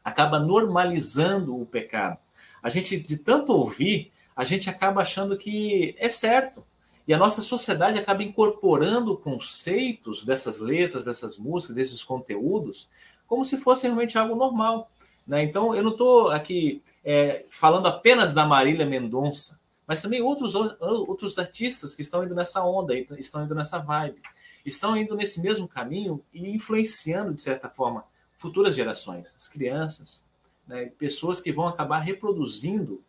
acaba 0.03 0.39
normalizando 0.39 1.59
o 1.59 1.65
pecado. 1.65 2.19
A 2.63 2.69
gente, 2.69 2.97
de 2.97 3.17
tanto 3.17 3.51
ouvir, 3.51 4.11
a 4.35 4.43
gente 4.43 4.69
acaba 4.69 5.01
achando 5.01 5.37
que 5.37 5.95
é 5.97 6.09
certo. 6.09 6.63
E 7.07 7.13
a 7.13 7.17
nossa 7.17 7.41
sociedade 7.41 7.99
acaba 7.99 8.23
incorporando 8.23 9.17
conceitos 9.17 10.23
dessas 10.23 10.59
letras, 10.59 11.05
dessas 11.05 11.37
músicas, 11.37 11.75
desses 11.75 12.03
conteúdos, 12.03 12.89
como 13.27 13.43
se 13.43 13.57
fosse 13.57 13.83
realmente 13.83 14.17
algo 14.17 14.35
normal. 14.35 14.89
Né? 15.25 15.43
Então, 15.43 15.75
eu 15.75 15.83
não 15.83 15.91
estou 15.91 16.29
aqui 16.29 16.81
é, 17.03 17.45
falando 17.49 17.87
apenas 17.87 18.33
da 18.33 18.45
Marília 18.45 18.85
Mendonça, 18.85 19.59
mas 19.87 20.01
também 20.01 20.21
outros, 20.21 20.55
outros 20.55 21.37
artistas 21.37 21.95
que 21.95 22.01
estão 22.01 22.23
indo 22.23 22.35
nessa 22.35 22.63
onda, 22.63 22.93
estão 23.17 23.43
indo 23.43 23.55
nessa 23.55 23.77
vibe, 23.77 24.21
estão 24.65 24.95
indo 24.95 25.15
nesse 25.15 25.41
mesmo 25.41 25.67
caminho 25.67 26.21
e 26.33 26.49
influenciando, 26.49 27.33
de 27.33 27.41
certa 27.41 27.69
forma, 27.69 28.05
futuras 28.37 28.75
gerações, 28.75 29.35
as 29.35 29.47
crianças, 29.47 30.25
né? 30.67 30.91
pessoas 30.97 31.41
que 31.41 31.51
vão 31.51 31.67
acabar 31.67 31.99
reproduzindo. 31.99 33.03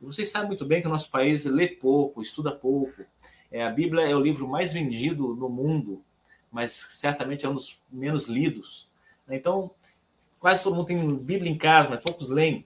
Vocês 0.00 0.30
sabem 0.30 0.48
muito 0.48 0.64
bem 0.64 0.80
que 0.80 0.86
o 0.86 0.90
nosso 0.90 1.10
país 1.10 1.44
lê 1.44 1.66
pouco, 1.68 2.22
estuda 2.22 2.52
pouco. 2.52 3.04
É, 3.50 3.64
a 3.64 3.70
Bíblia 3.70 4.08
é 4.08 4.14
o 4.14 4.20
livro 4.20 4.46
mais 4.46 4.72
vendido 4.72 5.34
no 5.34 5.48
mundo, 5.48 6.02
mas 6.50 6.72
certamente 6.72 7.44
é 7.44 7.48
um 7.48 7.54
dos 7.54 7.80
menos 7.90 8.26
lidos. 8.26 8.88
Então, 9.28 9.70
quase 10.38 10.62
todo 10.62 10.76
mundo 10.76 10.86
tem 10.86 11.16
Bíblia 11.16 11.50
em 11.50 11.58
casa, 11.58 11.88
mas 11.88 12.00
poucos 12.00 12.28
leem. 12.28 12.64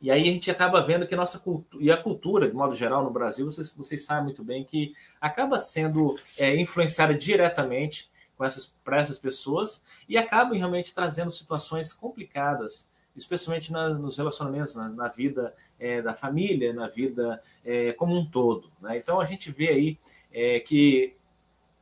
E 0.00 0.10
aí 0.10 0.22
a 0.28 0.32
gente 0.32 0.50
acaba 0.50 0.82
vendo 0.82 1.06
que 1.06 1.16
nossa 1.16 1.38
cultura, 1.38 1.82
e 1.82 1.90
a 1.90 1.96
cultura, 1.96 2.48
de 2.48 2.54
modo 2.54 2.74
geral, 2.74 3.02
no 3.02 3.10
Brasil, 3.10 3.46
vocês, 3.46 3.74
vocês 3.74 4.02
sabem 4.04 4.24
muito 4.24 4.44
bem 4.44 4.62
que 4.62 4.92
acaba 5.20 5.58
sendo 5.58 6.14
é, 6.38 6.54
influenciada 6.56 7.14
diretamente 7.14 8.10
com 8.36 8.44
essas, 8.44 8.66
para 8.84 8.98
essas 8.98 9.18
pessoas 9.18 9.82
e 10.06 10.18
acaba 10.18 10.54
realmente 10.54 10.94
trazendo 10.94 11.30
situações 11.30 11.92
complicadas, 11.92 12.90
especialmente 13.16 13.72
na, 13.72 13.90
nos 13.90 14.18
relacionamentos, 14.18 14.74
na, 14.74 14.88
na 14.88 15.08
vida 15.08 15.54
é, 15.78 16.02
da 16.02 16.14
família, 16.14 16.72
na 16.72 16.86
vida 16.88 17.42
é, 17.64 17.92
como 17.92 18.16
um 18.16 18.24
todo. 18.24 18.70
Né? 18.80 18.98
Então 18.98 19.20
a 19.20 19.24
gente 19.24 19.50
vê 19.50 19.68
aí 19.68 19.98
é, 20.32 20.60
que 20.60 21.14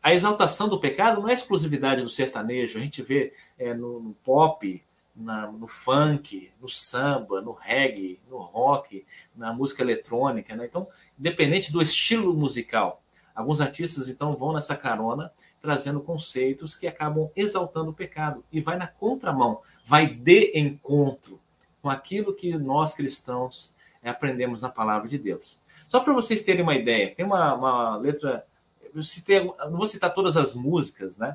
a 0.03 0.13
exaltação 0.13 0.69
do 0.69 0.79
pecado 0.79 1.21
não 1.21 1.29
é 1.29 1.35
exclusividade 1.35 2.03
do 2.03 2.09
sertanejo, 2.09 2.79
a 2.79 2.83
gente 2.83 3.03
vê 3.03 3.33
é, 3.59 3.73
no, 3.73 4.01
no 4.01 4.15
pop, 4.23 4.83
na, 5.15 5.51
no 5.51 5.67
funk, 5.67 6.51
no 6.61 6.69
samba, 6.69 7.41
no 7.41 7.53
reggae, 7.53 8.19
no 8.29 8.39
rock, 8.39 9.05
na 9.35 9.53
música 9.53 9.83
eletrônica. 9.83 10.55
Né? 10.57 10.67
Então, 10.67 10.89
independente 11.19 11.73
do 11.73 11.81
estilo 11.81 12.35
musical, 12.35 13.03
alguns 13.35 13.61
artistas 13.61 14.09
então 14.09 14.37
vão 14.37 14.53
nessa 14.53 14.77
carona 14.77 15.33
trazendo 15.65 16.03
conceitos 16.03 16.75
que 16.75 16.87
acabam 16.87 17.31
exaltando 17.35 17.91
o 17.91 17.95
pecado 17.95 18.45
e 18.53 18.61
vai 18.61 18.77
na 18.77 18.87
contramão, 18.87 19.63
vai 19.83 20.07
de 20.07 20.53
encontro 20.55 21.41
com 21.81 21.89
aquilo 21.89 22.35
que 22.35 22.59
nós 22.59 22.93
cristãos 22.93 23.75
aprendemos 24.03 24.61
na 24.61 24.69
palavra 24.69 25.09
de 25.09 25.17
Deus. 25.17 25.59
Só 25.89 26.01
para 26.01 26.13
vocês 26.13 26.43
terem 26.43 26.63
uma 26.63 26.75
ideia, 26.75 27.15
tem 27.15 27.25
uma, 27.25 27.55
uma 27.55 27.97
letra, 27.97 28.47
eu 28.95 29.03
citei, 29.03 29.43
não 29.43 29.79
vou 29.79 29.87
citar 29.87 30.13
todas 30.13 30.37
as 30.37 30.55
músicas, 30.55 31.17
né? 31.17 31.35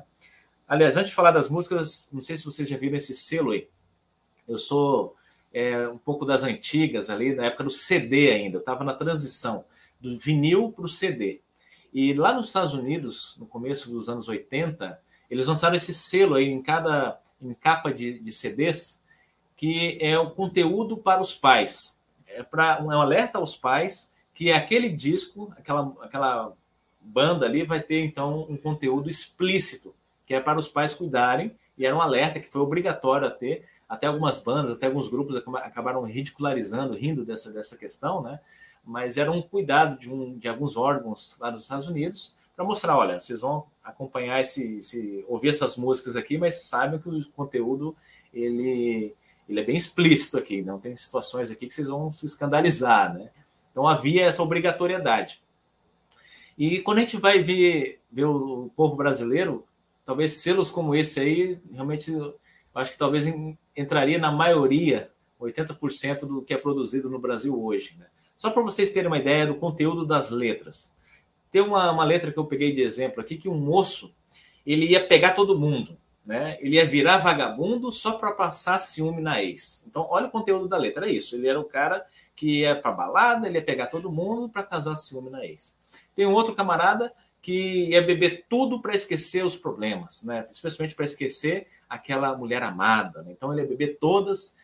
Aliás, 0.68 0.96
antes 0.96 1.10
de 1.10 1.16
falar 1.16 1.32
das 1.32 1.50
músicas, 1.50 2.08
não 2.12 2.20
sei 2.20 2.36
se 2.36 2.44
vocês 2.44 2.68
já 2.68 2.76
viram 2.76 2.96
esse 2.96 3.14
selo 3.14 3.50
aí. 3.50 3.68
Eu 4.46 4.58
sou 4.58 5.16
é, 5.52 5.88
um 5.88 5.98
pouco 5.98 6.24
das 6.24 6.44
antigas 6.44 7.10
ali, 7.10 7.34
na 7.34 7.46
época 7.46 7.64
do 7.64 7.70
CD 7.70 8.30
ainda. 8.30 8.58
Eu 8.58 8.60
estava 8.60 8.84
na 8.84 8.94
transição 8.94 9.64
do 10.00 10.16
vinil 10.16 10.70
para 10.70 10.84
o 10.84 10.88
CD. 10.88 11.40
E 11.92 12.14
lá 12.14 12.32
nos 12.32 12.48
Estados 12.48 12.74
Unidos, 12.74 13.36
no 13.38 13.46
começo 13.46 13.90
dos 13.90 14.08
anos 14.08 14.28
80, 14.28 15.00
eles 15.30 15.46
lançaram 15.46 15.76
esse 15.76 15.92
selo 15.92 16.34
aí 16.34 16.48
em 16.48 16.62
cada 16.62 17.20
em 17.40 17.54
capa 17.54 17.92
de, 17.92 18.18
de 18.18 18.32
CDs, 18.32 19.02
que 19.56 19.98
é 20.00 20.18
o 20.18 20.30
conteúdo 20.30 20.96
para 20.96 21.20
os 21.20 21.34
pais. 21.34 21.98
É, 22.26 22.42
para 22.42 22.78
é 22.78 22.82
um 22.82 23.00
alerta 23.00 23.38
aos 23.38 23.56
pais 23.56 24.14
que 24.34 24.52
aquele 24.52 24.88
disco, 24.88 25.52
aquela, 25.56 25.92
aquela 26.02 26.52
banda 27.00 27.46
ali 27.46 27.64
vai 27.64 27.80
ter 27.80 28.04
então 28.04 28.46
um 28.48 28.56
conteúdo 28.56 29.08
explícito 29.08 29.94
que 30.30 30.34
é 30.34 30.40
para 30.40 30.60
os 30.60 30.68
pais 30.68 30.94
cuidarem, 30.94 31.50
e 31.76 31.84
era 31.84 31.96
um 31.96 32.00
alerta 32.00 32.38
que 32.38 32.48
foi 32.48 32.60
obrigatório 32.60 33.26
a 33.26 33.30
ter. 33.32 33.64
Até 33.88 34.06
algumas 34.06 34.38
bandas, 34.38 34.70
até 34.70 34.86
alguns 34.86 35.08
grupos 35.08 35.34
acabaram 35.34 36.04
ridicularizando, 36.04 36.94
rindo 36.94 37.24
dessa, 37.24 37.50
dessa 37.52 37.76
questão, 37.76 38.22
né? 38.22 38.38
Mas 38.84 39.16
era 39.16 39.30
um 39.30 39.42
cuidado 39.42 39.98
de, 39.98 40.10
um, 40.10 40.36
de 40.36 40.48
alguns 40.48 40.76
órgãos 40.76 41.36
lá 41.38 41.50
dos 41.50 41.62
Estados 41.62 41.86
Unidos 41.86 42.36
para 42.56 42.64
mostrar, 42.64 42.96
olha, 42.96 43.18
vocês 43.18 43.40
vão 43.40 43.66
acompanhar 43.82 44.40
esse, 44.40 44.78
esse, 44.78 45.24
ouvir 45.28 45.48
essas 45.48 45.76
músicas 45.76 46.16
aqui, 46.16 46.36
mas 46.36 46.64
saibam 46.64 46.98
que 46.98 47.08
o 47.08 47.28
conteúdo 47.30 47.96
ele, 48.34 49.14
ele 49.48 49.60
é 49.60 49.64
bem 49.64 49.76
explícito 49.76 50.36
aqui, 50.36 50.62
não 50.62 50.78
tem 50.78 50.94
situações 50.94 51.50
aqui 51.50 51.66
que 51.66 51.72
vocês 51.72 51.88
vão 51.88 52.12
se 52.12 52.26
escandalizar, 52.26 53.14
né? 53.14 53.30
Então 53.70 53.88
havia 53.88 54.24
essa 54.24 54.42
obrigatoriedade. 54.42 55.40
E 56.58 56.80
quando 56.80 56.98
a 56.98 57.00
gente 57.00 57.16
vai 57.16 57.42
ver, 57.42 58.00
ver 58.12 58.26
o 58.26 58.70
povo 58.76 58.94
brasileiro, 58.94 59.64
talvez 60.04 60.34
selos 60.34 60.70
como 60.70 60.94
esse 60.94 61.18
aí, 61.18 61.58
realmente, 61.72 62.12
acho 62.74 62.92
que 62.92 62.98
talvez 62.98 63.24
entraria 63.74 64.18
na 64.18 64.30
maioria, 64.30 65.10
80% 65.40 66.26
do 66.26 66.42
que 66.42 66.52
é 66.52 66.58
produzido 66.58 67.08
no 67.08 67.18
Brasil 67.18 67.58
hoje. 67.58 67.96
Né? 67.98 68.06
Só 68.40 68.48
para 68.48 68.62
vocês 68.62 68.88
terem 68.88 69.06
uma 69.06 69.18
ideia 69.18 69.46
do 69.46 69.54
conteúdo 69.54 70.06
das 70.06 70.30
letras. 70.30 70.96
Tem 71.50 71.60
uma, 71.60 71.90
uma 71.90 72.04
letra 72.04 72.32
que 72.32 72.38
eu 72.38 72.46
peguei 72.46 72.72
de 72.72 72.80
exemplo 72.80 73.20
aqui, 73.20 73.36
que 73.36 73.50
um 73.50 73.54
moço, 73.54 74.14
ele 74.64 74.86
ia 74.86 75.06
pegar 75.06 75.34
todo 75.34 75.58
mundo, 75.58 75.94
né? 76.24 76.56
Ele 76.62 76.76
ia 76.76 76.86
virar 76.86 77.18
vagabundo 77.18 77.92
só 77.92 78.12
para 78.12 78.32
passar 78.32 78.78
ciúme 78.78 79.20
na 79.20 79.42
ex. 79.42 79.84
Então, 79.86 80.06
olha 80.08 80.26
o 80.26 80.30
conteúdo 80.30 80.66
da 80.66 80.78
letra, 80.78 81.06
é 81.06 81.12
isso. 81.12 81.36
Ele 81.36 81.48
era 81.48 81.60
o 81.60 81.64
cara 81.64 82.02
que 82.34 82.60
ia 82.60 82.74
para 82.74 82.92
balada, 82.92 83.46
ele 83.46 83.58
ia 83.58 83.62
pegar 83.62 83.88
todo 83.88 84.10
mundo 84.10 84.48
para 84.48 84.62
casar 84.62 84.96
ciúme 84.96 85.28
na 85.28 85.44
ex. 85.44 85.78
Tem 86.16 86.24
um 86.24 86.32
outro 86.32 86.54
camarada 86.54 87.12
que 87.42 87.90
ia 87.90 88.00
beber 88.00 88.46
tudo 88.48 88.80
para 88.80 88.96
esquecer 88.96 89.44
os 89.44 89.54
problemas, 89.54 90.22
né? 90.22 90.46
especialmente 90.50 90.94
para 90.94 91.04
esquecer 91.04 91.66
aquela 91.86 92.34
mulher 92.34 92.62
amada. 92.62 93.22
Né? 93.22 93.32
Então 93.32 93.52
ele 93.52 93.60
ia 93.60 93.68
beber 93.68 93.98
todas, 94.00 94.56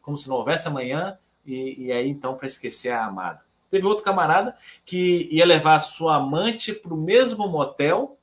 como 0.00 0.16
se 0.16 0.30
não 0.30 0.36
houvesse 0.36 0.66
amanhã, 0.66 1.18
e, 1.48 1.86
e 1.86 1.92
aí 1.92 2.08
então 2.08 2.36
para 2.36 2.46
esquecer 2.46 2.90
a 2.90 3.06
amada. 3.06 3.42
Teve 3.70 3.86
outro 3.86 4.04
camarada 4.04 4.56
que 4.84 5.28
ia 5.30 5.44
levar 5.44 5.76
a 5.76 5.80
sua 5.80 6.16
amante 6.16 6.72
para 6.72 6.94
o 6.94 6.96
mesmo 6.96 7.48
motel 7.48 8.16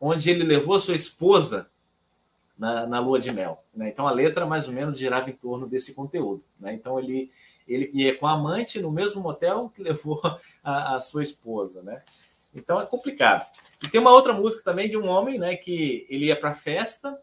onde 0.00 0.30
ele 0.30 0.44
levou 0.44 0.76
a 0.76 0.80
sua 0.80 0.94
esposa 0.94 1.70
na, 2.58 2.86
na 2.86 3.00
lua 3.00 3.18
de 3.18 3.32
mel. 3.32 3.62
Né? 3.74 3.88
Então 3.88 4.06
a 4.06 4.12
letra 4.12 4.46
mais 4.46 4.66
ou 4.66 4.74
menos 4.74 4.98
girava 4.98 5.30
em 5.30 5.34
torno 5.34 5.66
desse 5.66 5.94
conteúdo. 5.94 6.44
Né? 6.58 6.74
Então 6.74 6.98
ele, 6.98 7.30
ele 7.66 7.90
ia 7.92 8.16
com 8.16 8.26
a 8.26 8.32
amante 8.32 8.80
no 8.80 8.90
mesmo 8.90 9.22
motel 9.22 9.70
que 9.74 9.82
levou 9.82 10.20
a, 10.64 10.96
a 10.96 11.00
sua 11.00 11.22
esposa. 11.22 11.82
Né? 11.82 12.02
Então 12.54 12.80
é 12.80 12.86
complicado. 12.86 13.46
E 13.82 13.88
tem 13.88 14.00
uma 14.00 14.12
outra 14.12 14.32
música 14.32 14.62
também 14.62 14.88
de 14.88 14.96
um 14.96 15.06
homem, 15.06 15.38
né, 15.38 15.56
que 15.56 16.06
ele 16.10 16.26
ia 16.26 16.38
para 16.38 16.52
festa 16.52 17.18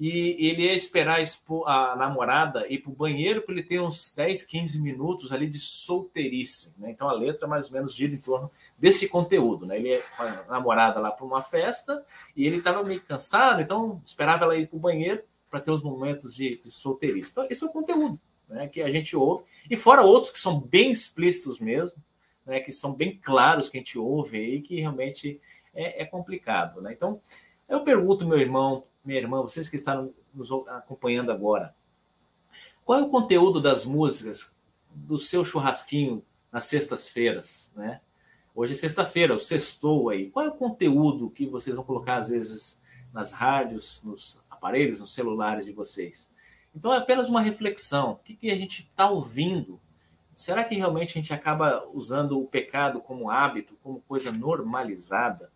e 0.00 0.48
ele 0.48 0.62
ia 0.62 0.72
esperar 0.72 1.20
a, 1.66 1.94
namorada 1.94 2.66
ir 2.72 2.78
para 2.78 2.90
o 2.90 2.94
banheiro 2.94 3.42
para 3.42 3.52
ele 3.52 3.62
ter 3.62 3.82
uns 3.82 4.14
10, 4.14 4.44
15 4.44 4.80
minutos 4.80 5.30
ali 5.30 5.46
de 5.46 5.58
solteirice. 5.58 6.74
Né? 6.78 6.90
Então 6.90 7.06
a 7.06 7.12
letra 7.12 7.46
mais 7.46 7.66
ou 7.66 7.74
menos 7.74 7.94
gira 7.94 8.14
em 8.14 8.18
torno 8.18 8.50
desse 8.78 9.10
conteúdo. 9.10 9.66
Né? 9.66 9.76
Ele 9.76 9.88
ia 9.90 10.02
com 10.16 10.22
a 10.22 10.44
namorada 10.48 10.98
lá 10.98 11.10
para 11.10 11.26
uma 11.26 11.42
festa 11.42 12.02
e 12.34 12.46
ele 12.46 12.56
estava 12.56 12.82
meio 12.82 13.02
cansado, 13.02 13.60
então 13.60 14.00
esperava 14.02 14.44
ela 14.44 14.56
ir 14.56 14.68
para 14.68 14.76
o 14.78 14.80
banheiro 14.80 15.22
para 15.50 15.60
ter 15.60 15.70
os 15.70 15.82
momentos 15.82 16.34
de, 16.34 16.56
de 16.56 16.70
solteirice. 16.70 17.32
Então 17.32 17.46
esse 17.50 17.62
é 17.62 17.66
o 17.66 17.70
conteúdo 17.70 18.18
né, 18.48 18.68
que 18.68 18.80
a 18.80 18.90
gente 18.90 19.14
ouve. 19.14 19.44
E 19.68 19.76
fora 19.76 20.00
outros 20.00 20.32
que 20.32 20.38
são 20.38 20.58
bem 20.58 20.90
explícitos 20.90 21.60
mesmo, 21.60 22.02
né, 22.46 22.60
que 22.60 22.72
são 22.72 22.94
bem 22.94 23.18
claros 23.22 23.68
que 23.68 23.76
a 23.76 23.80
gente 23.80 23.98
ouve 23.98 24.38
aí, 24.38 24.62
que 24.62 24.80
realmente 24.80 25.38
é, 25.74 26.02
é 26.02 26.04
complicado. 26.06 26.80
Né? 26.80 26.94
Então, 26.94 27.20
eu 27.70 27.84
pergunto, 27.84 28.26
meu 28.26 28.38
irmão, 28.38 28.84
minha 29.04 29.18
irmã, 29.18 29.40
vocês 29.40 29.68
que 29.68 29.76
estão 29.76 30.12
nos 30.34 30.50
acompanhando 30.68 31.30
agora, 31.30 31.74
qual 32.84 32.98
é 32.98 33.02
o 33.02 33.08
conteúdo 33.08 33.60
das 33.60 33.84
músicas 33.84 34.56
do 34.92 35.16
seu 35.16 35.44
churrasquinho 35.44 36.22
nas 36.50 36.64
sextas-feiras, 36.64 37.72
né? 37.76 38.00
Hoje 38.52 38.72
é 38.72 38.76
sexta-feira, 38.76 39.32
o 39.32 39.38
sextou 39.38 40.10
aí. 40.10 40.28
Qual 40.28 40.44
é 40.44 40.48
o 40.48 40.54
conteúdo 40.54 41.30
que 41.30 41.46
vocês 41.46 41.76
vão 41.76 41.84
colocar, 41.84 42.16
às 42.16 42.26
vezes, 42.26 42.82
nas 43.12 43.30
rádios, 43.30 44.02
nos 44.02 44.42
aparelhos, 44.50 44.98
nos 44.98 45.14
celulares 45.14 45.66
de 45.66 45.72
vocês? 45.72 46.34
Então, 46.74 46.92
é 46.92 46.98
apenas 46.98 47.28
uma 47.28 47.40
reflexão. 47.40 48.12
O 48.12 48.16
que, 48.16 48.34
que 48.34 48.50
a 48.50 48.56
gente 48.56 48.82
está 48.82 49.08
ouvindo? 49.08 49.80
Será 50.34 50.64
que 50.64 50.74
realmente 50.74 51.10
a 51.10 51.20
gente 51.20 51.32
acaba 51.32 51.86
usando 51.94 52.40
o 52.40 52.46
pecado 52.46 53.00
como 53.00 53.30
hábito, 53.30 53.78
como 53.82 54.00
coisa 54.00 54.32
normalizada? 54.32 55.52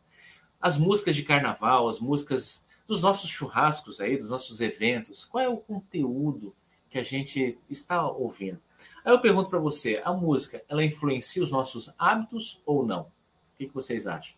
As 0.64 0.79
músicas 0.79 1.14
de 1.14 1.22
carnaval, 1.22 1.90
as 1.90 2.00
músicas 2.00 2.66
dos 2.87 3.03
nossos 3.03 3.29
churrascos 3.29 4.00
aí, 4.00 4.16
dos 4.16 4.31
nossos 4.31 4.62
eventos, 4.62 5.27
qual 5.27 5.44
é 5.44 5.46
o 5.46 5.59
conteúdo 5.59 6.57
que 6.88 6.98
a 6.98 7.03
gente 7.03 7.59
está 7.68 8.09
ouvindo? 8.09 8.59
Aí 9.05 9.12
eu 9.12 9.20
pergunto 9.20 9.50
para 9.50 9.59
você, 9.59 10.00
a 10.03 10.11
música, 10.11 10.64
ela 10.66 10.83
influencia 10.83 11.42
os 11.42 11.50
nossos 11.50 11.92
hábitos 11.98 12.62
ou 12.64 12.83
não? 12.83 13.03
O 13.03 13.59
que, 13.59 13.66
que 13.66 13.74
vocês 13.74 14.07
acham? 14.07 14.35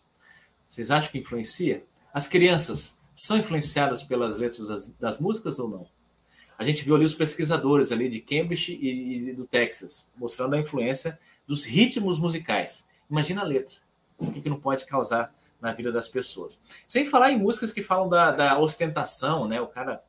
Vocês 0.67 0.91
acham 0.91 1.13
que 1.13 1.17
influencia? 1.17 1.85
As 2.13 2.27
crianças 2.27 3.01
são 3.15 3.37
influenciadas 3.37 4.03
pelas 4.03 4.37
letras 4.37 4.67
das, 4.67 4.91
das 4.99 5.19
músicas 5.19 5.59
ou 5.59 5.69
não? 5.69 5.87
A 6.57 6.63
gente 6.65 6.83
viu 6.83 6.97
ali 6.97 7.05
os 7.05 7.15
pesquisadores 7.15 7.89
ali 7.89 8.09
de 8.09 8.19
Cambridge 8.19 8.73
e, 8.73 9.29
e 9.29 9.33
do 9.33 9.47
Texas, 9.47 10.11
mostrando 10.17 10.55
a 10.55 10.59
influência 10.59 11.17
dos 11.47 11.63
ritmos 11.63 12.19
musicais. 12.19 12.85
Imagina 13.09 13.43
a 13.43 13.45
letra. 13.45 13.77
O 14.17 14.29
que, 14.29 14.41
que 14.41 14.49
não 14.49 14.59
pode 14.59 14.85
causar 14.85 15.33
na 15.61 15.71
vida 15.71 15.91
das 15.91 16.07
pessoas. 16.07 16.61
Sem 16.87 17.05
falar 17.05 17.31
em 17.31 17.39
músicas 17.39 17.71
que 17.71 17.81
falam 17.81 18.07
da, 18.07 18.31
da 18.31 18.59
ostentação, 18.59 19.47
né? 19.47 19.59
O 19.59 19.67
cara 19.67 20.03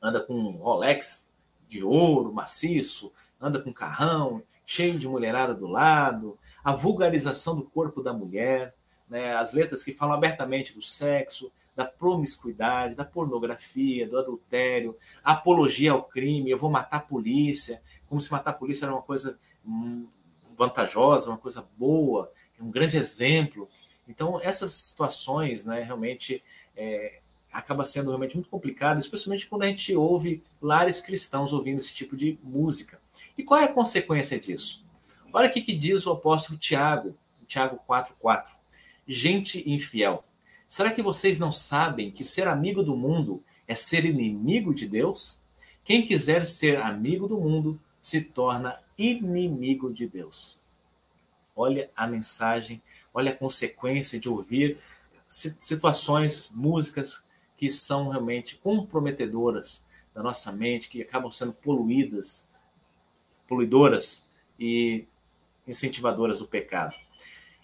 anda 0.00 0.20
com 0.20 0.34
um 0.34 0.50
Rolex 0.52 1.26
de 1.68 1.82
ouro, 1.82 2.32
maciço, 2.32 3.12
anda 3.40 3.60
com 3.60 3.72
carrão, 3.72 4.42
cheio 4.64 4.98
de 4.98 5.08
mulherada 5.08 5.54
do 5.54 5.66
lado, 5.66 6.38
a 6.62 6.72
vulgarização 6.72 7.56
do 7.56 7.64
corpo 7.64 8.02
da 8.02 8.12
mulher, 8.12 8.74
né? 9.08 9.34
as 9.34 9.52
letras 9.52 9.82
que 9.82 9.92
falam 9.92 10.14
abertamente 10.14 10.74
do 10.74 10.82
sexo, 10.82 11.50
da 11.74 11.84
promiscuidade, 11.84 12.94
da 12.94 13.04
pornografia, 13.04 14.08
do 14.08 14.18
adultério, 14.18 14.96
apologia 15.22 15.92
ao 15.92 16.02
crime, 16.02 16.50
eu 16.50 16.58
vou 16.58 16.70
matar 16.70 16.96
a 16.98 17.00
polícia, 17.00 17.80
como 18.08 18.20
se 18.20 18.30
matar 18.32 18.50
a 18.50 18.54
polícia 18.54 18.84
era 18.84 18.92
uma 18.92 19.02
coisa 19.02 19.38
hum, 19.64 20.08
vantajosa, 20.56 21.30
uma 21.30 21.38
coisa 21.38 21.66
boa, 21.76 22.30
um 22.60 22.70
grande 22.70 22.96
exemplo 22.96 23.66
então, 24.08 24.40
essas 24.42 24.72
situações, 24.72 25.66
né, 25.66 25.82
realmente 25.82 26.42
é, 26.76 27.20
acaba 27.52 27.84
sendo 27.84 28.08
realmente 28.08 28.34
muito 28.34 28.48
complicado, 28.48 28.98
especialmente 28.98 29.46
quando 29.46 29.64
a 29.64 29.66
gente 29.66 29.94
ouve 29.94 30.42
lares 30.60 31.00
cristãos 31.00 31.52
ouvindo 31.52 31.78
esse 31.78 31.94
tipo 31.94 32.16
de 32.16 32.38
música. 32.42 33.00
E 33.36 33.42
qual 33.42 33.60
é 33.60 33.64
a 33.64 33.72
consequência 33.72 34.40
disso? 34.40 34.84
Olha 35.32 35.48
o 35.48 35.52
que 35.52 35.74
diz 35.74 36.06
o 36.06 36.12
apóstolo 36.12 36.58
Tiago, 36.58 37.14
Tiago 37.46 37.78
4,4. 37.88 38.48
Gente 39.06 39.68
infiel, 39.70 40.24
será 40.66 40.90
que 40.90 41.02
vocês 41.02 41.38
não 41.38 41.52
sabem 41.52 42.10
que 42.10 42.24
ser 42.24 42.48
amigo 42.48 42.82
do 42.82 42.96
mundo 42.96 43.42
é 43.66 43.74
ser 43.74 44.04
inimigo 44.04 44.74
de 44.74 44.86
Deus? 44.86 45.38
Quem 45.84 46.06
quiser 46.06 46.46
ser 46.46 46.80
amigo 46.80 47.26
do 47.26 47.38
mundo 47.38 47.80
se 48.00 48.20
torna 48.20 48.78
inimigo 48.96 49.92
de 49.92 50.06
Deus. 50.06 50.58
Olha 51.54 51.90
a 51.96 52.06
mensagem 52.06 52.80
olha 53.12 53.32
a 53.32 53.36
consequência 53.36 54.18
de 54.18 54.28
ouvir 54.28 54.78
situações, 55.26 56.50
músicas 56.52 57.26
que 57.56 57.68
são 57.68 58.08
realmente 58.08 58.56
comprometedoras 58.56 59.84
da 60.14 60.22
nossa 60.22 60.50
mente, 60.50 60.88
que 60.88 61.02
acabam 61.02 61.30
sendo 61.30 61.52
poluídas, 61.52 62.48
poluidoras 63.46 64.28
e 64.58 65.06
incentivadoras 65.66 66.38
do 66.38 66.46
pecado. 66.46 66.94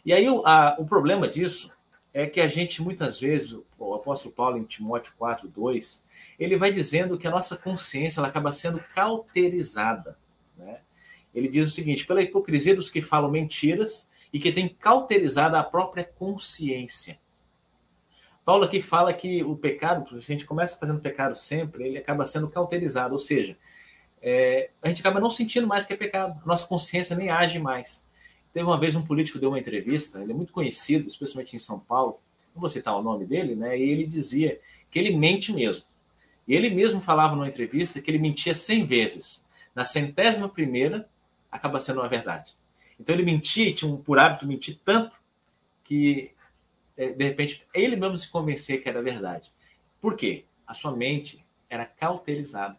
E 0.04 0.12
aí 0.12 0.28
o, 0.28 0.46
a, 0.46 0.76
o 0.78 0.84
problema 0.84 1.26
disso 1.26 1.72
é 2.12 2.26
que 2.26 2.40
a 2.40 2.46
gente 2.46 2.80
muitas 2.82 3.20
vezes, 3.20 3.58
o 3.78 3.94
apóstolo 3.94 4.34
Paulo 4.34 4.58
em 4.58 4.64
Timóteo 4.64 5.14
4, 5.18 5.48
2, 5.48 6.06
ele 6.38 6.56
vai 6.56 6.70
dizendo 6.70 7.18
que 7.18 7.26
a 7.26 7.30
nossa 7.30 7.56
consciência 7.56 8.20
ela 8.20 8.28
acaba 8.28 8.52
sendo 8.52 8.78
cauterizada. 8.94 10.16
Né? 10.56 10.78
Ele 11.34 11.48
diz 11.48 11.66
o 11.66 11.70
seguinte: 11.72 12.06
pela 12.06 12.22
hipocrisia 12.22 12.76
dos 12.76 12.88
que 12.88 13.02
falam 13.02 13.30
mentiras 13.30 14.10
e 14.34 14.40
que 14.40 14.50
tem 14.50 14.68
cauterizado 14.68 15.56
a 15.56 15.62
própria 15.62 16.02
consciência. 16.02 17.20
Paulo 18.44 18.64
aqui 18.64 18.82
fala 18.82 19.14
que 19.14 19.44
o 19.44 19.56
pecado, 19.56 20.16
a 20.16 20.18
gente 20.18 20.44
começa 20.44 20.76
fazendo 20.76 21.00
pecado 21.00 21.36
sempre, 21.36 21.84
ele 21.84 21.98
acaba 21.98 22.26
sendo 22.26 22.50
cauterizado, 22.50 23.12
ou 23.12 23.18
seja, 23.20 23.56
é, 24.20 24.70
a 24.82 24.88
gente 24.88 25.00
acaba 25.00 25.20
não 25.20 25.30
sentindo 25.30 25.68
mais 25.68 25.84
que 25.84 25.92
é 25.92 25.96
pecado, 25.96 26.42
a 26.42 26.46
nossa 26.46 26.66
consciência 26.66 27.14
nem 27.14 27.30
age 27.30 27.60
mais. 27.60 28.08
Teve 28.52 28.66
uma 28.66 28.78
vez 28.78 28.96
um 28.96 29.06
político 29.06 29.38
deu 29.38 29.50
uma 29.50 29.58
entrevista, 29.58 30.20
ele 30.20 30.32
é 30.32 30.34
muito 30.34 30.52
conhecido, 30.52 31.06
especialmente 31.06 31.54
em 31.54 31.60
São 31.60 31.78
Paulo, 31.78 32.18
não 32.52 32.60
vou 32.60 32.68
citar 32.68 32.96
o 32.96 33.02
nome 33.02 33.24
dele, 33.24 33.54
né? 33.54 33.78
E 33.78 33.88
ele 33.88 34.04
dizia 34.04 34.58
que 34.90 34.98
ele 34.98 35.16
mente 35.16 35.52
mesmo. 35.52 35.84
E 36.46 36.54
ele 36.54 36.70
mesmo 36.70 37.00
falava 37.00 37.36
numa 37.36 37.48
entrevista 37.48 38.00
que 38.00 38.10
ele 38.10 38.18
mentia 38.18 38.54
100 38.54 38.84
vezes. 38.84 39.46
Na 39.74 39.84
centésima 39.84 40.48
primeira, 40.48 41.08
acaba 41.50 41.78
sendo 41.78 42.00
uma 42.00 42.08
verdade. 42.08 42.52
Então 42.98 43.14
ele 43.14 43.24
mentia, 43.24 43.72
tinha 43.74 43.90
um, 43.90 43.96
por 43.96 44.18
hábito 44.18 44.46
mentir 44.46 44.78
tanto 44.84 45.18
que 45.82 46.32
é, 46.96 47.12
de 47.12 47.24
repente 47.24 47.66
ele 47.74 47.96
mesmo 47.96 48.16
se 48.16 48.30
convencer 48.30 48.82
que 48.82 48.88
era 48.88 49.02
verdade. 49.02 49.52
Por 50.00 50.16
quê? 50.16 50.44
A 50.66 50.74
sua 50.74 50.94
mente 50.94 51.44
era 51.68 51.84
cauterizada. 51.84 52.76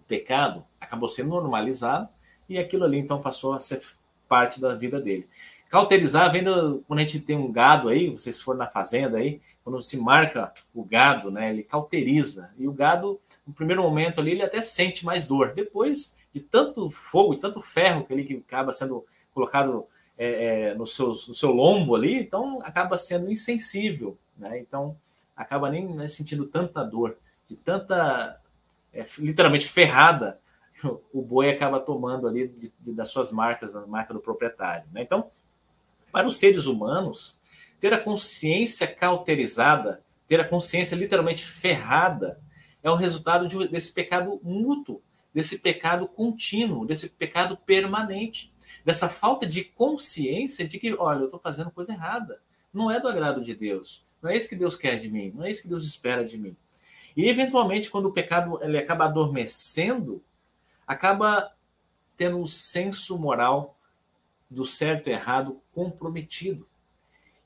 O 0.00 0.04
pecado 0.04 0.64
acabou 0.80 1.08
sendo 1.08 1.30
normalizado 1.30 2.08
e 2.48 2.58
aquilo 2.58 2.84
ali 2.84 2.98
então 2.98 3.20
passou 3.20 3.52
a 3.52 3.60
ser 3.60 3.82
parte 4.28 4.60
da 4.60 4.74
vida 4.74 5.00
dele. 5.00 5.28
Cauterizar 5.68 6.32
vendo 6.32 6.82
quando 6.86 7.00
a 7.00 7.02
gente 7.02 7.20
tem 7.20 7.36
um 7.36 7.52
gado 7.52 7.90
aí, 7.90 8.08
vocês 8.08 8.40
foram 8.40 8.58
na 8.58 8.66
fazenda 8.66 9.18
aí, 9.18 9.40
quando 9.62 9.82
se 9.82 9.98
marca 9.98 10.52
o 10.72 10.82
gado, 10.82 11.30
né, 11.30 11.50
ele 11.50 11.62
cauteriza. 11.62 12.50
E 12.56 12.66
o 12.66 12.72
gado, 12.72 13.20
no 13.46 13.52
primeiro 13.52 13.82
momento 13.82 14.18
ali, 14.18 14.30
ele 14.30 14.42
até 14.42 14.62
sente 14.62 15.04
mais 15.04 15.26
dor. 15.26 15.52
Depois 15.54 16.16
de 16.38 16.44
tanto 16.44 16.88
fogo, 16.88 17.34
de 17.34 17.40
tanto 17.40 17.60
ferro 17.60 18.04
que 18.04 18.12
ele 18.12 18.24
que 18.24 18.34
acaba 18.34 18.72
sendo 18.72 19.04
colocado 19.34 19.86
é, 20.16 20.70
é, 20.70 20.74
no, 20.74 20.86
seu, 20.86 21.08
no 21.08 21.34
seu 21.34 21.50
lombo 21.50 21.94
ali, 21.94 22.14
então 22.14 22.60
acaba 22.62 22.96
sendo 22.98 23.30
insensível, 23.30 24.16
né? 24.36 24.58
Então 24.58 24.96
acaba 25.36 25.70
nem 25.70 25.86
né, 25.86 26.08
sentindo 26.08 26.46
tanta 26.46 26.82
dor, 26.84 27.16
de 27.48 27.56
tanta 27.56 28.40
é, 28.92 29.04
literalmente 29.18 29.68
ferrada, 29.68 30.40
o 31.12 31.22
boi 31.22 31.50
acaba 31.50 31.80
tomando 31.80 32.26
ali 32.26 32.48
de, 32.48 32.72
de, 32.80 32.92
das 32.92 33.10
suas 33.10 33.30
marcas, 33.30 33.72
da 33.72 33.86
marca 33.86 34.12
do 34.14 34.20
proprietário. 34.20 34.88
Né? 34.92 35.02
Então, 35.02 35.28
para 36.10 36.26
os 36.26 36.38
seres 36.38 36.66
humanos, 36.66 37.38
ter 37.80 37.92
a 37.92 37.98
consciência 37.98 38.86
cauterizada, 38.86 40.02
ter 40.26 40.40
a 40.40 40.48
consciência 40.48 40.96
literalmente 40.96 41.44
ferrada, 41.44 42.40
é 42.82 42.90
o 42.90 42.94
resultado 42.94 43.46
de, 43.46 43.68
desse 43.68 43.92
pecado 43.92 44.40
mútuo 44.42 45.02
desse 45.32 45.58
pecado 45.58 46.08
contínuo, 46.08 46.86
desse 46.86 47.10
pecado 47.10 47.56
permanente, 47.56 48.52
dessa 48.84 49.08
falta 49.08 49.46
de 49.46 49.64
consciência 49.64 50.66
de 50.66 50.78
que, 50.78 50.94
olha, 50.94 51.20
eu 51.20 51.24
estou 51.26 51.40
fazendo 51.40 51.70
coisa 51.70 51.92
errada, 51.92 52.40
não 52.72 52.90
é 52.90 53.00
do 53.00 53.08
agrado 53.08 53.42
de 53.42 53.54
Deus, 53.54 54.04
não 54.22 54.30
é 54.30 54.36
isso 54.36 54.48
que 54.48 54.56
Deus 54.56 54.76
quer 54.76 54.98
de 54.98 55.10
mim, 55.10 55.32
não 55.34 55.44
é 55.44 55.50
isso 55.50 55.62
que 55.62 55.68
Deus 55.68 55.84
espera 55.84 56.24
de 56.24 56.36
mim. 56.36 56.56
E 57.16 57.28
eventualmente, 57.28 57.90
quando 57.90 58.06
o 58.06 58.12
pecado 58.12 58.58
ele 58.62 58.78
acaba 58.78 59.06
adormecendo, 59.06 60.22
acaba 60.86 61.52
tendo 62.16 62.38
um 62.38 62.46
senso 62.46 63.18
moral 63.18 63.76
do 64.50 64.64
certo 64.64 65.08
e 65.08 65.12
errado 65.12 65.60
comprometido. 65.72 66.66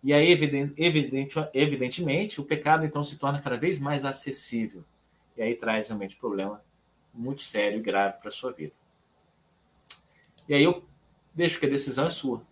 E 0.02 0.12
aí, 0.12 0.30
evidente, 0.30 0.74
evidente, 0.76 1.34
evidentemente, 1.54 2.40
o 2.40 2.44
pecado 2.44 2.84
então 2.84 3.04
se 3.04 3.18
torna 3.18 3.40
cada 3.40 3.56
vez 3.56 3.78
mais 3.78 4.04
acessível. 4.04 4.84
E 5.36 5.42
aí 5.42 5.54
traz 5.54 5.88
realmente 5.88 6.16
problema 6.16 6.62
muito 7.12 7.42
sério 7.42 7.78
e 7.78 7.82
grave 7.82 8.18
para 8.18 8.28
a 8.28 8.32
sua 8.32 8.52
vida. 8.52 8.72
E 10.48 10.54
aí 10.54 10.62
eu 10.62 10.84
deixo 11.34 11.58
que 11.58 11.66
a 11.66 11.68
decisão 11.68 12.06
é 12.06 12.10
sua. 12.10 12.42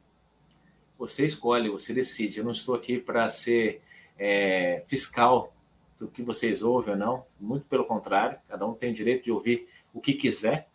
Você 0.98 1.24
escolhe, 1.24 1.68
você 1.68 1.94
decide. 1.94 2.38
Eu 2.38 2.44
não 2.44 2.52
estou 2.52 2.74
aqui 2.74 2.98
para 2.98 3.28
ser 3.28 3.82
é, 4.18 4.84
fiscal 4.86 5.54
do 5.98 6.08
que 6.08 6.22
vocês 6.22 6.62
ouvem 6.62 6.94
ou 6.94 6.98
não. 6.98 7.26
Muito 7.38 7.66
pelo 7.66 7.84
contrário, 7.84 8.38
cada 8.48 8.66
um 8.66 8.74
tem 8.74 8.90
o 8.90 8.94
direito 8.94 9.24
de 9.24 9.32
ouvir 9.32 9.68
o 9.92 10.00
que 10.00 10.14
quiser, 10.14 10.68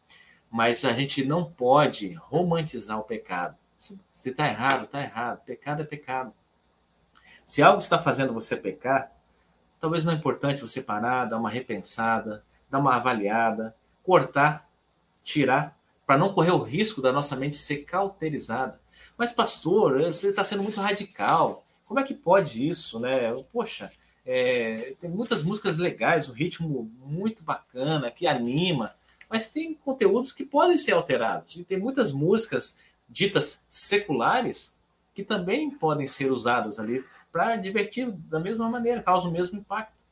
mas 0.50 0.84
a 0.86 0.94
gente 0.94 1.24
não 1.26 1.52
pode 1.52 2.14
romantizar 2.14 3.00
o 3.00 3.04
pecado. 3.04 3.58
Se 3.78 4.30
está 4.30 4.48
errado, 4.48 4.86
está 4.86 5.02
errado. 5.02 5.44
Pecado 5.44 5.82
é 5.82 5.86
pecado. 5.86 6.34
Se 7.46 7.62
algo 7.62 7.80
está 7.80 8.02
fazendo 8.02 8.34
você 8.34 8.56
pecar, 8.56 9.12
talvez 9.80 10.06
não 10.06 10.14
é 10.14 10.16
importante 10.16 10.62
você 10.62 10.82
parar, 10.82 11.26
dar 11.26 11.38
uma 11.38 11.50
repensada, 11.50 12.44
dar 12.76 12.80
uma 12.80 12.96
avaliada, 12.96 13.76
cortar, 14.04 14.70
tirar, 15.24 15.78
para 16.06 16.18
não 16.18 16.32
correr 16.32 16.52
o 16.52 16.62
risco 16.62 17.02
da 17.02 17.12
nossa 17.12 17.36
mente 17.36 17.58
ser 17.58 17.78
cauterizada. 17.78 18.80
Mas, 19.18 19.32
pastor, 19.32 20.04
você 20.04 20.30
está 20.30 20.44
sendo 20.44 20.62
muito 20.62 20.80
radical. 20.80 21.64
Como 21.86 22.00
é 22.00 22.04
que 22.04 22.14
pode 22.14 22.68
isso, 22.68 23.00
né? 23.00 23.32
Poxa, 23.52 23.92
é, 24.26 24.96
tem 25.00 25.10
muitas 25.10 25.42
músicas 25.42 25.78
legais, 25.78 26.30
um 26.30 26.34
ritmo 26.34 26.92
muito 27.00 27.44
bacana, 27.44 28.12
que 28.12 28.28
anima, 28.28 28.94
mas 29.30 29.50
tem 29.50 29.74
conteúdos 29.74 30.32
que 30.32 30.46
podem 30.46 30.78
ser 30.78 30.92
alterados. 30.92 31.56
E 31.56 31.64
tem 31.64 31.80
muitas 31.80 32.12
músicas 32.12 32.78
ditas 33.08 33.66
seculares 33.70 34.78
que 35.14 35.24
também 35.24 35.72
podem 35.72 36.06
ser 36.06 36.32
usadas 36.32 36.78
ali 36.78 37.04
para 37.32 37.56
divertir 37.56 38.12
da 38.12 38.40
mesma 38.40 38.70
maneira, 38.70 39.02
causam 39.02 39.30
o 39.30 39.34
mesmo 39.34 39.60
impacto. 39.60 40.04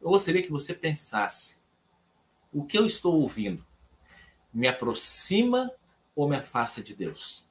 Eu 0.00 0.10
gostaria 0.10 0.42
que 0.42 0.50
você 0.50 0.74
pensasse: 0.74 1.59
o 2.52 2.64
que 2.64 2.78
eu 2.78 2.86
estou 2.86 3.20
ouvindo 3.20 3.64
me 4.52 4.66
aproxima 4.66 5.70
ou 6.14 6.28
me 6.28 6.36
afasta 6.36 6.82
de 6.82 6.94
Deus? 6.94 7.48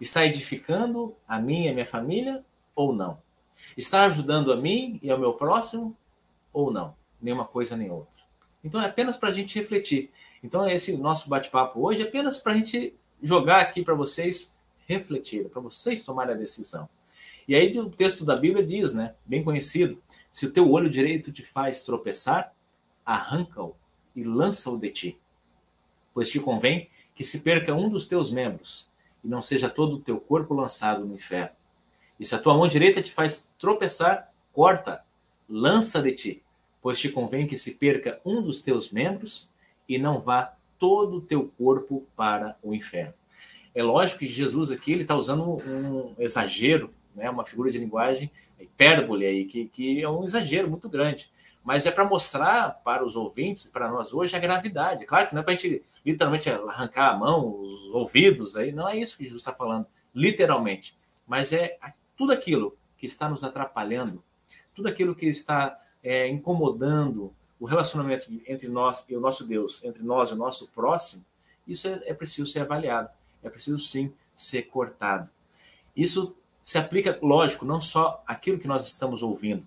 Está 0.00 0.24
edificando 0.24 1.14
a 1.28 1.38
mim 1.38 1.64
e 1.64 1.68
a 1.68 1.72
minha 1.72 1.86
família 1.86 2.44
ou 2.74 2.92
não? 2.92 3.20
Está 3.76 4.04
ajudando 4.04 4.52
a 4.52 4.56
mim 4.56 4.98
e 5.02 5.10
ao 5.10 5.18
meu 5.18 5.34
próximo 5.34 5.96
ou 6.52 6.72
não? 6.72 6.96
Nenhuma 7.20 7.44
coisa 7.44 7.76
nem 7.76 7.90
outra. 7.90 8.20
Então 8.64 8.80
é 8.80 8.86
apenas 8.86 9.16
para 9.16 9.28
a 9.28 9.32
gente 9.32 9.58
refletir. 9.58 10.10
Então 10.42 10.68
esse 10.68 10.96
nosso 10.96 11.28
bate-papo 11.28 11.80
hoje 11.80 12.02
é 12.02 12.04
apenas 12.04 12.38
para 12.38 12.52
a 12.52 12.56
gente 12.56 12.94
jogar 13.22 13.60
aqui 13.60 13.82
para 13.82 13.94
vocês 13.94 14.56
refletir, 14.86 15.48
para 15.48 15.60
vocês 15.60 16.02
tomarem 16.02 16.34
a 16.34 16.38
decisão. 16.38 16.88
E 17.46 17.54
aí 17.54 17.78
o 17.78 17.90
texto 17.90 18.24
da 18.24 18.36
Bíblia 18.36 18.64
diz, 18.64 18.92
né, 18.92 19.14
bem 19.24 19.42
conhecido, 19.44 20.02
se 20.30 20.46
o 20.46 20.52
teu 20.52 20.70
olho 20.70 20.88
direito 20.88 21.32
te 21.32 21.42
faz 21.42 21.82
tropeçar, 21.82 22.54
arranca-o 23.04 23.74
e 24.14 24.22
lança-o 24.22 24.78
de 24.78 24.90
ti. 24.90 25.18
Pois 26.12 26.30
te 26.30 26.40
convém 26.40 26.88
que 27.14 27.24
se 27.24 27.40
perca 27.40 27.74
um 27.74 27.88
dos 27.88 28.06
teus 28.06 28.30
membros 28.30 28.88
e 29.22 29.28
não 29.28 29.42
seja 29.42 29.68
todo 29.68 29.96
o 29.96 30.00
teu 30.00 30.18
corpo 30.18 30.54
lançado 30.54 31.04
no 31.04 31.14
inferno. 31.14 31.54
E 32.18 32.24
se 32.24 32.34
a 32.34 32.38
tua 32.38 32.56
mão 32.56 32.68
direita 32.68 33.02
te 33.02 33.12
faz 33.12 33.52
tropeçar, 33.58 34.32
corta, 34.52 35.02
lança 35.48 36.02
de 36.02 36.12
ti, 36.12 36.42
pois 36.82 36.98
te 36.98 37.08
convém 37.08 37.46
que 37.46 37.56
se 37.56 37.74
perca 37.74 38.20
um 38.24 38.42
dos 38.42 38.60
teus 38.62 38.90
membros 38.90 39.52
e 39.88 39.98
não 39.98 40.20
vá 40.20 40.54
todo 40.78 41.16
o 41.16 41.20
teu 41.20 41.52
corpo 41.58 42.06
para 42.16 42.56
o 42.62 42.74
inferno. 42.74 43.14
É 43.74 43.82
lógico 43.82 44.20
que 44.20 44.26
Jesus 44.26 44.70
aqui 44.70 44.92
ele 44.92 45.02
está 45.02 45.14
usando 45.14 45.44
um 45.44 46.14
exagero, 46.18 46.92
né, 47.14 47.28
uma 47.30 47.44
figura 47.44 47.70
de 47.70 47.78
linguagem, 47.78 48.30
hipérbole 48.58 49.24
aí, 49.24 49.44
que, 49.44 49.66
que 49.66 50.02
é 50.02 50.08
um 50.08 50.24
exagero 50.24 50.68
muito 50.68 50.88
grande 50.88 51.30
mas 51.62 51.86
é 51.86 51.90
para 51.90 52.04
mostrar 52.04 52.80
para 52.82 53.04
os 53.04 53.16
ouvintes, 53.16 53.66
para 53.66 53.90
nós 53.90 54.12
hoje, 54.12 54.34
a 54.34 54.38
gravidade. 54.38 55.04
Claro 55.04 55.28
que 55.28 55.34
não 55.34 55.42
é 55.42 55.44
para 55.44 55.52
a 55.52 55.56
gente 55.56 55.82
literalmente 56.04 56.48
arrancar 56.50 57.10
a 57.10 57.16
mão, 57.16 57.60
os 57.60 57.94
ouvidos, 57.94 58.56
aí 58.56 58.72
não 58.72 58.88
é 58.88 58.96
isso 58.96 59.16
que 59.16 59.24
Jesus 59.24 59.42
está 59.42 59.52
falando, 59.52 59.86
literalmente. 60.14 60.94
Mas 61.26 61.52
é 61.52 61.78
tudo 62.16 62.32
aquilo 62.32 62.76
que 62.96 63.06
está 63.06 63.28
nos 63.28 63.44
atrapalhando, 63.44 64.22
tudo 64.74 64.88
aquilo 64.88 65.14
que 65.14 65.26
está 65.26 65.78
é, 66.02 66.28
incomodando 66.28 67.32
o 67.58 67.66
relacionamento 67.66 68.26
entre 68.46 68.68
nós 68.68 69.04
e 69.08 69.14
o 69.14 69.20
nosso 69.20 69.46
Deus, 69.46 69.84
entre 69.84 70.02
nós 70.02 70.30
e 70.30 70.32
o 70.32 70.36
nosso 70.36 70.68
próximo, 70.68 71.24
isso 71.68 71.86
é, 71.86 72.00
é 72.06 72.14
preciso 72.14 72.50
ser 72.50 72.60
avaliado, 72.60 73.10
é 73.42 73.50
preciso 73.50 73.78
sim 73.78 74.12
ser 74.34 74.62
cortado. 74.62 75.30
Isso 75.94 76.38
se 76.62 76.78
aplica, 76.78 77.18
lógico, 77.22 77.64
não 77.64 77.80
só 77.80 78.22
aquilo 78.26 78.58
que 78.58 78.66
nós 78.66 78.88
estamos 78.88 79.22
ouvindo, 79.22 79.66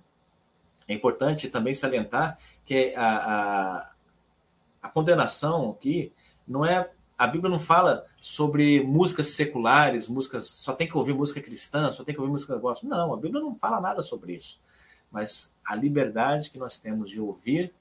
é 0.88 0.93
importante 0.93 1.50
também 1.50 1.74
salientar 1.74 2.38
que 2.65 2.93
a, 2.96 3.08
a, 3.08 3.91
a 4.82 4.89
condenação 4.89 5.72
aqui 5.72 6.12
não 6.48 6.65
é. 6.65 6.89
A 7.17 7.28
Bíblia 7.28 7.50
não 7.50 7.60
fala 7.60 8.06
sobre 8.22 8.84
músicas 8.84 9.28
seculares, 9.28 10.08
músicas. 10.08 10.46
Só 10.46 10.74
tem 10.74 10.88
que 10.88 10.98
ouvir 10.98 11.13
música 11.13 11.41
cristã, 11.41 11.91
só 11.91 12.04
tem 12.04 12.13
que 12.13 12.19
ouvir 12.19 12.32
música 12.32 12.58
gospel. 12.58 12.89
Não, 12.89 13.13
a 13.13 13.17
Bíblia 13.17 13.41
não 13.41 13.56
fala 13.56 13.80
nada 13.80 14.02
sobre 14.02 14.34
isso. 14.36 14.60
Mas 15.12 15.56
a 15.63 15.76
liberdade 15.76 16.50
que 16.50 16.58
nós 16.58 16.80
temos 16.80 17.10
de 17.10 17.22
ouvir 17.22 17.74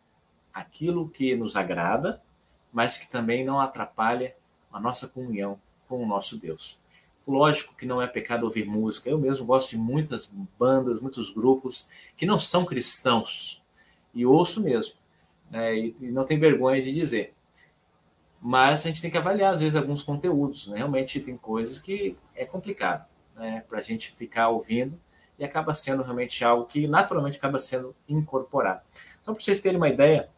aquilo 0.52 1.08
que 1.08 1.34
nos 1.34 1.56
agrada, 1.56 2.22
mas 2.72 2.98
que 2.98 3.10
também 3.10 3.44
não 3.44 3.58
atrapalha 3.58 4.36
a 4.70 4.78
nossa 4.78 5.08
comunhão 5.08 5.58
com 5.88 6.02
o 6.02 6.06
nosso 6.06 6.36
Deus. 6.36 6.81
Lógico 7.26 7.76
que 7.76 7.86
não 7.86 8.02
é 8.02 8.06
pecado 8.06 8.44
ouvir 8.44 8.66
música. 8.66 9.08
Eu 9.08 9.18
mesmo 9.18 9.44
gosto 9.46 9.70
de 9.70 9.78
muitas 9.78 10.26
bandas, 10.58 11.00
muitos 11.00 11.32
grupos 11.32 11.88
que 12.16 12.26
não 12.26 12.38
são 12.38 12.64
cristãos. 12.64 13.62
E 14.12 14.26
ouço 14.26 14.60
mesmo. 14.60 14.94
Né? 15.50 15.76
E, 15.76 15.96
não 16.10 16.24
tem 16.24 16.38
vergonha 16.38 16.82
de 16.82 16.92
dizer. 16.92 17.34
Mas 18.40 18.84
a 18.84 18.88
gente 18.88 19.00
tem 19.00 19.10
que 19.10 19.18
avaliar, 19.18 19.54
às 19.54 19.60
vezes, 19.60 19.76
alguns 19.76 20.02
conteúdos. 20.02 20.66
Né? 20.66 20.78
Realmente 20.78 21.20
tem 21.20 21.36
coisas 21.36 21.78
que 21.78 22.16
é 22.34 22.44
complicado 22.44 23.06
né? 23.36 23.64
para 23.68 23.78
a 23.78 23.82
gente 23.82 24.12
ficar 24.12 24.48
ouvindo 24.48 24.98
e 25.38 25.44
acaba 25.44 25.72
sendo 25.74 26.02
realmente 26.02 26.44
algo 26.44 26.66
que 26.66 26.86
naturalmente 26.86 27.38
acaba 27.38 27.58
sendo 27.58 27.94
incorporado. 28.08 28.82
Então, 29.20 29.34
para 29.34 29.42
vocês 29.42 29.60
terem 29.60 29.76
uma 29.76 29.88
ideia, 29.88 30.28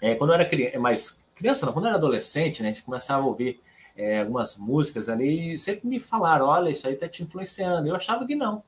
é, 0.00 0.14
quando 0.14 0.30
eu 0.30 0.34
era 0.34 0.44
criança, 0.44 0.78
mais 0.78 1.22
criança, 1.34 1.66
não, 1.66 1.72
quando 1.72 1.86
eu 1.86 1.88
era 1.88 1.98
adolescente, 1.98 2.62
né, 2.62 2.68
a 2.68 2.72
gente 2.72 2.84
começava 2.84 3.22
a 3.22 3.26
ouvir 3.26 3.60
é, 3.96 4.20
algumas 4.20 4.56
músicas 4.56 5.08
ali, 5.08 5.58
sempre 5.58 5.86
me 5.88 6.00
falaram: 6.00 6.46
olha, 6.46 6.70
isso 6.70 6.86
aí 6.86 6.94
está 6.94 7.08
te 7.08 7.22
influenciando. 7.22 7.88
Eu 7.88 7.94
achava 7.94 8.26
que 8.26 8.34
não. 8.34 8.62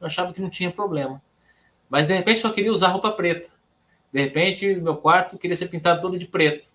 Eu 0.00 0.06
achava 0.06 0.32
que 0.32 0.40
não 0.40 0.50
tinha 0.50 0.70
problema. 0.70 1.22
Mas 1.88 2.08
de 2.08 2.14
repente 2.14 2.44
eu 2.44 2.52
queria 2.52 2.72
usar 2.72 2.88
roupa 2.88 3.12
preta. 3.12 3.50
De 4.12 4.20
repente, 4.20 4.74
meu 4.76 4.96
quarto 4.96 5.38
queria 5.38 5.56
ser 5.56 5.68
pintado 5.68 6.00
todo 6.00 6.18
de 6.18 6.26
preto. 6.26 6.66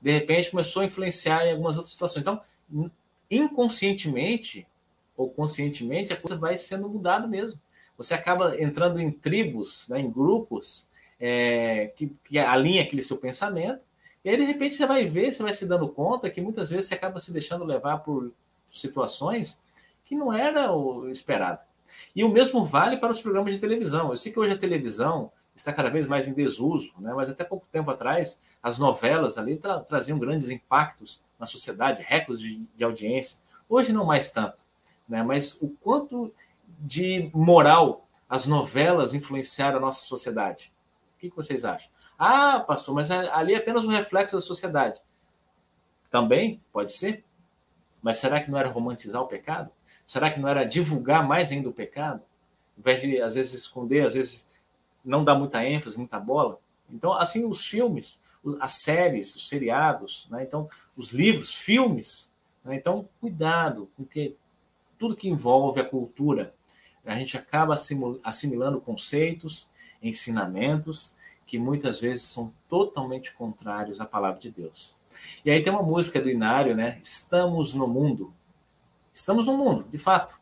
De 0.00 0.10
repente 0.12 0.50
começou 0.50 0.82
a 0.82 0.84
influenciar 0.84 1.46
em 1.46 1.52
algumas 1.52 1.76
outras 1.76 1.92
situações. 1.92 2.22
Então, 2.22 2.40
inconscientemente 3.30 4.66
ou 5.16 5.30
conscientemente, 5.30 6.12
a 6.12 6.16
coisa 6.16 6.36
vai 6.36 6.56
sendo 6.56 6.88
mudada 6.88 7.26
mesmo. 7.26 7.60
Você 7.96 8.14
acaba 8.14 8.60
entrando 8.60 9.00
em 9.00 9.10
tribos, 9.10 9.88
né, 9.88 10.00
em 10.00 10.10
grupos 10.10 10.88
é, 11.20 11.92
que, 11.94 12.10
que 12.24 12.38
alinha 12.38 12.82
aquele 12.82 13.02
seu 13.02 13.16
pensamento 13.16 13.86
e 14.24 14.30
aí, 14.30 14.36
de 14.36 14.44
repente, 14.44 14.74
você 14.74 14.86
vai 14.86 15.04
ver, 15.04 15.32
você 15.32 15.42
vai 15.42 15.52
se 15.52 15.66
dando 15.66 15.88
conta 15.88 16.30
que 16.30 16.40
muitas 16.40 16.70
vezes 16.70 16.86
você 16.86 16.94
acaba 16.94 17.18
se 17.18 17.32
deixando 17.32 17.64
levar 17.64 17.98
por 17.98 18.32
situações 18.72 19.60
que 20.04 20.14
não 20.14 20.32
era 20.32 20.72
o 20.72 21.08
esperado. 21.08 21.62
E 22.14 22.22
o 22.24 22.28
mesmo 22.28 22.64
vale 22.64 22.96
para 22.96 23.10
os 23.10 23.20
programas 23.20 23.54
de 23.54 23.60
televisão. 23.60 24.10
Eu 24.10 24.16
sei 24.16 24.32
que 24.32 24.38
hoje 24.38 24.52
a 24.52 24.58
televisão 24.58 25.30
está 25.54 25.72
cada 25.72 25.90
vez 25.90 26.06
mais 26.06 26.28
em 26.28 26.34
desuso, 26.34 26.92
né? 26.98 27.12
mas 27.14 27.28
até 27.28 27.44
pouco 27.44 27.66
tempo 27.70 27.90
atrás 27.90 28.40
as 28.62 28.78
novelas 28.78 29.36
ali 29.36 29.56
tra 29.56 29.80
traziam 29.80 30.18
grandes 30.18 30.48
impactos 30.48 31.22
na 31.38 31.44
sociedade, 31.44 32.02
recordes 32.02 32.42
de, 32.42 32.64
de 32.74 32.84
audiência. 32.84 33.38
Hoje 33.68 33.92
não 33.92 34.04
mais 34.04 34.30
tanto, 34.30 34.62
né? 35.08 35.22
mas 35.22 35.60
o 35.60 35.68
quanto 35.68 36.32
de 36.78 37.30
moral 37.34 38.08
as 38.28 38.46
novelas 38.46 39.12
influenciaram 39.12 39.76
a 39.76 39.80
nossa 39.80 40.06
sociedade. 40.06 40.72
O 41.16 41.20
que, 41.20 41.28
que 41.28 41.36
vocês 41.36 41.64
acham? 41.64 41.90
Ah, 42.24 42.60
pastor, 42.60 42.94
mas 42.94 43.10
ali 43.10 43.52
é 43.52 43.56
apenas 43.56 43.84
um 43.84 43.88
reflexo 43.88 44.36
da 44.36 44.40
sociedade. 44.40 45.00
Também 46.08 46.62
pode 46.72 46.92
ser. 46.92 47.24
Mas 48.00 48.18
será 48.18 48.40
que 48.40 48.48
não 48.48 48.60
era 48.60 48.68
romantizar 48.68 49.20
o 49.20 49.26
pecado? 49.26 49.72
Será 50.06 50.30
que 50.30 50.38
não 50.38 50.48
era 50.48 50.62
divulgar 50.62 51.26
mais 51.26 51.50
ainda 51.50 51.68
o 51.68 51.72
pecado? 51.72 52.22
Ao 52.76 52.78
invés 52.78 53.00
de, 53.02 53.20
às 53.20 53.34
vezes, 53.34 53.54
esconder, 53.54 54.06
às 54.06 54.14
vezes, 54.14 54.48
não 55.04 55.24
dar 55.24 55.34
muita 55.34 55.66
ênfase, 55.66 55.98
muita 55.98 56.20
bola? 56.20 56.60
Então, 56.88 57.12
assim, 57.12 57.44
os 57.44 57.66
filmes, 57.66 58.22
as 58.60 58.82
séries, 58.82 59.34
os 59.34 59.48
seriados, 59.48 60.28
né? 60.30 60.44
então, 60.44 60.70
os 60.96 61.10
livros, 61.10 61.52
filmes. 61.52 62.32
Né? 62.64 62.76
Então, 62.76 63.08
cuidado, 63.20 63.90
porque 63.96 64.36
tudo 64.96 65.16
que 65.16 65.28
envolve 65.28 65.80
a 65.80 65.84
cultura, 65.84 66.54
a 67.04 67.16
gente 67.16 67.36
acaba 67.36 67.74
assimilando 68.22 68.80
conceitos, 68.80 69.68
ensinamentos 70.00 71.20
que 71.52 71.58
muitas 71.58 72.00
vezes 72.00 72.24
são 72.24 72.50
totalmente 72.66 73.34
contrários 73.34 74.00
à 74.00 74.06
palavra 74.06 74.40
de 74.40 74.50
Deus. 74.50 74.96
E 75.44 75.50
aí 75.50 75.62
tem 75.62 75.70
uma 75.70 75.82
música 75.82 76.18
do 76.18 76.30
Inário, 76.30 76.74
né? 76.74 76.98
Estamos 77.02 77.74
no 77.74 77.86
mundo. 77.86 78.32
Estamos 79.12 79.44
no 79.44 79.54
mundo, 79.54 79.84
de 79.90 79.98
fato, 79.98 80.40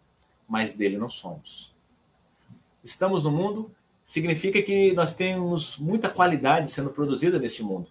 mas 0.49 0.73
dele 0.73 0.97
não 0.97 1.09
somos. 1.09 1.75
Estamos 2.85 3.25
no 3.25 3.33
mundo 3.33 3.75
significa 4.05 4.63
que 4.63 4.93
nós 4.93 5.13
temos 5.13 5.79
muita 5.79 6.09
qualidade 6.09 6.71
sendo 6.71 6.91
produzida 6.91 7.41
neste 7.41 7.65
mundo. 7.65 7.91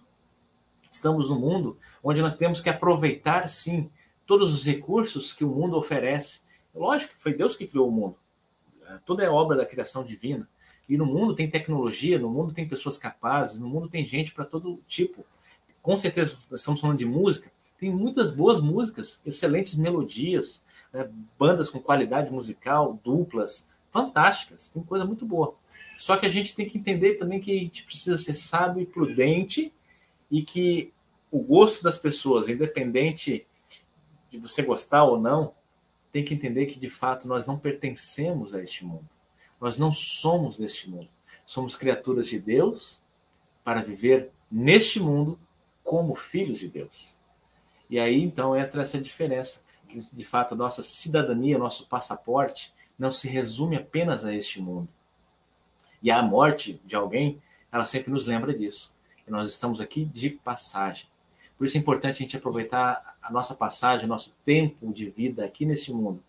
Estamos 0.90 1.28
no 1.28 1.38
mundo 1.38 1.76
onde 2.02 2.22
nós 2.22 2.34
temos 2.38 2.62
que 2.62 2.70
aproveitar, 2.70 3.50
sim, 3.50 3.90
todos 4.24 4.54
os 4.54 4.64
recursos 4.64 5.30
que 5.30 5.44
o 5.44 5.50
mundo 5.50 5.76
oferece. 5.76 6.44
Lógico 6.74 7.16
que 7.16 7.22
foi 7.22 7.34
Deus 7.34 7.54
que 7.54 7.66
criou 7.66 7.86
o 7.86 7.92
mundo. 7.92 8.16
Tudo 9.04 9.20
é 9.20 9.28
obra 9.28 9.58
da 9.58 9.66
criação 9.66 10.02
divina. 10.02 10.48
E 10.90 10.98
no 10.98 11.06
mundo 11.06 11.36
tem 11.36 11.48
tecnologia, 11.48 12.18
no 12.18 12.28
mundo 12.28 12.52
tem 12.52 12.66
pessoas 12.66 12.98
capazes, 12.98 13.60
no 13.60 13.68
mundo 13.68 13.88
tem 13.88 14.04
gente 14.04 14.32
para 14.32 14.44
todo 14.44 14.82
tipo. 14.88 15.24
Com 15.80 15.96
certeza, 15.96 16.36
estamos 16.52 16.80
falando 16.80 16.98
de 16.98 17.06
música, 17.06 17.48
tem 17.78 17.94
muitas 17.94 18.32
boas 18.32 18.60
músicas, 18.60 19.22
excelentes 19.24 19.76
melodias, 19.76 20.66
né? 20.92 21.08
bandas 21.38 21.70
com 21.70 21.78
qualidade 21.78 22.32
musical, 22.32 22.98
duplas, 23.04 23.70
fantásticas, 23.92 24.68
tem 24.68 24.82
coisa 24.82 25.04
muito 25.04 25.24
boa. 25.24 25.54
Só 25.96 26.16
que 26.16 26.26
a 26.26 26.28
gente 26.28 26.56
tem 26.56 26.68
que 26.68 26.76
entender 26.76 27.14
também 27.14 27.40
que 27.40 27.56
a 27.56 27.60
gente 27.60 27.84
precisa 27.84 28.18
ser 28.18 28.34
sábio 28.34 28.82
e 28.82 28.86
prudente 28.86 29.72
e 30.28 30.42
que 30.42 30.92
o 31.30 31.38
gosto 31.38 31.84
das 31.84 31.98
pessoas, 31.98 32.48
independente 32.48 33.46
de 34.28 34.40
você 34.40 34.60
gostar 34.60 35.04
ou 35.04 35.20
não, 35.20 35.54
tem 36.10 36.24
que 36.24 36.34
entender 36.34 36.66
que 36.66 36.80
de 36.80 36.90
fato 36.90 37.28
nós 37.28 37.46
não 37.46 37.56
pertencemos 37.56 38.56
a 38.56 38.60
este 38.60 38.84
mundo. 38.84 39.19
Nós 39.60 39.76
não 39.76 39.92
somos 39.92 40.58
deste 40.58 40.88
mundo. 40.88 41.08
Somos 41.44 41.76
criaturas 41.76 42.26
de 42.28 42.38
Deus 42.38 43.02
para 43.62 43.82
viver 43.82 44.30
neste 44.50 44.98
mundo 44.98 45.38
como 45.82 46.14
filhos 46.14 46.58
de 46.58 46.68
Deus. 46.68 47.18
E 47.88 47.98
aí 47.98 48.22
então 48.22 48.56
entra 48.56 48.82
essa 48.82 49.00
diferença 49.00 49.64
que 49.88 50.00
de 50.12 50.24
fato 50.24 50.54
a 50.54 50.56
nossa 50.56 50.82
cidadania, 50.82 51.58
nosso 51.58 51.88
passaporte, 51.88 52.72
não 52.98 53.10
se 53.10 53.28
resume 53.28 53.76
apenas 53.76 54.24
a 54.24 54.34
este 54.34 54.60
mundo. 54.60 54.88
E 56.02 56.10
a 56.10 56.22
morte 56.22 56.80
de 56.84 56.96
alguém, 56.96 57.42
ela 57.70 57.84
sempre 57.84 58.10
nos 58.10 58.26
lembra 58.26 58.54
disso. 58.54 58.94
E 59.26 59.30
nós 59.30 59.48
estamos 59.48 59.80
aqui 59.80 60.04
de 60.04 60.30
passagem. 60.30 61.06
Por 61.56 61.64
isso 61.64 61.76
é 61.76 61.80
importante 61.80 62.16
a 62.16 62.22
gente 62.22 62.36
aproveitar 62.36 63.16
a 63.20 63.30
nossa 63.30 63.54
passagem, 63.54 64.06
o 64.06 64.08
nosso 64.08 64.34
tempo 64.44 64.92
de 64.92 65.10
vida 65.10 65.44
aqui 65.44 65.66
neste 65.66 65.92
mundo 65.92 66.22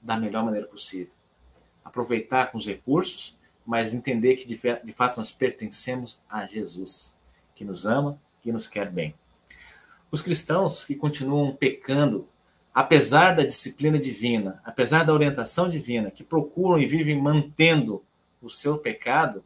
da 0.00 0.16
melhor 0.16 0.44
maneira 0.44 0.66
possível. 0.66 1.13
Aproveitar 1.84 2.50
com 2.50 2.58
os 2.58 2.66
recursos, 2.66 3.38
mas 3.64 3.94
entender 3.94 4.36
que 4.36 4.46
de, 4.46 4.56
de 4.56 4.92
fato 4.92 5.18
nós 5.18 5.30
pertencemos 5.30 6.20
a 6.28 6.46
Jesus, 6.46 7.18
que 7.54 7.64
nos 7.64 7.86
ama, 7.86 8.18
que 8.40 8.52
nos 8.52 8.68
quer 8.68 8.90
bem. 8.90 9.14
Os 10.10 10.22
cristãos 10.22 10.84
que 10.84 10.94
continuam 10.94 11.56
pecando, 11.56 12.28
apesar 12.72 13.34
da 13.34 13.44
disciplina 13.44 13.98
divina, 13.98 14.60
apesar 14.64 15.04
da 15.04 15.12
orientação 15.12 15.68
divina, 15.68 16.10
que 16.10 16.22
procuram 16.22 16.78
e 16.78 16.86
vivem 16.86 17.20
mantendo 17.20 18.04
o 18.40 18.50
seu 18.50 18.78
pecado, 18.78 19.44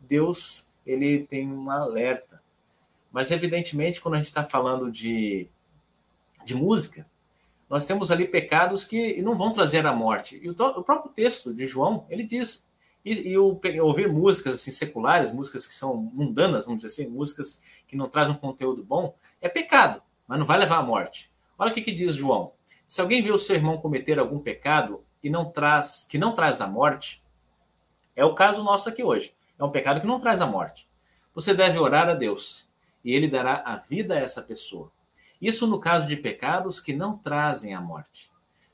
Deus 0.00 0.66
ele 0.86 1.26
tem 1.26 1.46
um 1.46 1.70
alerta. 1.70 2.42
Mas 3.12 3.30
evidentemente, 3.30 4.00
quando 4.00 4.14
a 4.14 4.16
gente 4.16 4.26
está 4.26 4.44
falando 4.44 4.90
de, 4.90 5.46
de 6.44 6.54
música, 6.54 7.06
nós 7.70 7.86
temos 7.86 8.10
ali 8.10 8.26
pecados 8.26 8.84
que 8.84 9.22
não 9.22 9.38
vão 9.38 9.52
trazer 9.52 9.86
a 9.86 9.92
morte. 9.92 10.40
E 10.42 10.50
o, 10.50 10.52
o 10.52 10.82
próprio 10.82 11.12
texto 11.12 11.54
de 11.54 11.64
João, 11.64 12.04
ele 12.10 12.24
diz 12.24 12.68
e, 13.04 13.30
e 13.30 13.38
o, 13.38 13.60
ouvir 13.82 14.12
músicas 14.12 14.54
assim, 14.54 14.72
seculares, 14.72 15.30
músicas 15.30 15.68
que 15.68 15.74
são 15.74 15.96
mundanas, 15.96 16.64
vamos 16.64 16.82
dizer 16.82 17.02
assim, 17.02 17.10
músicas 17.10 17.62
que 17.86 17.96
não 17.96 18.08
trazem 18.08 18.34
um 18.34 18.38
conteúdo 18.38 18.82
bom, 18.82 19.14
é 19.40 19.48
pecado, 19.48 20.02
mas 20.26 20.38
não 20.38 20.46
vai 20.46 20.58
levar 20.58 20.78
à 20.78 20.82
morte. 20.82 21.30
Olha 21.56 21.70
o 21.70 21.74
que, 21.74 21.80
que 21.80 21.92
diz 21.92 22.16
João. 22.16 22.52
Se 22.86 23.00
alguém 23.00 23.22
vê 23.22 23.30
o 23.30 23.38
seu 23.38 23.54
irmão 23.54 23.78
cometer 23.78 24.18
algum 24.18 24.40
pecado 24.40 25.04
e 25.22 25.30
não 25.30 25.48
traz, 25.48 26.04
que 26.10 26.18
não 26.18 26.34
traz 26.34 26.60
a 26.60 26.66
morte, 26.66 27.22
é 28.16 28.24
o 28.24 28.34
caso 28.34 28.64
nosso 28.64 28.88
aqui 28.88 29.04
hoje. 29.04 29.32
É 29.56 29.62
um 29.62 29.70
pecado 29.70 30.00
que 30.00 30.06
não 30.06 30.18
traz 30.18 30.40
a 30.40 30.46
morte. 30.46 30.88
Você 31.34 31.54
deve 31.54 31.78
orar 31.78 32.08
a 32.08 32.14
Deus 32.14 32.68
e 33.04 33.14
ele 33.14 33.28
dará 33.28 33.62
a 33.64 33.76
vida 33.76 34.14
a 34.14 34.18
essa 34.18 34.42
pessoa. 34.42 34.90
Isso 35.40 35.66
no 35.66 35.80
caso 35.80 36.06
de 36.06 36.16
pecados 36.16 36.80
que 36.80 36.92
não 36.92 37.16
trazem 37.16 37.74
a 37.74 37.80
morte, 37.80 38.30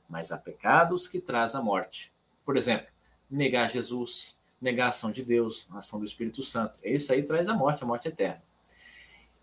mas 0.09 0.33
há 0.33 0.39
pecados 0.39 1.07
que 1.07 1.21
trazem 1.21 1.61
a 1.61 1.63
morte. 1.63 2.13
Por 2.45 2.57
exemplo, 2.57 2.89
negar 3.31 3.71
Jesus, 3.71 4.39
negar 4.61 4.87
a 4.87 4.89
ação 4.89 5.13
de 5.13 5.25
Deus, 5.25 5.69
a 5.71 5.79
ação 5.79 5.99
do 6.01 6.05
Espírito 6.05 6.43
Santo. 6.43 6.81
Isso 6.83 7.13
aí 7.13 7.23
traz 7.23 7.49
a 7.49 7.55
morte, 7.55 7.85
a 7.85 7.87
morte 7.87 8.09
eterna. 8.09 8.43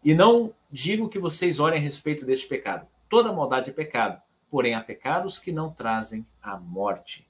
E 0.04 0.14
não 0.14 0.54
digo 0.70 1.08
que 1.08 1.18
vocês 1.18 1.60
orem 1.60 1.80
a 1.80 1.82
respeito 1.82 2.26
deste 2.26 2.46
pecado. 2.48 2.86
Toda 3.10 3.32
maldade 3.32 3.70
é 3.70 3.74
pecado, 3.74 4.22
porém 4.50 4.76
há 4.76 4.82
pecados 4.82 5.40
que 5.40 5.52
não 5.52 5.72
trazem 5.72 6.26
a 6.42 6.58
morte. 6.58 7.26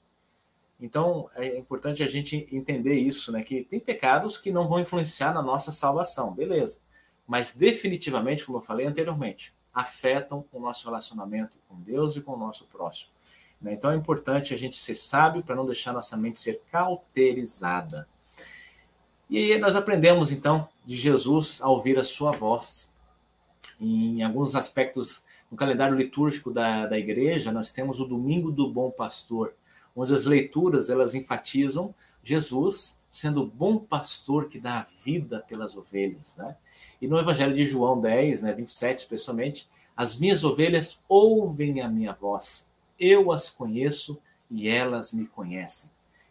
Então 0.80 1.30
é 1.36 1.56
importante 1.56 2.02
a 2.02 2.08
gente 2.08 2.48
entender 2.50 2.94
isso, 2.94 3.30
né? 3.30 3.44
Que 3.44 3.62
tem 3.62 3.78
pecados 3.78 4.38
que 4.38 4.50
não 4.50 4.66
vão 4.66 4.80
influenciar 4.80 5.32
na 5.32 5.40
nossa 5.40 5.70
salvação, 5.70 6.34
beleza. 6.34 6.80
Mas 7.26 7.54
definitivamente, 7.54 8.44
como 8.44 8.58
eu 8.58 8.62
falei 8.62 8.86
anteriormente, 8.86 9.54
afetam 9.74 10.44
o 10.52 10.60
nosso 10.60 10.84
relacionamento 10.84 11.58
com 11.68 11.80
Deus 11.80 12.14
e 12.14 12.20
com 12.20 12.32
o 12.32 12.38
nosso 12.38 12.64
próximo. 12.66 13.10
Né? 13.60 13.72
Então 13.72 13.90
é 13.90 13.96
importante 13.96 14.54
a 14.54 14.56
gente 14.56 14.76
ser 14.76 14.94
sábio 14.94 15.42
para 15.42 15.56
não 15.56 15.66
deixar 15.66 15.92
nossa 15.92 16.16
mente 16.16 16.38
ser 16.38 16.62
cauterizada. 16.70 18.06
E 19.28 19.52
aí 19.52 19.58
nós 19.58 19.74
aprendemos 19.74 20.30
então 20.30 20.68
de 20.84 20.96
Jesus 20.96 21.60
a 21.62 21.68
ouvir 21.68 21.98
a 21.98 22.04
sua 22.04 22.30
voz. 22.30 22.94
Em 23.80 24.22
alguns 24.22 24.54
aspectos 24.54 25.24
no 25.50 25.56
calendário 25.56 25.96
litúrgico 25.96 26.50
da, 26.50 26.86
da 26.86 26.98
igreja, 26.98 27.50
nós 27.50 27.72
temos 27.72 28.00
o 28.00 28.04
Domingo 28.04 28.52
do 28.52 28.70
Bom 28.70 28.90
Pastor, 28.90 29.54
onde 29.96 30.14
as 30.14 30.24
leituras 30.24 30.90
elas 30.90 31.14
enfatizam 31.14 31.94
Jesus 32.24 33.02
sendo 33.10 33.42
o 33.42 33.46
bom 33.46 33.78
pastor 33.78 34.48
que 34.48 34.58
dá 34.58 34.80
a 34.80 34.86
vida 35.04 35.44
pelas 35.46 35.76
ovelhas, 35.76 36.36
né? 36.36 36.56
E 37.00 37.06
no 37.06 37.18
Evangelho 37.18 37.54
de 37.54 37.64
João 37.64 38.00
10, 38.00 38.42
né, 38.42 38.52
27 38.52 38.98
especialmente, 39.00 39.68
as 39.96 40.18
minhas 40.18 40.42
ovelhas 40.42 41.04
ouvem 41.08 41.80
a 41.80 41.88
minha 41.88 42.12
voz 42.12 42.72
eu 42.98 43.32
as 43.32 43.50
conheço 43.50 44.20
e 44.50 44.68
elas 44.68 45.12
me 45.12 45.26
conhecem. 45.26 45.90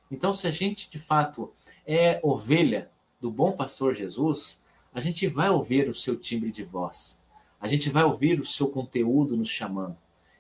Então, 0.10 0.32
se 0.32 0.48
a 0.48 0.52
gente 0.52 0.90
de 0.90 1.00
fato 1.00 1.52
é 1.86 2.20
ovelha 2.24 2.90
do 3.20 3.32
bom 3.32 3.52
pastor 3.52 3.94
Jesus, 3.94 4.62
a 4.94 5.00
gente 5.00 5.28
vai 5.28 5.50
ouvir 5.50 5.90
o 5.90 5.96
seu 5.96 6.18
timbre 6.20 6.52
de 6.52 6.64
voz, 6.64 7.24
a 7.60 7.68
gente 7.68 7.90
vai 7.90 8.04
ouvir 8.04 8.40
o 8.40 8.46
seu 8.46 8.70
conteúdo 8.70 9.36
nos 9.36 9.50
chamando. 9.50 9.98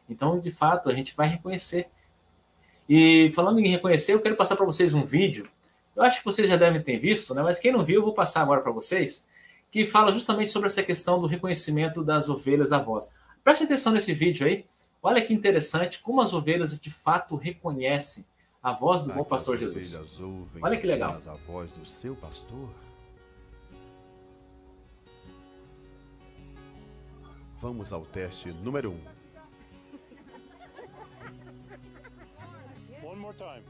Então, 0.09 0.39
de 0.39 0.51
fato, 0.51 0.89
a 0.89 0.93
gente 0.93 1.15
vai 1.15 1.27
reconhecer. 1.27 1.89
E 2.87 3.31
falando 3.33 3.59
em 3.59 3.67
reconhecer, 3.67 4.13
eu 4.13 4.19
quero 4.19 4.35
passar 4.35 4.55
para 4.55 4.65
vocês 4.65 4.93
um 4.93 5.05
vídeo. 5.05 5.47
Eu 5.95 6.03
acho 6.03 6.19
que 6.19 6.25
vocês 6.25 6.47
já 6.47 6.55
devem 6.55 6.81
ter 6.81 6.97
visto, 6.97 7.33
né? 7.33 7.41
mas 7.41 7.59
quem 7.59 7.71
não 7.71 7.85
viu, 7.85 7.99
eu 7.99 8.03
vou 8.03 8.13
passar 8.13 8.41
agora 8.41 8.61
para 8.61 8.71
vocês, 8.71 9.27
que 9.71 9.85
fala 9.85 10.11
justamente 10.11 10.51
sobre 10.51 10.67
essa 10.67 10.81
questão 10.81 11.21
do 11.21 11.27
reconhecimento 11.27 12.03
das 12.03 12.29
ovelhas 12.29 12.69
da 12.69 12.79
voz. 12.79 13.11
Preste 13.43 13.63
atenção 13.63 13.93
nesse 13.93 14.13
vídeo 14.13 14.47
aí, 14.47 14.65
Olha 15.05 15.21
que 15.21 15.33
interessante 15.33 15.99
como 15.99 16.21
as 16.21 16.31
ovelhas 16.31 16.79
de 16.79 16.89
fato 16.89 17.35
reconhecem 17.35 18.25
a 18.63 18.71
voz 18.71 19.03
do 19.03 19.13
bom 19.13 19.25
pastor 19.25 19.57
Jesus. 19.57 19.99
Olha 20.61 20.79
que 20.79 20.87
legal. 20.87 21.21
A 21.27 21.35
voz 21.45 21.69
do 21.73 21.85
seu 21.85 22.15
pastor. 22.15 22.69
Vamos 27.57 27.91
ao 27.91 28.05
teste 28.05 28.53
número 28.53 28.91
1. 28.91 28.93
Um. 28.93 29.12
More 33.33 33.37
time. 33.37 33.63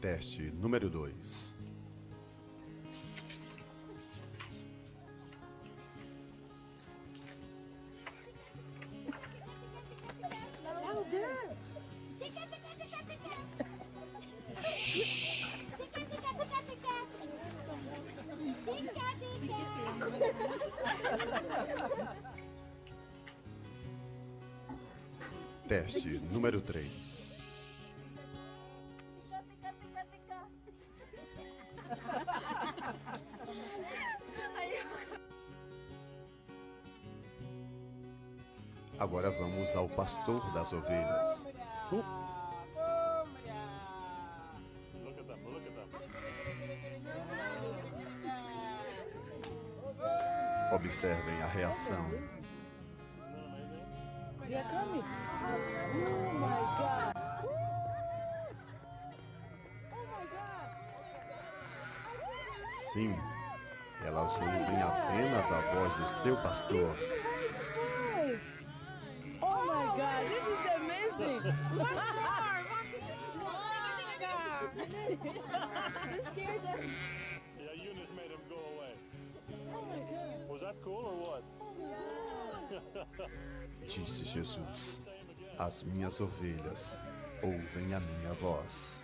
Teste 0.00 0.50
número 0.50 0.90
2. 0.90 1.51
Teste 25.72 26.20
número 26.30 26.60
3. 26.60 26.86
Agora 38.98 39.30
vamos 39.30 39.74
ao 39.74 39.88
pastor 39.88 40.52
das 40.52 40.70
ovelhas. 40.74 41.46
Observem 50.70 51.42
a 51.42 51.46
reação. 51.46 52.41
Pastor. 66.52 66.92
Oh 69.42 69.64
my 69.66 69.86
God, 69.96 70.22
this 70.28 70.44
is 70.52 70.64
amazing! 70.76 71.40
Yeah, 77.58 77.72
Eunice 77.74 78.12
made 78.14 78.30
him 78.30 78.44
go 78.50 78.60
away. 78.76 78.92
Oh 79.74 79.82
my 79.88 80.00
God. 80.12 80.48
Was 80.50 80.60
that 80.60 80.76
cool 80.84 81.06
or 81.08 81.16
what? 81.24 81.42
Disse 83.88 84.24
Jesus: 84.24 85.00
As 85.58 85.82
minhas 85.84 86.20
ovelhas 86.20 87.00
ouvem 87.42 87.94
a 87.94 88.00
minha 88.00 88.34
voz. 88.34 89.00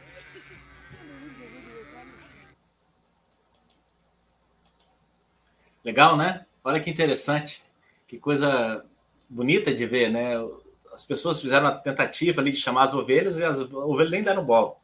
Legal, 5.82 6.16
né? 6.18 6.47
Olha 6.68 6.80
que 6.80 6.90
interessante. 6.90 7.62
Que 8.06 8.18
coisa 8.18 8.84
bonita 9.26 9.72
de 9.72 9.86
ver, 9.86 10.10
né? 10.10 10.34
As 10.92 11.02
pessoas 11.02 11.40
fizeram 11.40 11.66
a 11.66 11.72
tentativa 11.72 12.42
ali 12.42 12.52
de 12.52 12.58
chamar 12.58 12.82
as 12.82 12.92
ovelhas 12.92 13.38
e 13.38 13.42
as 13.42 13.58
ovelhas 13.60 14.10
nem 14.10 14.22
deram 14.22 14.44
bola. 14.44 14.74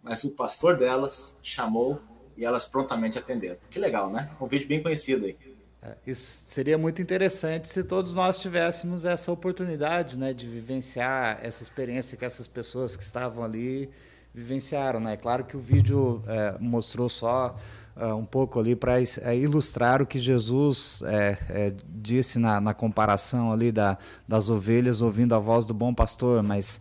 Mas 0.00 0.22
o 0.22 0.36
pastor 0.36 0.78
delas 0.78 1.36
chamou 1.42 2.00
e 2.36 2.44
elas 2.44 2.66
prontamente 2.66 3.18
atenderam. 3.18 3.56
Que 3.68 3.80
legal, 3.80 4.10
né? 4.10 4.30
Um 4.40 4.46
vídeo 4.46 4.68
bem 4.68 4.80
conhecido 4.80 5.26
aí. 5.26 5.36
É, 5.82 5.96
isso 6.06 6.22
seria 6.22 6.78
muito 6.78 7.02
interessante 7.02 7.68
se 7.68 7.82
todos 7.82 8.14
nós 8.14 8.38
tivéssemos 8.38 9.04
essa 9.04 9.32
oportunidade, 9.32 10.16
né, 10.16 10.32
de 10.32 10.48
vivenciar 10.48 11.40
essa 11.42 11.64
experiência 11.64 12.16
que 12.16 12.24
essas 12.24 12.46
pessoas 12.46 12.96
que 12.96 13.02
estavam 13.02 13.42
ali 13.42 13.90
vivenciaram, 14.32 15.00
né? 15.00 15.16
Claro 15.16 15.44
que 15.44 15.56
o 15.56 15.60
vídeo 15.60 16.22
é, 16.28 16.56
mostrou 16.60 17.08
só 17.08 17.56
uh, 17.96 18.14
um 18.14 18.24
pouco 18.24 18.58
ali 18.60 18.74
para 18.76 19.00
é, 19.00 19.36
ilustrar 19.36 20.02
o 20.02 20.06
que 20.06 20.18
Jesus 20.18 21.02
é, 21.06 21.38
é, 21.48 21.72
disse 21.88 22.38
na, 22.38 22.60
na, 22.60 22.74
comparação 22.74 23.52
ali 23.52 23.70
da, 23.72 23.98
das 24.26 24.50
ovelhas 24.50 25.00
ouvindo 25.00 25.34
a 25.34 25.38
voz 25.38 25.64
do 25.64 25.74
bom 25.74 25.94
pastor, 25.94 26.42
mas 26.42 26.80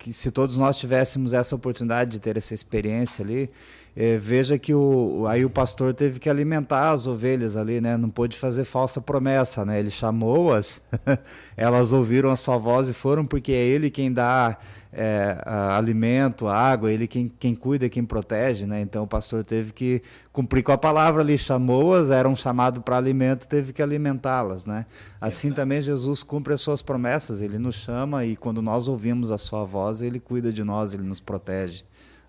que 0.00 0.12
se 0.12 0.32
todos 0.32 0.56
nós 0.56 0.76
tivéssemos 0.76 1.32
essa 1.32 1.54
oportunidade 1.54 2.10
de 2.10 2.20
ter 2.20 2.36
essa 2.36 2.54
experiência 2.54 3.24
ali, 3.24 3.48
é, 3.94 4.16
veja 4.16 4.58
que 4.58 4.72
o, 4.72 5.26
aí 5.28 5.44
o 5.44 5.50
pastor 5.50 5.92
teve 5.92 6.18
que 6.18 6.30
alimentar 6.30 6.90
as 6.90 7.06
ovelhas 7.06 7.58
ali, 7.58 7.78
né? 7.78 7.96
Não 7.96 8.08
pôde 8.08 8.38
fazer 8.38 8.64
falsa 8.64 9.02
promessa, 9.02 9.66
né? 9.66 9.78
Ele 9.78 9.90
chamou-as, 9.90 10.80
elas 11.56 11.92
ouviram 11.92 12.30
a 12.30 12.36
sua 12.36 12.56
voz 12.56 12.88
e 12.88 12.94
foram, 12.94 13.26
porque 13.26 13.52
é 13.52 13.66
ele 13.66 13.90
quem 13.90 14.10
dá 14.10 14.56
é, 14.90 15.36
alimento, 15.44 16.48
água, 16.48 16.90
ele 16.90 17.06
quem, 17.06 17.30
quem 17.38 17.54
cuida, 17.54 17.86
quem 17.90 18.02
protege, 18.02 18.64
né? 18.64 18.80
Então 18.80 19.04
o 19.04 19.06
pastor 19.06 19.44
teve 19.44 19.74
que 19.74 20.00
cumprir 20.32 20.62
com 20.62 20.72
a 20.72 20.78
palavra 20.78 21.20
ali, 21.20 21.36
chamou-as, 21.36 22.10
eram 22.10 22.34
chamados 22.34 22.82
para 22.82 22.96
alimento, 22.96 23.46
teve 23.46 23.74
que 23.74 23.82
alimentá-las, 23.82 24.66
né? 24.66 24.86
Assim 25.20 25.52
também 25.52 25.82
Jesus 25.82 26.22
cumpre 26.22 26.54
as 26.54 26.62
suas 26.62 26.80
promessas, 26.80 27.42
ele 27.42 27.58
nos 27.58 27.74
chama 27.74 28.24
e 28.24 28.36
quando 28.36 28.62
nós 28.62 28.88
ouvimos 28.88 29.30
a 29.30 29.36
sua 29.36 29.64
voz, 29.64 30.00
ele 30.00 30.18
cuida 30.18 30.50
de 30.50 30.64
nós, 30.64 30.94
ele 30.94 31.02
nos 31.02 31.20
protege. 31.20 31.84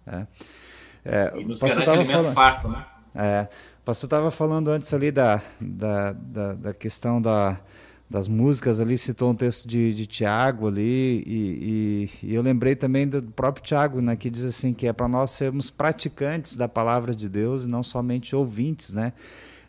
Né? 0.05 0.28
É, 1.06 1.34
e 1.38 1.45
nos 1.45 1.62
garante 1.62 1.89
alimento 1.89 2.12
falando, 2.12 2.34
farto, 2.34 2.68
né? 2.70 2.86
É, 3.16 3.47
o 3.82 3.86
pastor 3.86 4.08
estava 4.08 4.32
falando 4.32 4.70
antes 4.70 4.93
ali 4.93 5.12
da, 5.12 5.41
da, 5.60 6.14
da, 6.14 6.54
da 6.54 6.74
questão 6.74 7.22
da, 7.22 7.60
das 8.10 8.28
músicas 8.28 8.80
ali, 8.80 8.97
citou 8.97 9.32
um 9.32 9.36
texto 9.36 9.68
de, 9.68 9.93
de 9.93 10.06
Tiago 10.06 10.68
ali, 10.68 11.24
e, 11.26 12.10
e, 12.22 12.28
e, 12.28 12.36
eu 12.36 12.41
lembrei 12.41 12.76
também 12.76 13.08
do 13.08 13.22
próprio 13.22 13.66
Tiago, 13.66 14.01
né, 14.01 14.16
que 14.16 14.30
diz 14.30 14.43
assim, 14.43 14.74
que 14.74 14.88
é 14.88 14.93
para 14.93 15.08
nós 15.08 15.32
sermos 15.32 15.70
praticantes 15.70 16.56
da 16.56 16.68
palavra 16.68 17.16
de 17.16 17.28
Deus 17.28 17.66
e 17.66 17.68
não 17.68 17.84
somente 17.84 18.36
ouvintes, 18.36 18.93
né? 18.93 19.14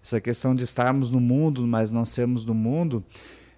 Essa 0.02 0.20
questão 0.20 0.54
de 0.54 0.62
estarmos 0.62 1.10
no 1.10 1.18
mundo, 1.18 1.66
mas 1.66 1.90
não 1.90 2.04
sermos 2.04 2.44
do 2.44 2.52
mundo, 2.52 3.02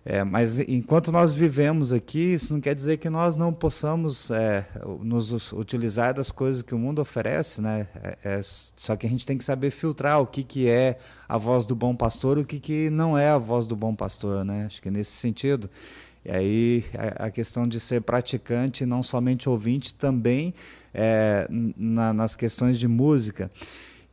é, 0.08 0.22
mas 0.22 0.60
enquanto 0.60 1.10
nós 1.10 1.34
vivemos 1.34 1.92
aqui, 1.92 2.34
isso 2.34 2.54
não 2.54 2.60
quer 2.60 2.76
dizer 2.76 2.98
que 2.98 3.10
nós 3.10 3.34
não 3.34 3.52
possamos 3.52 4.30
é, 4.30 4.64
nos 5.00 5.52
utilizar 5.52 6.14
das 6.14 6.30
coisas 6.30 6.62
que 6.62 6.72
o 6.72 6.78
mundo 6.78 7.00
oferece, 7.00 7.60
né? 7.60 7.88
É, 8.00 8.16
é, 8.22 8.40
só 8.44 8.94
que 8.94 9.04
a 9.04 9.10
gente 9.10 9.26
tem 9.26 9.36
que 9.36 9.42
saber 9.42 9.72
filtrar 9.72 10.20
o 10.20 10.26
que, 10.26 10.44
que 10.44 10.68
é 10.68 10.96
a 11.28 11.36
voz 11.36 11.66
do 11.66 11.74
bom 11.74 11.92
pastor 11.96 12.38
o 12.38 12.44
que, 12.44 12.60
que 12.60 12.88
não 12.88 13.18
é 13.18 13.30
a 13.30 13.38
voz 13.38 13.66
do 13.66 13.74
bom 13.74 13.96
pastor, 13.96 14.44
né? 14.44 14.66
Acho 14.66 14.80
que 14.80 14.86
é 14.86 14.92
nesse 14.92 15.10
sentido. 15.10 15.68
E 16.24 16.30
aí 16.30 16.84
a, 17.18 17.26
a 17.26 17.30
questão 17.32 17.66
de 17.66 17.80
ser 17.80 18.00
praticante, 18.02 18.86
não 18.86 19.02
somente 19.02 19.48
ouvinte, 19.48 19.92
também 19.92 20.54
é, 20.94 21.48
na, 21.76 22.12
nas 22.12 22.36
questões 22.36 22.78
de 22.78 22.86
música. 22.86 23.50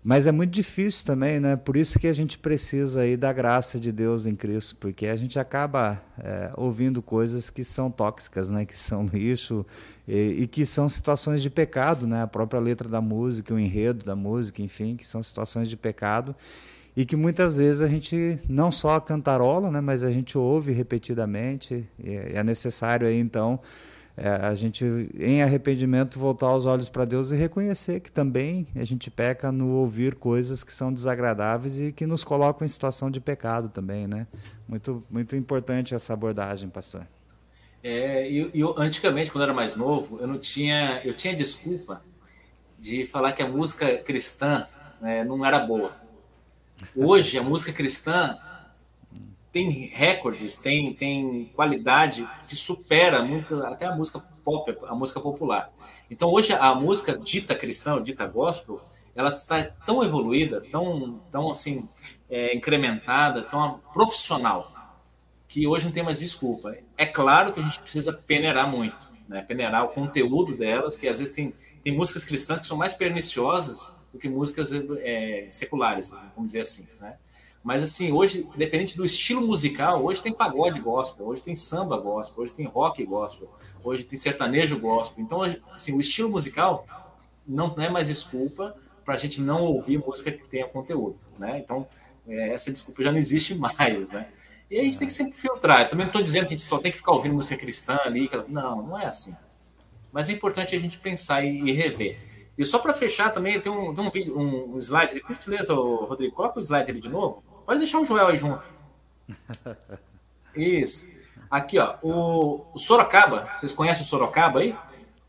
Mas 0.03 0.27
é 0.27 0.33
muito 0.33 0.51
difícil 0.51 1.05
também, 1.05 1.39
né? 1.39 1.55
Por 1.55 1.77
isso 1.77 1.97
que 1.97 2.07
a 2.07 2.13
gente 2.13 2.37
precisa 2.37 3.01
aí 3.01 3.15
da 3.15 3.31
graça 3.31 3.79
de 3.79 3.89
Deus 3.89 4.25
em 4.25 4.35
Cristo, 4.35 4.75
porque 4.75 5.07
a 5.07 5.15
gente 5.15 5.39
acaba 5.39 6.03
é, 6.19 6.51
ouvindo 6.57 7.01
coisas 7.01 7.49
que 7.49 7.63
são 7.63 7.89
tóxicas, 7.89 8.49
né? 8.49 8.65
Que 8.65 8.77
são 8.77 9.05
lixo 9.05 9.65
e, 10.05 10.41
e, 10.41 10.47
que 10.47 10.65
são 10.65 10.89
situações 10.89 11.41
de 11.41 11.49
pecado, 11.49 12.05
né? 12.05 12.21
A 12.21 12.27
própria 12.27 12.59
letra 12.59 12.89
da 12.89 12.99
música, 12.99 13.53
o 13.53 13.59
enredo 13.59 14.03
da 14.03 14.15
música, 14.15 14.61
enfim, 14.61 14.97
que 14.97 15.07
são 15.07 15.23
situações 15.23 15.69
de 15.69 15.77
pecado 15.77 16.35
e 16.97 17.05
que 17.05 17.15
muitas 17.15 17.57
vezes 17.57 17.81
a 17.81 17.87
gente 17.87 18.37
não 18.47 18.73
só 18.73 18.99
cantarola, 18.99 19.71
né? 19.71 19.79
Mas 19.79 20.03
a 20.03 20.11
gente 20.11 20.37
ouve 20.37 20.73
repetidamente 20.73 21.87
é 22.03 22.43
necessário 22.43 23.07
aí 23.07 23.17
então 23.17 23.57
é, 24.15 24.29
a 24.29 24.53
gente, 24.53 24.85
em 25.17 25.41
arrependimento, 25.41 26.19
voltar 26.19 26.55
os 26.55 26.67
olhos 26.67 26.87
para 26.87 27.03
Deus 27.03 27.31
e 27.31 27.35
reconhecer 27.35 27.99
que 27.99 28.11
também 28.11 28.67
a 28.75 28.83
gente 28.83 29.09
peca 29.09 29.51
no 29.51 29.69
ouvir 29.69 30.15
coisas 30.15 30.63
que 30.63 30.71
são 30.71 30.93
desagradáveis 30.93 31.79
e 31.79 31.91
que 31.91 32.05
nos 32.05 32.23
colocam 32.23 32.63
em 32.63 32.69
situação 32.69 33.09
de 33.09 33.19
pecado 33.19 33.69
também, 33.69 34.05
né? 34.05 34.27
Muito, 34.67 35.03
muito 35.09 35.35
importante 35.35 35.95
essa 35.95 36.13
abordagem, 36.13 36.69
pastor. 36.69 37.07
É, 37.83 38.31
eu, 38.31 38.51
eu, 38.53 38.75
antigamente, 38.77 39.31
quando 39.31 39.41
eu 39.41 39.45
era 39.45 39.53
mais 39.53 39.75
novo, 39.75 40.19
eu 40.21 40.27
não 40.27 40.37
tinha, 40.37 41.01
eu 41.03 41.15
tinha 41.15 41.35
desculpa 41.35 42.03
de 42.79 43.05
falar 43.07 43.33
que 43.33 43.41
a 43.41 43.47
música 43.47 43.97
cristã 43.97 44.65
né, 45.01 45.23
não 45.23 45.43
era 45.43 45.59
boa. 45.59 45.91
Hoje, 46.95 47.37
a 47.37 47.43
música 47.43 47.73
cristã 47.73 48.37
tem 49.53 49.69
recordes, 49.69 50.57
tem, 50.57 50.91
tem 50.95 51.51
qualidade 51.53 52.27
que 52.47 52.55
supera 52.55 53.21
muito 53.21 53.63
até 53.63 53.85
a 53.85 53.95
música 53.95 54.19
pop, 54.43 54.75
a 54.87 54.95
música 54.95 55.21
popular. 55.21 55.71
Então 56.09 56.31
hoje 56.31 56.53
a 56.53 56.73
música 56.73 57.15
dita 57.15 57.53
cristã, 57.53 58.01
dita 58.01 58.25
gospel, 58.25 58.81
ela 59.15 59.29
está 59.29 59.63
tão 59.85 60.03
evoluída, 60.03 60.59
tão, 60.71 61.21
tão 61.31 61.51
assim 61.51 61.87
é, 62.27 62.55
incrementada, 62.55 63.43
tão 63.43 63.79
profissional 63.93 64.73
que 65.47 65.67
hoje 65.67 65.85
não 65.85 65.91
tem 65.91 66.01
mais 66.01 66.17
desculpa. 66.17 66.75
É 66.97 67.05
claro 67.05 67.53
que 67.53 67.59
a 67.59 67.63
gente 67.63 67.79
precisa 67.79 68.11
peneirar 68.11 68.67
muito, 68.67 69.07
né? 69.27 69.43
peneirar 69.43 69.85
o 69.85 69.89
conteúdo 69.89 70.57
delas, 70.57 70.95
que 70.95 71.07
às 71.07 71.19
vezes 71.19 71.31
tem, 71.31 71.53
tem 71.83 71.95
músicas 71.95 72.25
cristãs 72.25 72.61
que 72.61 72.65
são 72.65 72.75
mais 72.75 72.95
perniciosas 72.95 73.95
do 74.11 74.17
que 74.17 74.27
músicas 74.27 74.71
é, 74.73 75.45
seculares, 75.51 76.09
vamos 76.09 76.47
dizer 76.47 76.61
assim, 76.61 76.87
né? 76.99 77.17
Mas 77.63 77.81
assim, 77.81 78.11
hoje, 78.11 78.47
independente 78.53 78.97
do 78.97 79.05
estilo 79.05 79.45
musical, 79.47 80.03
hoje 80.03 80.21
tem 80.21 80.33
pagode 80.33 80.79
gospel, 80.79 81.27
hoje 81.27 81.41
tem 81.41 81.55
samba 81.55 81.97
gospel, 81.97 82.43
hoje 82.43 82.53
tem 82.53 82.65
rock 82.65 83.05
gospel, 83.05 83.49
hoje 83.83 84.03
tem 84.03 84.19
sertanejo 84.19 84.77
gospel. 84.79 85.23
Então, 85.23 85.41
assim, 85.73 85.95
o 85.95 85.99
estilo 85.99 86.29
musical 86.29 86.85
não 87.47 87.73
é 87.77 87.89
mais 87.89 88.09
desculpa 88.09 88.75
para 89.05 89.13
a 89.13 89.17
gente 89.17 89.39
não 89.41 89.63
ouvir 89.63 89.97
música 89.97 90.31
que 90.31 90.45
tenha 90.45 90.67
conteúdo, 90.67 91.17
né? 91.39 91.59
Então, 91.59 91.87
é, 92.27 92.49
essa 92.49 92.71
desculpa 92.71 93.03
já 93.03 93.11
não 93.11 93.19
existe 93.19 93.55
mais, 93.55 94.11
né? 94.11 94.27
E 94.69 94.79
a 94.79 94.83
gente 94.83 94.97
tem 94.97 95.07
que 95.07 95.13
sempre 95.13 95.33
filtrar. 95.33 95.81
Eu 95.81 95.89
também 95.89 96.05
não 96.05 96.09
estou 96.09 96.23
dizendo 96.23 96.47
que 96.47 96.53
a 96.53 96.57
gente 96.57 96.67
só 96.67 96.79
tem 96.79 96.91
que 96.91 96.97
ficar 96.97 97.11
ouvindo 97.11 97.35
música 97.35 97.55
cristã 97.55 97.99
ali. 98.03 98.29
Não, 98.47 98.81
não 98.81 98.99
é 98.99 99.05
assim. 99.05 99.35
Mas 100.11 100.29
é 100.29 100.33
importante 100.33 100.75
a 100.75 100.79
gente 100.79 100.97
pensar 100.97 101.43
e, 101.43 101.71
rever. 101.71 102.19
E 102.57 102.65
só 102.65 102.79
para 102.79 102.93
fechar 102.93 103.31
também, 103.31 103.59
tem 103.59 103.71
um, 103.71 103.93
tem 104.09 104.31
um, 104.31 104.75
um, 104.75 104.79
slide. 104.79 105.19
Por 105.19 105.33
gentileza, 105.33 105.73
Rodrigo, 105.73 106.35
coloca 106.35 106.59
o 106.59 106.63
slide 106.63 106.89
ali 106.89 106.99
de 106.99 107.09
novo. 107.09 107.43
Pode 107.65 107.79
deixar 107.79 107.99
o 107.99 108.05
Joel 108.05 108.27
aí 108.27 108.37
junto. 108.37 108.63
Isso. 110.55 111.07
Aqui, 111.49 111.77
ó, 111.77 111.95
o, 112.01 112.65
o, 112.73 112.79
Sorocaba, 112.79 113.47
vocês 113.59 113.73
conhecem 113.73 114.03
o 114.03 114.07
Sorocaba 114.07 114.59
aí? 114.59 114.75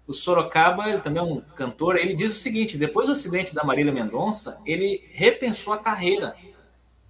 O 0.07 0.13
Sorocaba, 0.13 0.89
ele 0.89 1.01
também 1.01 1.23
é 1.23 1.25
um 1.25 1.41
cantor, 1.41 1.97
ele 1.97 2.15
diz 2.15 2.33
o 2.33 2.41
seguinte, 2.41 2.77
depois 2.77 3.07
do 3.07 3.13
acidente 3.13 3.55
da 3.55 3.65
Marília 3.65 3.93
Mendonça, 3.93 4.61
ele 4.67 5.07
repensou 5.13 5.73
a 5.73 5.79
carreira. 5.79 6.35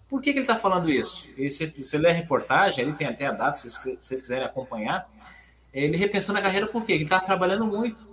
Por 0.08 0.20
que, 0.20 0.32
que 0.32 0.38
ele 0.38 0.44
está 0.44 0.56
falando 0.56 0.90
isso? 0.90 1.28
E 1.36 1.50
se 1.50 1.66
você 1.66 1.98
lê 1.98 2.10
a 2.10 2.12
reportagem, 2.12 2.84
ele 2.84 2.92
tem 2.92 3.06
até 3.06 3.26
a 3.26 3.32
data, 3.32 3.56
se 3.56 3.96
vocês 4.00 4.20
quiserem 4.20 4.44
acompanhar, 4.44 5.08
ele 5.72 5.96
repensando 5.96 6.38
a 6.38 6.42
carreira 6.42 6.66
por 6.66 6.84
quê? 6.84 6.92
Ele 6.92 7.04
está 7.04 7.18
trabalhando 7.18 7.66
muito, 7.66 8.06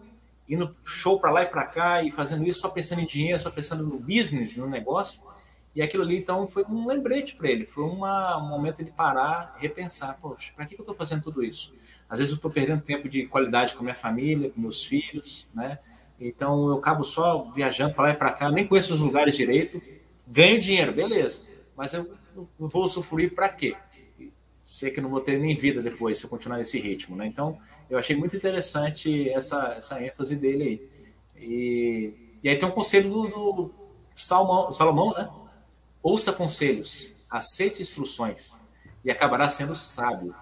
indo 0.49 0.75
show 0.83 1.19
para 1.19 1.29
lá 1.31 1.43
e 1.43 1.47
para 1.47 1.65
cá, 1.65 2.03
e 2.03 2.11
fazendo 2.11 2.47
isso 2.47 2.59
só 2.59 2.69
pensando 2.69 3.01
em 3.01 3.05
dinheiro, 3.05 3.39
só 3.39 3.51
pensando 3.51 3.85
no 3.85 3.99
business, 3.99 4.55
no 4.55 4.67
negócio, 4.67 5.21
e 5.73 5.81
aquilo 5.81 6.03
ali, 6.03 6.17
então, 6.17 6.47
foi 6.47 6.63
um 6.65 6.85
lembrete 6.85 7.35
para 7.35 7.49
ele, 7.49 7.65
foi 7.65 7.85
uma, 7.85 8.37
um 8.37 8.49
momento 8.49 8.83
de 8.83 8.91
parar, 8.91 9.55
repensar: 9.57 10.17
poxa, 10.21 10.51
para 10.53 10.65
que, 10.65 10.75
que 10.75 10.81
eu 10.81 10.83
estou 10.83 10.95
fazendo 10.95 11.23
tudo 11.23 11.43
isso? 11.43 11.73
Às 12.09 12.19
vezes 12.19 12.31
eu 12.31 12.35
estou 12.35 12.51
perdendo 12.51 12.81
tempo 12.81 13.07
de 13.07 13.25
qualidade 13.25 13.73
com 13.73 13.83
minha 13.83 13.95
família, 13.95 14.49
com 14.49 14.59
meus 14.59 14.83
filhos, 14.83 15.47
né? 15.53 15.79
Então 16.19 16.67
eu 16.69 16.77
acabo 16.77 17.03
só 17.05 17.49
viajando 17.51 17.93
para 17.93 18.03
lá 18.03 18.09
e 18.11 18.15
para 18.15 18.31
cá, 18.33 18.51
nem 18.51 18.67
conheço 18.67 18.93
os 18.93 18.99
lugares 18.99 19.35
direito, 19.35 19.81
ganho 20.27 20.59
dinheiro, 20.59 20.93
beleza, 20.93 21.43
mas 21.75 21.93
eu 21.93 22.11
vou 22.59 22.87
sofrer 22.87 23.33
para 23.33 23.47
quê? 23.47 23.75
Sei 24.61 24.91
que 24.91 25.01
não 25.01 25.09
vou 25.09 25.21
ter 25.21 25.39
nem 25.39 25.55
vida 25.55 25.81
depois 25.81 26.17
se 26.17 26.25
eu 26.25 26.29
continuar 26.29 26.57
nesse 26.57 26.79
ritmo, 26.79 27.15
né? 27.15 27.25
Então 27.25 27.57
eu 27.89 27.97
achei 27.97 28.15
muito 28.15 28.35
interessante 28.35 29.29
essa, 29.29 29.73
essa 29.77 30.03
ênfase 30.03 30.35
dele 30.35 30.63
aí. 30.63 30.89
E, 31.41 32.13
e 32.43 32.49
aí 32.49 32.57
tem 32.57 32.67
um 32.67 32.71
conselho 32.71 33.09
do, 33.09 33.27
do 33.27 33.73
Salomão, 34.15 35.13
né? 35.13 35.29
Ouça 36.03 36.33
conselhos, 36.33 37.15
aceite 37.29 37.81
instruções 37.81 38.61
e 39.03 39.11
acabará 39.11 39.47
sendo 39.47 39.75
sábio. 39.75 40.35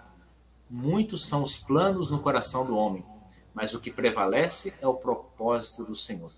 Muitos 0.70 1.26
são 1.26 1.44
os 1.44 1.58
planos 1.58 2.12
no 2.12 2.20
coração 2.20 2.66
do 2.66 2.76
homem, 2.76 3.04
mas 3.54 3.74
o 3.74 3.80
que 3.80 3.92
prevalece 3.92 4.74
é 4.82 4.88
o 4.88 4.96
propósito 4.96 5.84
do 5.84 5.96
Senhor. 5.96 6.32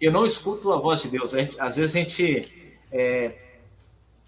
Eu 0.00 0.12
não 0.12 0.26
escuto 0.26 0.72
a 0.72 0.76
voz 0.78 1.00
de 1.02 1.08
Deus. 1.08 1.30
Gente, 1.30 1.58
às 1.58 1.76
vezes 1.76 1.96
a 1.96 1.98
gente 2.00 2.78
é, 2.90 3.58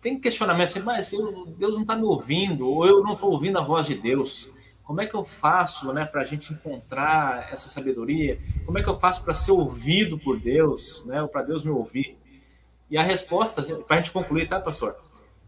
tem 0.01 0.19
questionamento 0.19 0.69
assim, 0.69 0.81
mas 0.81 1.13
eu, 1.13 1.47
Deus 1.47 1.75
não 1.75 1.83
está 1.83 1.97
me 1.97 2.05
ouvindo, 2.05 2.69
ou 2.69 2.87
eu 2.87 3.03
não 3.03 3.15
estou 3.15 3.31
ouvindo 3.33 3.59
a 3.59 3.63
voz 3.63 3.87
de 3.87 3.95
Deus. 3.95 4.51
Como 4.87 5.01
é 5.01 5.07
que 5.07 5.17
eu 5.17 5.25
faço 5.25 5.93
né, 5.93 6.05
para 6.05 6.23
a 6.23 6.25
gente 6.25 6.53
encontrar 6.53 7.53
essa 7.53 7.69
sabedoria? 7.69 8.39
Como 8.65 8.79
é 8.79 8.83
que 8.85 8.89
eu 8.89 8.99
faço 9.01 9.25
para 9.25 9.35
ser 9.35 9.51
ouvido 9.51 10.17
por 10.17 10.39
Deus, 10.39 11.05
né, 11.07 11.21
ou 11.21 11.29
para 11.29 11.43
Deus 11.43 11.65
me 11.65 11.73
ouvir? 11.73 12.17
E 12.89 12.97
a 12.97 13.03
resposta, 13.03 13.63
para 13.83 13.97
a 13.97 14.01
gente 14.01 14.13
concluir, 14.13 14.49
tá, 14.49 14.61
pastor? 14.61 14.97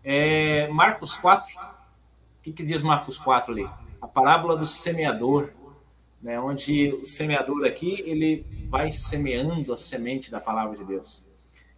É 0.02 0.66
Marcos 0.68 1.16
4. 1.16 1.56
O 1.56 2.42
que, 2.42 2.52
que 2.52 2.64
diz 2.64 2.82
Marcos 2.82 3.16
4 3.16 3.52
ali? 3.52 3.70
A 4.02 4.08
parábola 4.08 4.56
do 4.56 4.66
semeador, 4.66 5.50
né, 6.20 6.40
onde 6.40 6.92
o 6.94 7.06
semeador 7.06 7.64
aqui 7.64 8.00
ele 8.04 8.44
vai 8.68 8.90
semeando 8.90 9.72
a 9.72 9.76
semente 9.76 10.32
da 10.32 10.40
palavra 10.40 10.76
de 10.76 10.84
Deus. 10.84 11.24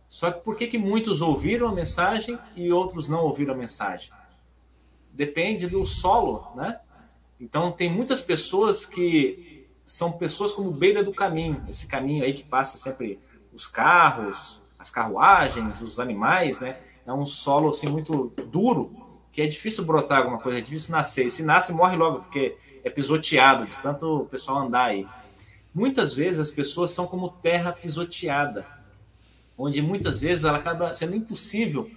Só 0.09 0.31
que 0.31 0.43
por 0.43 0.57
que, 0.57 0.67
que 0.67 0.79
muitos 0.79 1.21
ouviram 1.21 1.69
a 1.69 1.75
mensagem 1.75 2.39
e 2.57 2.73
outros 2.73 3.07
não 3.07 3.21
ouviram 3.21 3.53
a 3.53 3.57
mensagem? 3.57 4.11
Depende 5.13 5.67
do 5.67 5.85
solo, 5.85 6.51
né? 6.57 6.81
Então 7.41 7.73
tem 7.73 7.91
muitas 7.91 8.23
pessoas 8.23 8.85
que 8.85 9.67
são 9.85 10.13
pessoas 10.13 10.53
como 10.53 10.71
beira 10.71 11.03
do 11.03 11.13
caminho, 11.13 11.65
esse 11.69 11.87
caminho 11.87 12.23
aí 12.23 12.33
que 12.35 12.45
passa 12.45 12.77
sempre 12.77 13.19
os 13.53 13.67
carros, 13.67 14.63
as 14.79 14.91
carruagens, 14.91 15.81
os 15.81 15.99
animais, 15.99 16.61
né? 16.61 16.79
É 17.05 17.13
um 17.13 17.27
solo 17.27 17.71
assim 17.71 17.89
muito 17.89 18.33
duro, 18.47 18.95
que 19.33 19.43
é 19.43 19.47
difícil 19.47 19.85
brotar 19.85 20.19
alguma 20.19 20.39
coisa, 20.39 20.59
é 20.59 20.63
difícil 20.63 20.93
nascer. 20.93 21.27
E 21.27 21.31
se 21.31 21.43
nasce, 21.43 21.73
morre 21.73 21.97
logo, 21.97 22.21
porque 22.21 22.57
é 22.85 22.91
pisoteado 22.91 23.67
de 23.67 23.77
tanto 23.79 24.21
o 24.21 24.27
pessoal 24.27 24.59
andar 24.59 24.85
aí. 24.85 25.07
Muitas 25.75 26.15
vezes 26.15 26.39
as 26.39 26.51
pessoas 26.51 26.93
são 26.93 27.07
como 27.07 27.29
terra 27.29 27.73
pisoteada, 27.73 28.67
onde 29.57 29.83
muitas 29.83 30.21
vezes 30.21 30.45
ela 30.45 30.59
acaba 30.59 30.95
sendo 30.95 31.17
impossível 31.17 31.91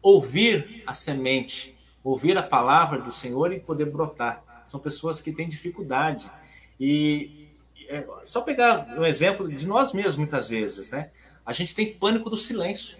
ouvir 0.00 0.82
a 0.86 0.94
semente, 0.94 1.75
ouvir 2.06 2.38
a 2.38 2.42
palavra 2.42 3.00
do 3.00 3.10
Senhor 3.10 3.52
e 3.52 3.58
poder 3.58 3.86
brotar. 3.86 4.42
São 4.66 4.78
pessoas 4.78 5.20
que 5.20 5.32
têm 5.32 5.48
dificuldade. 5.48 6.30
E 6.78 7.48
é, 7.88 8.06
só 8.24 8.42
pegar 8.42 8.86
um 8.96 9.04
exemplo 9.04 9.48
de 9.48 9.66
nós 9.66 9.92
mesmos, 9.92 10.16
muitas 10.16 10.48
vezes, 10.48 10.92
né? 10.92 11.10
A 11.44 11.52
gente 11.52 11.74
tem 11.74 11.92
pânico 11.94 12.30
do 12.30 12.36
silêncio. 12.36 12.96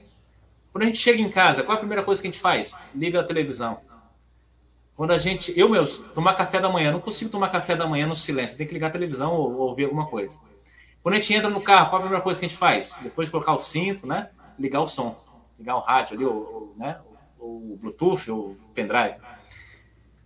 Quando 0.72 0.82
a 0.82 0.86
gente 0.86 0.98
chega 0.98 1.20
em 1.22 1.30
casa, 1.30 1.62
qual 1.62 1.74
é 1.74 1.76
a 1.76 1.78
primeira 1.78 2.02
coisa 2.02 2.20
que 2.20 2.26
a 2.26 2.30
gente 2.30 2.40
faz? 2.40 2.76
Liga 2.94 3.20
a 3.20 3.24
televisão. 3.24 3.78
Quando 4.96 5.12
a 5.12 5.18
gente, 5.18 5.57
eu 5.59 5.68
mesmo, 5.68 6.04
tomar 6.09 6.34
café 6.34 6.59
da 6.61 6.68
manhã, 6.68 6.90
não 6.90 7.00
consigo 7.00 7.30
tomar 7.30 7.50
café 7.50 7.76
da 7.76 7.86
manhã 7.86 8.07
no 8.07 8.16
silêncio, 8.16 8.57
tem 8.57 8.66
que 8.66 8.74
ligar 8.74 8.88
a 8.88 8.90
televisão 8.90 9.32
ou, 9.32 9.52
ou 9.52 9.68
ouvir 9.68 9.84
alguma 9.84 10.07
coisa. 10.07 10.40
Quando 11.02 11.14
a 11.14 11.20
gente 11.20 11.32
entra 11.32 11.48
no 11.48 11.61
carro, 11.61 11.90
qual 11.90 11.96
é 11.96 11.98
a 11.98 12.02
primeira 12.02 12.22
coisa 12.22 12.40
que 12.40 12.46
a 12.46 12.48
gente 12.48 12.59
faz? 12.59 12.98
Depois 13.02 13.28
de 13.28 13.32
colocar 13.32 13.54
o 13.54 13.59
cinto, 13.61 14.07
né? 14.07 14.30
Ligar 14.59 14.80
o 14.80 14.88
som, 14.88 15.16
ligar 15.59 15.76
o 15.76 15.80
rádio 15.80 16.16
ali, 16.16 16.24
ou, 16.24 16.74
né? 16.76 16.98
O 17.39 17.78
Bluetooth, 17.80 18.30
ou 18.30 18.57
pendrive. 18.74 19.16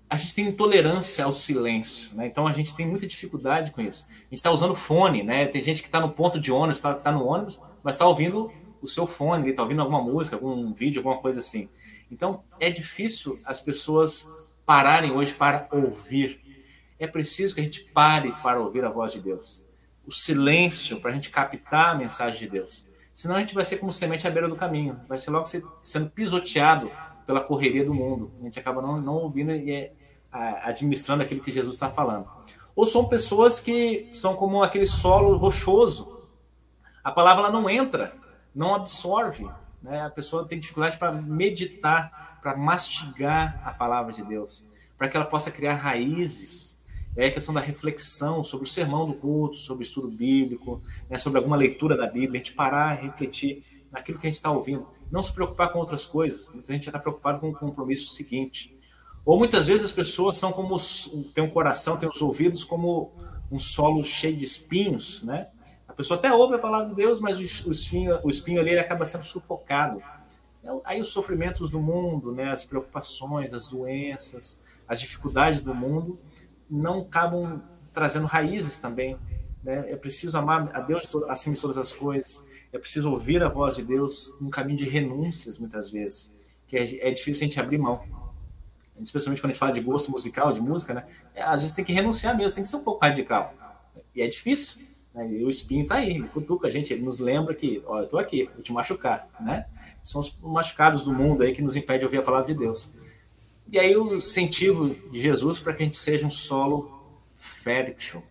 A 0.09 0.17
gente 0.17 0.35
tem 0.35 0.49
intolerância 0.49 1.25
ao 1.25 1.33
silêncio, 1.33 2.15
né? 2.17 2.27
Então 2.27 2.47
a 2.47 2.53
gente 2.53 2.75
tem 2.75 2.87
muita 2.87 3.07
dificuldade 3.07 3.71
com 3.71 3.81
isso. 3.81 4.09
A 4.09 4.15
gente 4.25 4.35
está 4.35 4.51
usando 4.51 4.75
fone, 4.75 5.23
né? 5.23 5.47
Tem 5.47 5.63
gente 5.63 5.83
que 5.83 5.89
está 5.89 6.01
no 6.01 6.11
ponto 6.11 6.41
de 6.41 6.51
ônibus, 6.51 6.79
está 6.79 6.95
tá 6.95 7.13
no 7.13 7.25
ônibus, 7.25 7.61
mas 7.83 7.95
está 7.95 8.07
ouvindo 8.07 8.53
o 8.83 8.89
seu 8.89 9.07
fone, 9.07 9.51
está 9.51 9.63
ouvindo 9.63 9.81
alguma 9.81 10.03
música, 10.03 10.35
algum 10.35 10.73
vídeo, 10.73 11.01
alguma 11.01 11.19
coisa 11.19 11.39
assim. 11.39 11.69
Então 12.11 12.43
é 12.59 12.71
difícil 12.71 13.39
as 13.45 13.61
pessoas 13.61 14.29
pararem 14.67 15.13
hoje 15.13 15.33
para 15.35 15.69
ouvir. 15.71 16.41
É 16.99 17.07
preciso 17.07 17.55
que 17.55 17.61
a 17.61 17.65
gente 17.65 17.83
pare 17.85 18.33
para 18.43 18.61
ouvir 18.61 18.85
a 18.85 18.91
voz 18.91 19.13
de 19.13 19.21
Deus. 19.21 19.65
O 20.05 20.13
silêncio 20.13 21.01
para 21.01 21.13
a 21.13 21.15
gente 21.15 21.31
captar 21.31 21.95
a 21.95 21.95
mensagem 21.95 22.41
de 22.41 22.49
Deus. 22.49 22.90
Senão 23.21 23.37
a 23.37 23.41
gente 23.41 23.55
vai 23.55 23.67
ser 23.67 23.77
como 23.77 23.93
semente 23.93 24.27
à 24.27 24.31
beira 24.31 24.49
do 24.49 24.57
caminho. 24.57 24.99
Vai 25.07 25.19
ser 25.19 25.31
logo 25.31 25.45
sendo 25.83 26.09
pisoteado 26.09 26.91
pela 27.27 27.43
correria 27.43 27.85
do 27.85 27.93
mundo. 27.93 28.33
A 28.41 28.45
gente 28.45 28.59
acaba 28.59 28.81
não, 28.81 28.99
não 28.99 29.13
ouvindo 29.13 29.53
e 29.53 29.71
é, 29.71 29.93
administrando 30.33 31.23
aquilo 31.23 31.43
que 31.43 31.53
Jesus 31.53 31.75
está 31.75 31.91
falando. 31.91 32.27
Ou 32.75 32.87
são 32.87 33.05
pessoas 33.05 33.61
que 33.61 34.09
são 34.11 34.35
como 34.35 34.63
aquele 34.63 34.87
solo 34.87 35.37
rochoso. 35.37 36.19
A 37.05 37.13
palavra 37.13 37.43
ela 37.43 37.53
não 37.53 37.69
entra, 37.69 38.15
não 38.55 38.75
absorve. 38.75 39.47
Né? 39.83 40.01
A 40.01 40.09
pessoa 40.09 40.49
tem 40.49 40.59
dificuldade 40.59 40.97
para 40.97 41.13
meditar, 41.13 42.39
para 42.41 42.57
mastigar 42.57 43.61
a 43.63 43.71
palavra 43.71 44.15
de 44.15 44.23
Deus, 44.23 44.67
para 44.97 45.11
que 45.11 45.17
ela 45.19 45.27
possa 45.27 45.51
criar 45.51 45.75
raízes. 45.75 46.80
É 47.17 47.27
a 47.27 47.31
questão 47.31 47.55
da 47.55 47.61
reflexão 47.61 48.45
sobre 48.45 48.67
o 48.67 48.71
sermão 48.71 49.07
do 49.07 49.15
culto, 49.15 49.57
sobre 49.57 49.85
o 49.85 49.87
estudo 49.87 50.09
bíblico, 50.09 50.81
né? 51.09 51.19
sobre 51.19 51.39
alguma 51.39 51.57
leitura 51.57 51.97
da 51.97 52.07
Bíblia, 52.07 52.41
a 52.41 52.45
gente 52.45 52.53
parar 52.53 52.99
e 52.99 53.07
refletir 53.07 53.65
naquilo 53.91 54.19
que 54.19 54.27
a 54.27 54.29
gente 54.29 54.37
está 54.37 54.51
ouvindo. 54.51 54.87
Não 55.11 55.23
se 55.23 55.33
preocupar 55.33 55.73
com 55.73 55.79
outras 55.79 56.05
coisas. 56.05 56.49
Muita 56.53 56.73
gente 56.73 56.85
já 56.85 56.91
está 56.91 56.99
preocupado 56.99 57.41
com 57.41 57.51
o 57.51 57.55
compromisso 57.55 58.15
seguinte. 58.15 58.77
Ou 59.25 59.37
muitas 59.37 59.67
vezes 59.67 59.85
as 59.85 59.93
pessoas 59.93 60.37
são 60.37 60.53
como 60.53 60.77
tem 61.35 61.43
um 61.43 61.51
coração, 61.51 61.97
tem 61.97 62.09
os 62.09 62.23
ouvidos 62.23 62.65
como 62.65 63.13
um 63.51 63.59
solo 63.59 64.05
cheio 64.05 64.37
de 64.37 64.45
espinhos, 64.45 65.23
né? 65.23 65.49
pessoa 66.01 66.19
até 66.19 66.33
ouve 66.33 66.55
a 66.55 66.59
palavra 66.59 66.89
de 66.89 66.95
Deus, 66.95 67.21
mas 67.21 67.39
o 67.39 67.71
espinho, 67.71 68.19
o 68.25 68.31
espinho 68.31 68.59
ali 68.59 68.79
acaba 68.79 69.05
sendo 69.05 69.23
sufocado. 69.23 70.03
Então, 70.59 70.81
aí 70.83 70.99
os 70.99 71.09
sofrimentos 71.09 71.71
do 71.71 71.79
mundo, 71.79 72.33
né, 72.33 72.51
as 72.51 72.65
preocupações, 72.65 73.53
as 73.53 73.67
doenças, 73.67 74.65
as 74.89 74.99
dificuldades 74.99 75.61
do 75.61 75.75
mundo 75.75 76.19
não 76.71 77.01
acabam 77.01 77.63
trazendo 77.93 78.27
raízes 78.27 78.81
também. 78.81 79.19
Né? 79.63 79.91
É 79.91 79.97
preciso 79.97 80.39
amar 80.39 80.71
a 80.75 80.81
Deus 80.81 81.11
acima 81.29 81.55
de 81.55 81.61
todas 81.61 81.77
as 81.77 81.93
coisas. 81.93 82.47
É 82.73 82.79
preciso 82.79 83.11
ouvir 83.11 83.43
a 83.43 83.49
voz 83.49 83.77
de 83.77 83.83
Deus 83.83 84.37
num 84.41 84.51
caminho 84.51 84.79
de 84.79 84.89
renúncias, 84.89 85.59
muitas 85.59 85.91
vezes, 85.91 86.35
que 86.67 86.77
é, 86.77 87.09
é 87.09 87.11
difícil 87.11 87.43
a 87.43 87.47
gente 87.47 87.61
abrir 87.61 87.79
mão. 87.79 88.03
Especialmente 89.03 89.41
quando 89.41 89.51
a 89.51 89.55
gente 89.55 89.59
fala 89.59 89.73
de 89.73 89.81
gosto 89.81 90.11
musical, 90.11 90.53
de 90.53 90.61
música, 90.61 90.93
né? 90.93 91.05
É, 91.35 91.43
às 91.43 91.63
vezes 91.63 91.75
tem 91.75 91.85
que 91.85 91.93
renunciar 91.93 92.37
mesmo, 92.37 92.55
tem 92.55 92.65
que 92.65 92.69
ser 92.69 92.77
um 92.77 92.85
pouco 92.85 93.03
radical. 93.03 93.55
E 94.15 94.21
é 94.21 94.29
difícil, 94.29 94.83
né? 95.15 95.27
E 95.27 95.43
o 95.43 95.49
espinho 95.49 95.83
está 95.83 95.97
aí, 95.97 96.11
ele 96.11 96.29
cutuca 96.29 96.69
a 96.69 96.71
gente, 96.71 96.93
ele 96.93 97.03
nos 97.03 97.19
lembra 97.19 97.55
que, 97.55 97.83
olha, 97.87 98.03
eu 98.03 98.05
estou 98.05 98.21
aqui, 98.21 98.49
vou 98.55 98.63
te 98.63 98.73
machucar, 98.73 99.27
né? 99.41 99.67
São 100.05 100.21
os 100.21 100.39
machucados 100.43 101.03
do 101.03 101.15
mundo 101.15 101.43
aí 101.43 101.53
que 101.53 101.63
nos 101.63 101.77
impede 101.77 102.01
de 102.01 102.05
ouvir 102.05 102.19
a 102.19 102.23
palavra 102.23 102.53
de 102.53 102.61
Deus. 102.61 102.95
E 103.71 103.79
aí 103.79 103.97
o 103.97 104.17
incentivo 104.17 104.97
de 105.13 105.21
Jesus 105.21 105.61
para 105.61 105.73
que 105.73 105.83
a 105.83 105.87
gente 105.87 105.97
seja 105.97 106.27
um 106.27 106.31
solo 106.31 107.01
fértil, 107.37 108.23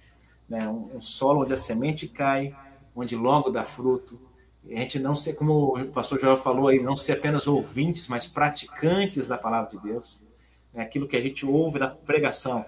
né? 0.49 0.67
Um, 0.67 0.97
um, 0.97 1.01
solo 1.01 1.43
onde 1.43 1.53
a 1.53 1.57
semente 1.57 2.09
cai, 2.09 2.53
onde 2.93 3.15
logo 3.15 3.49
dá 3.49 3.63
fruto. 3.63 4.19
E 4.65 4.75
a 4.75 4.79
gente 4.79 4.99
não 4.99 5.15
ser, 5.15 5.33
como 5.35 5.77
o 5.77 5.91
pastor 5.93 6.19
Joel 6.19 6.37
falou 6.37 6.67
aí, 6.67 6.81
não 6.81 6.97
ser 6.97 7.13
apenas 7.13 7.47
ouvintes, 7.47 8.09
mas 8.09 8.27
praticantes 8.27 9.29
da 9.29 9.37
palavra 9.37 9.69
de 9.69 9.81
Deus. 9.81 10.27
É 10.73 10.81
aquilo 10.81 11.07
que 11.07 11.15
a 11.15 11.21
gente 11.21 11.45
ouve 11.45 11.79
da 11.79 11.87
pregação, 11.87 12.65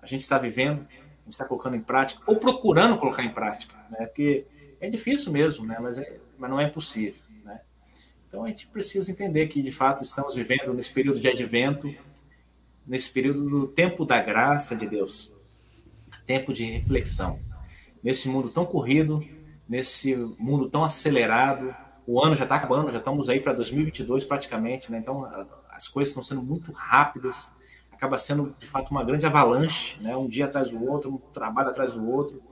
a 0.00 0.06
gente 0.06 0.20
está 0.20 0.38
vivendo, 0.38 0.80
a 0.80 1.24
gente 1.24 1.32
está 1.32 1.44
colocando 1.44 1.76
em 1.76 1.82
prática, 1.82 2.22
ou 2.26 2.36
procurando 2.36 2.98
colocar 2.98 3.24
em 3.24 3.32
prática, 3.34 3.74
né? 3.90 4.06
Porque 4.06 4.46
é 4.80 4.88
difícil 4.88 5.32
mesmo, 5.32 5.66
né? 5.66 5.76
Mas, 5.80 5.98
é, 5.98 6.18
mas 6.38 6.50
não 6.50 6.60
é 6.60 6.68
impossível, 6.68 7.20
né? 7.44 7.60
Então 8.28 8.44
a 8.44 8.46
gente 8.46 8.68
precisa 8.68 9.10
entender 9.10 9.48
que 9.48 9.60
de 9.60 9.72
fato 9.72 10.04
estamos 10.04 10.36
vivendo 10.36 10.72
nesse 10.72 10.92
período 10.92 11.20
de 11.20 11.28
advento, 11.28 11.92
nesse 12.86 13.10
período 13.10 13.48
do 13.48 13.68
tempo 13.68 14.04
da 14.04 14.20
graça 14.20 14.74
de 14.76 14.86
Deus, 14.86 15.32
tempo 16.26 16.52
de 16.52 16.64
reflexão. 16.64 17.38
Nesse 18.02 18.28
mundo 18.28 18.48
tão 18.48 18.64
corrido, 18.64 19.24
nesse 19.68 20.14
mundo 20.38 20.68
tão 20.68 20.84
acelerado, 20.84 21.74
o 22.06 22.20
ano 22.20 22.34
já 22.34 22.44
está 22.44 22.56
acabando, 22.56 22.90
já 22.90 22.98
estamos 22.98 23.28
aí 23.28 23.40
para 23.40 23.52
2022 23.52 24.24
praticamente, 24.24 24.90
né? 24.90 24.98
Então 24.98 25.24
as 25.70 25.88
coisas 25.88 26.10
estão 26.10 26.22
sendo 26.22 26.42
muito 26.42 26.72
rápidas 26.72 27.52
acaba 28.02 28.18
sendo 28.18 28.52
de 28.58 28.66
fato 28.66 28.90
uma 28.90 29.04
grande 29.04 29.24
avalanche, 29.24 29.96
né? 30.00 30.16
um 30.16 30.26
dia 30.26 30.46
atrás 30.46 30.70
do 30.70 30.90
outro, 30.90 31.14
um 31.14 31.18
trabalho 31.32 31.68
atrás 31.68 31.94
do 31.94 32.10
outro. 32.10 32.42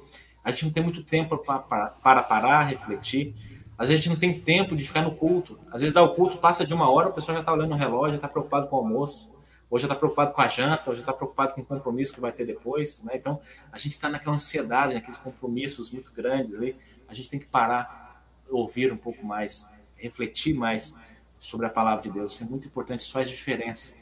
A 0.45 0.53
gente 0.53 0.67
não 0.67 0.73
tem 0.73 0.83
muito 0.83 1.03
tempo 1.03 1.37
para, 1.39 1.59
para 1.59 2.23
parar, 2.23 2.63
refletir. 2.63 3.35
Às 3.77 3.89
vezes 3.89 4.01
a 4.01 4.03
gente 4.05 4.09
não 4.11 4.17
tem 4.17 4.39
tempo 4.39 4.77
de 4.77 4.85
ficar 4.85 5.03
no 5.03 5.11
culto. 5.11 5.59
Às 5.73 5.81
vezes 5.81 5.93
dá 5.93 6.03
o 6.05 6.15
culto, 6.15 6.39
passa 6.39 6.65
de 6.65 6.73
uma 6.73 6.89
hora, 6.89 7.09
o 7.09 7.13
pessoal 7.13 7.35
já 7.35 7.41
está 7.41 7.53
olhando 7.53 7.71
no 7.71 7.77
relógio, 7.77 8.13
já 8.13 8.17
está 8.17 8.29
preocupado 8.29 8.69
com 8.69 8.77
o 8.77 8.79
almoço, 8.79 9.33
hoje 9.71 9.83
já 9.83 9.87
está 9.87 9.95
preocupado 9.95 10.33
com 10.33 10.43
a 10.43 10.49
janta, 10.49 10.91
hoje 10.91 11.01
já 11.01 11.03
está 11.03 11.13
preocupado 11.13 11.55
com 11.55 11.61
o 11.61 11.65
compromisso 11.65 12.13
que 12.13 12.21
vai 12.21 12.33
ter 12.33 12.45
depois. 12.45 13.03
Né? 13.05 13.13
Então 13.15 13.41
a 13.71 13.79
gente 13.79 13.93
está 13.93 14.09
naquela 14.09 14.35
ansiedade, 14.35 14.95
naqueles 14.95 15.19
compromissos 15.19 15.91
muito 15.91 16.13
grandes 16.13 16.55
ali. 16.55 16.77
A 17.09 17.15
gente 17.15 17.31
tem 17.31 17.39
que 17.39 17.47
parar, 17.47 18.25
ouvir 18.49 18.93
um 18.93 18.97
pouco 18.97 19.25
mais, 19.25 19.71
refletir 19.97 20.55
mais 20.55 20.97
sobre 21.39 21.67
a 21.67 21.71
palavra 21.71 22.03
de 22.03 22.11
Deus. 22.11 22.35
Isso 22.35 22.45
é 22.45 22.47
muito 22.47 22.67
importante, 22.67 23.01
isso 23.01 23.13
faz 23.13 23.29
diferença. 23.29 23.97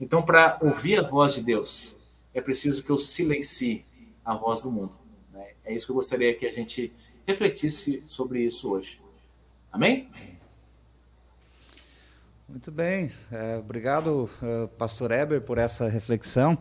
Então, 0.00 0.22
para 0.22 0.58
ouvir 0.60 1.00
a 1.00 1.02
voz 1.02 1.34
de 1.34 1.42
Deus, 1.42 1.98
é 2.32 2.40
preciso 2.40 2.84
que 2.84 2.90
eu 2.90 2.98
silencie 2.98 3.84
a 4.24 4.34
voz 4.34 4.62
do 4.62 4.70
mundo. 4.70 4.94
Né? 5.32 5.54
É 5.64 5.74
isso 5.74 5.86
que 5.86 5.92
eu 5.92 5.96
gostaria 5.96 6.34
que 6.34 6.46
a 6.46 6.52
gente 6.52 6.92
refletisse 7.26 8.02
sobre 8.06 8.44
isso 8.44 8.70
hoje. 8.70 9.00
Amém? 9.72 10.08
Muito 12.48 12.72
bem, 12.72 13.10
é, 13.30 13.58
obrigado, 13.58 14.30
uh, 14.42 14.68
Pastor 14.78 15.10
Eber, 15.10 15.42
por 15.42 15.58
essa 15.58 15.86
reflexão. 15.86 16.56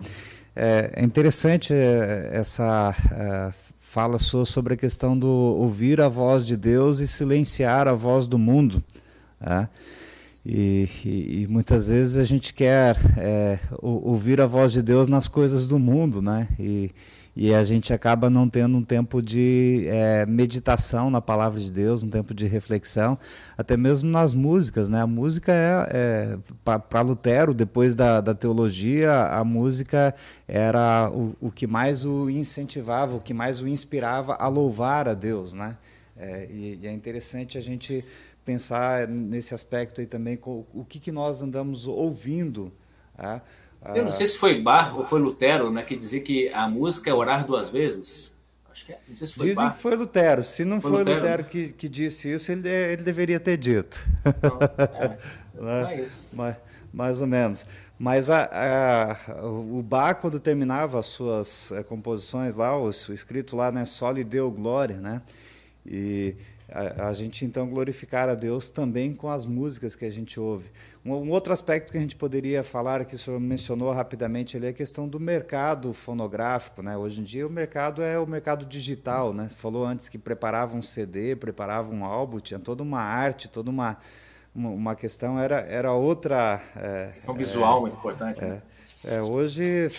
É, 0.54 0.92
é 0.98 1.02
interessante 1.02 1.74
é, 1.74 2.30
essa 2.34 2.94
é, 3.10 3.54
fala 3.80 4.20
sua 4.20 4.46
sobre 4.46 4.74
a 4.74 4.78
questão 4.78 5.18
do 5.18 5.30
ouvir 5.30 6.02
a 6.02 6.10
voz 6.10 6.46
de 6.46 6.58
Deus 6.58 7.00
e 7.00 7.08
silenciar 7.08 7.88
a 7.88 7.94
voz 7.94 8.28
do 8.28 8.38
mundo. 8.38 8.84
Tá? 9.40 9.70
E, 10.46 10.90
e, 11.06 11.44
e, 11.44 11.48
muitas 11.48 11.88
vezes 11.88 12.18
a 12.18 12.26
gente 12.26 12.54
quer 12.54 12.98
é, 13.18 13.58
ouvir 13.82 14.42
a 14.42 14.46
voz 14.46 14.74
de 14.74 14.82
Deus 14.82 15.08
nas 15.08 15.30
coisas 15.30 15.68
do 15.68 15.80
mundo, 15.80 16.22
né? 16.22 16.50
E, 16.60 16.92
e 17.40 17.54
a 17.54 17.64
gente 17.64 17.94
acaba 17.94 18.32
não 18.32 18.50
tendo 18.50 18.80
um 18.80 18.84
tempo 18.84 19.22
de 19.22 19.86
é, 19.88 20.26
meditação 20.26 21.12
na 21.12 21.22
palavra 21.22 21.60
de 21.60 21.72
Deus, 21.72 22.02
um 22.02 22.10
tempo 22.10 22.34
de 22.34 22.48
reflexão, 22.48 23.16
até 23.56 23.78
mesmo 23.78 24.10
nas 24.10 24.34
músicas, 24.34 24.90
né? 24.90 25.02
A 25.02 25.06
música 25.06 25.54
é, 25.54 25.88
é 25.92 26.38
para 26.66 27.02
Lutero, 27.02 27.54
depois 27.54 27.94
da, 27.94 28.22
da 28.22 28.34
teologia, 28.34 29.28
a 29.28 29.44
música 29.44 30.16
era 30.48 31.12
o, 31.12 31.36
o 31.40 31.52
que 31.52 31.68
mais 31.68 32.04
o 32.04 32.28
incentivava, 32.28 33.16
o 33.16 33.22
que 33.22 33.36
mais 33.36 33.62
o 33.62 33.68
inspirava 33.68 34.34
a 34.34 34.48
louvar 34.48 35.08
a 35.08 35.14
Deus, 35.14 35.54
né? 35.54 35.78
É, 36.18 36.48
e, 36.50 36.80
e, 36.82 36.88
é 36.88 36.92
interessante 36.92 37.56
a 37.56 37.62
gente 37.62 38.04
pensar 38.44 39.08
nesse 39.08 39.54
aspecto 39.54 40.02
aí 40.02 40.08
também, 40.08 40.38
com, 40.38 40.66
o 40.74 40.84
que, 40.84 41.00
que 41.00 41.12
nós 41.12 41.44
andamos 41.44 41.86
ouvindo. 41.86 42.74
Tá? 43.16 43.44
Eu 43.96 44.06
não 44.06 44.12
sei 44.12 44.28
se 44.28 44.38
foi 44.38 44.62
Bar 44.62 44.98
ou 44.98 45.06
foi 45.06 45.20
Lutero, 45.20 45.72
né, 45.72 45.84
que 45.84 45.96
dizia 45.96 46.20
que 46.22 46.50
a 46.50 46.68
música 46.68 47.10
é 47.10 47.14
orar 47.14 47.46
duas 47.46 47.70
vezes. 47.70 48.36
Acho 48.72 48.86
que 48.86 48.92
é. 48.92 49.00
Não 49.08 49.16
sei 49.16 49.28
se 49.28 49.34
foi 49.34 49.48
Dizem 49.48 49.64
Bar. 49.64 49.74
que 49.74 49.82
foi 49.82 49.96
Lutero. 49.96 50.44
Se 50.44 50.66
não 50.66 50.82
foi, 50.82 50.92
foi 50.92 51.00
Lutero, 51.00 51.20
Lutero 51.20 51.44
que, 51.46 51.74
que, 51.74 51.90
disse 51.90 52.32
isso, 52.32 52.52
ele, 52.52 52.68
ele 52.70 53.04
deveria 53.04 53.40
ter 53.40 53.58
dito. 53.58 53.98
Não, 54.42 54.60
é, 54.88 55.18
não 55.84 55.90
é 55.90 56.02
isso. 56.02 56.30
Mais, 56.34 56.56
mais 56.94 57.22
ou 57.22 57.28
menos. 57.28 57.66
Mas 57.98 58.30
a, 58.30 58.50
a, 58.52 59.46
o 59.46 59.82
Bach, 59.82 60.20
quando 60.22 60.40
terminava 60.40 61.00
as 61.00 61.08
suas 61.08 61.72
é, 61.72 61.82
composições 61.82 62.56
lá, 62.56 62.78
o, 62.78 62.86
o 62.86 62.90
escrito 62.90 63.56
lá, 63.56 63.72
né, 63.72 63.86
só 63.86 64.12
lhe 64.12 64.24
deu 64.24 64.52
glória, 64.52 64.98
né? 64.98 65.22
E 65.86 66.36
a, 66.70 67.08
a, 67.08 67.14
gente 67.14 67.46
então 67.46 67.68
glorificar 67.68 68.28
a 68.28 68.36
Deus 68.36 68.68
também 68.68 69.14
com 69.14 69.30
as 69.30 69.46
músicas 69.46 69.96
que 69.96 70.04
a 70.04 70.12
gente 70.12 70.40
ouve. 70.40 70.70
Um, 71.06 71.14
um, 71.14 71.30
outro 71.32 71.54
aspecto 71.54 71.92
que 71.92 71.98
a 71.98 72.02
gente 72.02 72.16
poderia 72.16 72.64
falar, 72.64 73.06
que 73.06 73.16
o 73.16 73.18
senhor 73.18 73.40
mencionou 73.40 73.92
rapidamente 73.92 74.58
ali, 74.58 74.68
é 74.68 74.70
a 74.70 74.74
questão 74.74 75.08
do 75.08 75.20
mercado 75.20 75.94
fonográfico. 75.94 76.82
Né? 76.82 76.98
Hoje 76.98 77.22
em 77.22 77.24
dia 77.24 77.48
o 77.48 77.50
mercado 77.50 78.02
é 78.02 78.20
o 78.20 78.28
mercado 78.28 78.66
digital. 78.66 79.34
Né? 79.34 79.48
Falou 79.50 79.86
antes 79.86 80.10
que 80.10 80.18
preparava 80.18 80.76
um 80.76 80.82
CD, 80.82 81.36
preparava 81.36 81.94
um 81.94 82.04
álbum, 82.04 82.40
tinha 82.40 82.60
toda 82.60 82.84
uma 82.84 83.02
arte, 83.02 83.48
toda 83.48 83.70
uma, 83.70 83.98
uma, 84.54 84.70
uma 84.70 84.96
questão, 84.96 85.40
era, 85.40 85.62
era 85.62 85.94
outra... 85.94 86.62
É, 86.76 87.12
questão 87.14 87.36
visual 87.36 87.78
é, 87.78 87.82
muito 87.82 87.96
importante. 87.96 88.44
É, 88.44 88.48
né? 88.48 88.62
É, 89.06 89.22
hoje 89.22 89.90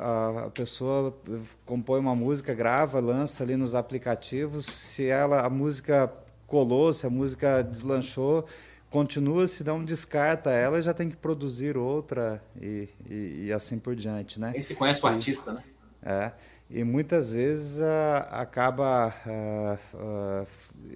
a, 0.00 0.46
a, 0.46 0.50
pessoa 0.50 1.16
compõe 1.64 2.00
uma 2.00 2.14
música, 2.14 2.54
grava, 2.54 2.98
lança 3.00 3.42
ali 3.42 3.56
nos 3.56 3.74
aplicativos. 3.74 4.66
Se 4.66 5.06
ela 5.06 5.44
a 5.44 5.50
música 5.50 6.12
colou, 6.46 6.92
se 6.92 7.06
a 7.06 7.10
música 7.10 7.62
deslanchou, 7.62 8.46
continua, 8.90 9.46
se 9.46 9.62
não 9.62 9.84
descarta 9.84 10.50
ela, 10.50 10.80
já 10.80 10.92
tem 10.92 11.08
que 11.08 11.16
produzir 11.16 11.76
outra 11.76 12.42
e, 12.60 12.88
e, 13.08 13.44
e 13.46 13.52
assim 13.52 13.78
por 13.78 13.94
diante, 13.94 14.40
né? 14.40 14.50
Nem 14.52 14.60
se 14.60 14.74
conhece 14.74 15.04
o 15.04 15.06
artista, 15.06 15.52
né? 15.52 15.62
É, 16.02 16.32
e 16.70 16.82
muitas 16.82 17.32
vezes 17.32 17.82
acaba 18.30 19.14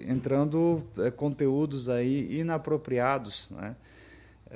entrando 0.07 0.83
é, 0.99 1.11
conteúdos 1.11 1.89
aí 1.89 2.41
inapropriados, 2.41 3.49
né? 3.51 3.77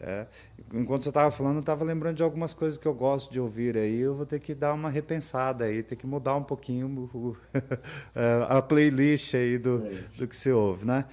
É, 0.03 0.27
enquanto 0.73 1.03
você 1.03 1.09
estava 1.11 1.31
falando, 1.31 1.57
eu 1.57 1.61
estava 1.61 1.85
lembrando 1.85 2.17
de 2.17 2.23
algumas 2.23 2.55
coisas 2.55 2.79
que 2.79 2.87
eu 2.87 2.95
gosto 2.95 3.33
de 3.33 3.41
ouvir 3.41 3.77
aí. 3.77 4.01
Eu 4.01 4.15
vou 4.15 4.27
ter 4.27 4.39
que 4.39 4.55
dar 4.55 4.73
uma 4.73 4.91
repensada 4.91 5.65
aí, 5.65 5.83
ter 5.83 5.97
que 5.97 6.07
mudar 6.07 6.37
um 6.37 6.43
pouquinho 6.43 7.11
o, 7.13 7.37
é, 8.15 8.47
a 8.49 8.63
playlist 8.63 9.35
aí 9.35 9.59
do, 9.59 9.81
do 10.17 10.29
que 10.29 10.37
se 10.37 10.51
ouve, 10.51 10.87
né? 10.87 11.05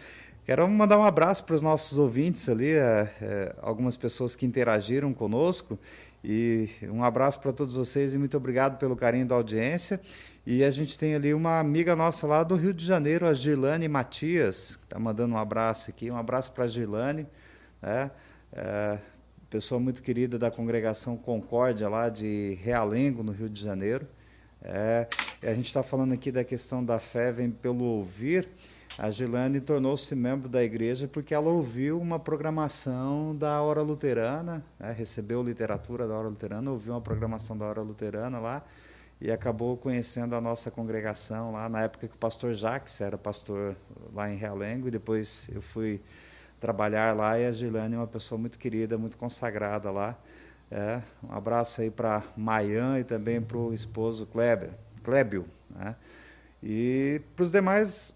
Quero 0.45 0.69
mandar 0.69 0.99
um 0.99 1.03
abraço 1.03 1.43
para 1.43 1.55
os 1.55 1.61
nossos 1.63 1.97
ouvintes 1.97 2.47
ali, 2.47 2.73
é, 2.73 3.11
é, 3.19 3.55
algumas 3.61 3.97
pessoas 3.97 4.35
que 4.35 4.45
interagiram 4.45 5.11
conosco. 5.11 5.79
E 6.23 6.69
um 6.83 7.03
abraço 7.03 7.39
para 7.39 7.51
todos 7.51 7.75
vocês 7.75 8.13
e 8.13 8.17
muito 8.17 8.37
obrigado 8.37 8.77
pelo 8.77 8.95
carinho 8.95 9.25
da 9.25 9.33
audiência. 9.33 9.99
E 10.45 10.63
a 10.63 10.69
gente 10.69 10.99
tem 10.99 11.15
ali 11.15 11.33
uma 11.33 11.59
amiga 11.59 11.95
nossa 11.95 12.27
lá 12.27 12.43
do 12.43 12.55
Rio 12.55 12.73
de 12.73 12.85
Janeiro, 12.85 13.25
a 13.25 13.33
Girlane 13.33 13.87
Matias, 13.87 14.75
que 14.75 14.83
está 14.83 14.99
mandando 14.99 15.33
um 15.33 15.37
abraço 15.37 15.89
aqui. 15.89 16.11
Um 16.11 16.17
abraço 16.17 16.51
para 16.51 16.65
a 16.65 16.67
Girlane. 16.67 17.25
Né? 17.81 18.11
É, 18.53 18.97
pessoa 19.49 19.79
muito 19.79 20.01
querida 20.03 20.37
da 20.37 20.51
congregação 20.51 21.15
Concórdia, 21.15 21.87
lá 21.87 22.09
de 22.09 22.57
Realengo, 22.61 23.23
no 23.23 23.31
Rio 23.31 23.49
de 23.49 23.61
Janeiro. 23.61 24.07
É, 24.61 25.07
a 25.43 25.53
gente 25.53 25.67
está 25.67 25.83
falando 25.83 26.13
aqui 26.13 26.31
da 26.31 26.43
questão 26.43 26.83
da 26.83 26.99
fé 26.99 27.31
vem 27.31 27.51
pelo 27.51 27.83
ouvir. 27.83 28.49
A 28.97 29.11
Gilane 29.11 29.59
tornou-se 29.59 30.15
membro 30.15 30.47
da 30.47 30.63
igreja 30.63 31.07
porque 31.07 31.33
ela 31.33 31.49
ouviu 31.49 31.99
uma 31.99 32.17
programação 32.17 33.35
da 33.35 33.61
Hora 33.61 33.81
Luterana, 33.81 34.63
né, 34.79 34.91
recebeu 34.91 35.43
literatura 35.43 36.07
da 36.07 36.15
Hora 36.15 36.29
Luterana, 36.29 36.71
ouviu 36.71 36.93
uma 36.93 37.01
programação 37.01 37.57
da 37.57 37.65
Hora 37.65 37.81
Luterana 37.81 38.39
lá 38.39 38.63
e 39.19 39.29
acabou 39.31 39.75
conhecendo 39.77 40.35
a 40.35 40.41
nossa 40.41 40.71
congregação 40.71 41.51
lá 41.51 41.67
na 41.67 41.83
época 41.83 42.07
que 42.07 42.15
o 42.15 42.17
pastor 42.17 42.53
Jacques 42.53 43.01
era 43.01 43.17
pastor 43.17 43.75
lá 44.13 44.31
em 44.31 44.35
Realengo 44.35 44.87
e 44.87 44.91
depois 44.91 45.49
eu 45.53 45.61
fui 45.61 46.01
trabalhar 46.59 47.15
lá 47.15 47.39
e 47.39 47.45
a 47.45 47.51
Gilane 47.51 47.95
é 47.95 47.97
uma 47.97 48.07
pessoa 48.07 48.39
muito 48.39 48.57
querida, 48.57 48.97
muito 48.97 49.17
consagrada 49.17 49.91
lá. 49.91 50.17
É, 50.71 51.01
um 51.23 51.31
abraço 51.31 51.81
aí 51.81 51.91
para 51.91 52.23
Mayan 52.35 52.99
e 52.99 53.03
também 53.03 53.41
para 53.41 53.57
o 53.57 53.73
esposo 53.73 54.25
Kleber, 54.25 54.71
Klebio. 55.03 55.45
Né? 55.69 55.95
E 56.63 57.21
para 57.35 57.43
os 57.43 57.51
demais 57.51 58.15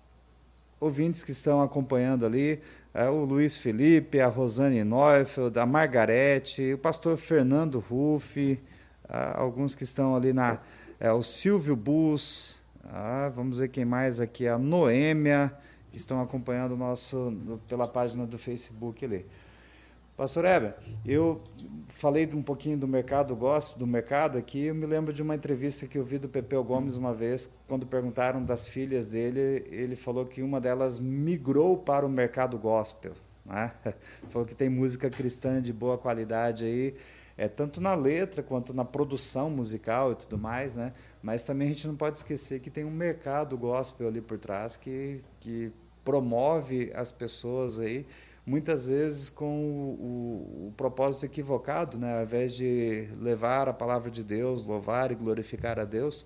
ouvintes 0.79 1.23
que 1.23 1.31
estão 1.31 1.61
acompanhando 1.61 2.25
ali, 2.25 2.61
é, 2.93 3.07
o 3.07 3.23
Luiz 3.23 3.57
Felipe, 3.57 4.19
a 4.19 4.27
Rosane 4.27 4.83
Neufeld, 4.83 5.57
a 5.59 5.65
Margarete, 5.65 6.73
o 6.73 6.77
pastor 6.77 7.17
Fernando 7.17 7.79
Ruff, 7.79 8.59
é, 9.07 9.31
alguns 9.35 9.75
que 9.75 9.83
estão 9.83 10.15
ali 10.15 10.33
na. 10.33 10.59
É, 10.99 11.11
o 11.11 11.21
Silvio 11.23 11.75
Bus, 11.75 12.59
ah, 12.83 13.31
vamos 13.33 13.59
ver 13.59 13.69
quem 13.69 13.85
mais 13.85 14.19
aqui, 14.19 14.47
a 14.47 14.57
Noêmia, 14.57 15.53
estão 15.93 16.21
acompanhando 16.21 16.73
o 16.73 16.77
nosso 16.77 17.33
pela 17.67 17.87
página 17.87 18.25
do 18.25 18.37
Facebook 18.37 19.03
ali. 19.03 19.25
Pastor 20.19 20.43
Heber, 20.43 20.75
eu 21.05 21.41
falei 21.87 22.29
um 22.33 22.41
pouquinho 22.41 22.77
do 22.77 22.85
mercado 22.85 23.33
gospel, 23.37 23.79
do 23.79 23.87
mercado 23.87 24.37
aqui, 24.37 24.65
eu 24.65 24.75
me 24.75 24.85
lembro 24.85 25.13
de 25.13 25.21
uma 25.21 25.33
entrevista 25.33 25.87
que 25.87 25.97
eu 25.97 26.03
vi 26.03 26.17
do 26.17 26.27
Pepeu 26.27 26.61
Gomes 26.61 26.97
uma 26.97 27.13
vez, 27.13 27.55
quando 27.69 27.87
perguntaram 27.87 28.43
das 28.43 28.67
filhas 28.67 29.07
dele, 29.07 29.65
ele 29.71 29.95
falou 29.95 30.25
que 30.25 30.41
uma 30.41 30.59
delas 30.59 30.99
migrou 30.99 31.77
para 31.77 32.05
o 32.05 32.09
mercado 32.09 32.57
gospel. 32.57 33.13
Né? 33.45 33.71
Falou 34.29 34.45
que 34.45 34.53
tem 34.53 34.67
música 34.67 35.09
cristã 35.09 35.61
de 35.61 35.71
boa 35.71 35.97
qualidade 35.97 36.65
aí, 36.65 36.95
é, 37.39 37.47
tanto 37.47 37.79
na 37.79 37.95
letra 37.95 38.43
quanto 38.43 38.73
na 38.73 38.83
produção 38.83 39.49
musical 39.49 40.11
e 40.11 40.15
tudo 40.15 40.37
mais, 40.37 40.75
né? 40.75 40.91
Mas 41.23 41.41
também 41.41 41.69
a 41.69 41.71
gente 41.71 41.87
não 41.87 41.95
pode 41.95 42.17
esquecer 42.17 42.59
que 42.59 42.69
tem 42.69 42.83
um 42.83 42.91
mercado 42.91 43.57
gospel 43.57 44.09
ali 44.09 44.19
por 44.19 44.37
trás 44.37 44.75
que, 44.75 45.21
que 45.39 45.71
promove 46.03 46.91
as 46.93 47.13
pessoas 47.13 47.79
aí, 47.79 48.05
muitas 48.45 48.89
vezes 48.89 49.29
com 49.29 49.45
o, 49.45 50.65
o, 50.65 50.67
o 50.67 50.73
propósito 50.75 51.25
equivocado, 51.25 51.97
né? 51.97 52.17
Ao 52.17 52.23
invés 52.23 52.53
de 52.53 53.07
levar 53.21 53.69
a 53.69 53.73
palavra 53.73 54.11
de 54.11 54.21
Deus, 54.21 54.65
louvar 54.65 55.09
e 55.09 55.15
glorificar 55.15 55.79
a 55.79 55.85
Deus, 55.85 56.25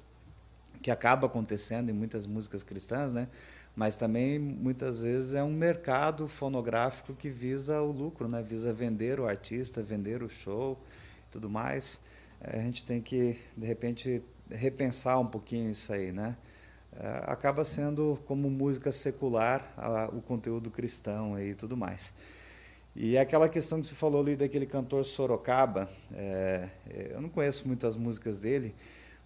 que 0.81 0.89
acaba 0.89 1.27
acontecendo 1.27 1.91
em 1.91 1.93
muitas 1.93 2.25
músicas 2.25 2.63
cristãs, 2.63 3.13
né? 3.13 3.27
mas 3.75 3.95
também 3.95 4.37
muitas 4.37 5.01
vezes 5.01 5.33
é 5.33 5.43
um 5.43 5.51
mercado 5.51 6.27
fonográfico 6.27 7.13
que 7.13 7.29
visa 7.29 7.81
o 7.81 7.91
lucro, 7.91 8.27
né? 8.27 8.41
visa 8.41 8.71
vender 8.71 9.19
o 9.19 9.27
artista, 9.27 9.81
vender 9.81 10.21
o 10.21 10.29
show 10.29 10.77
tudo 11.33 11.49
mais, 11.49 11.99
eh, 12.39 12.59
a 12.59 12.61
gente 12.61 12.85
tem 12.85 13.01
que, 13.01 13.37
de 13.57 13.65
repente, 13.65 14.21
repensar 14.49 15.19
um 15.19 15.25
pouquinho 15.25 15.71
isso 15.71 15.91
aí, 15.91 16.11
né? 16.11 16.37
Eh, 16.95 17.23
acaba 17.25 17.65
sendo 17.65 18.19
como 18.27 18.49
música 18.51 18.91
secular 18.91 19.65
o 20.13 20.21
conteúdo 20.21 20.69
cristão 20.69 21.39
e 21.39 21.55
tudo 21.55 21.75
mais. 21.75 22.13
E 22.95 23.17
aquela 23.17 23.49
questão 23.49 23.81
que 23.81 23.87
você 23.87 23.95
falou 23.95 24.21
ali 24.21 24.35
daquele 24.35 24.67
cantor 24.67 25.03
Sorocaba, 25.03 25.89
é, 26.13 26.69
eu 27.09 27.19
não 27.19 27.27
conheço 27.27 27.67
muitas 27.67 27.97
músicas 27.97 28.37
dele, 28.37 28.75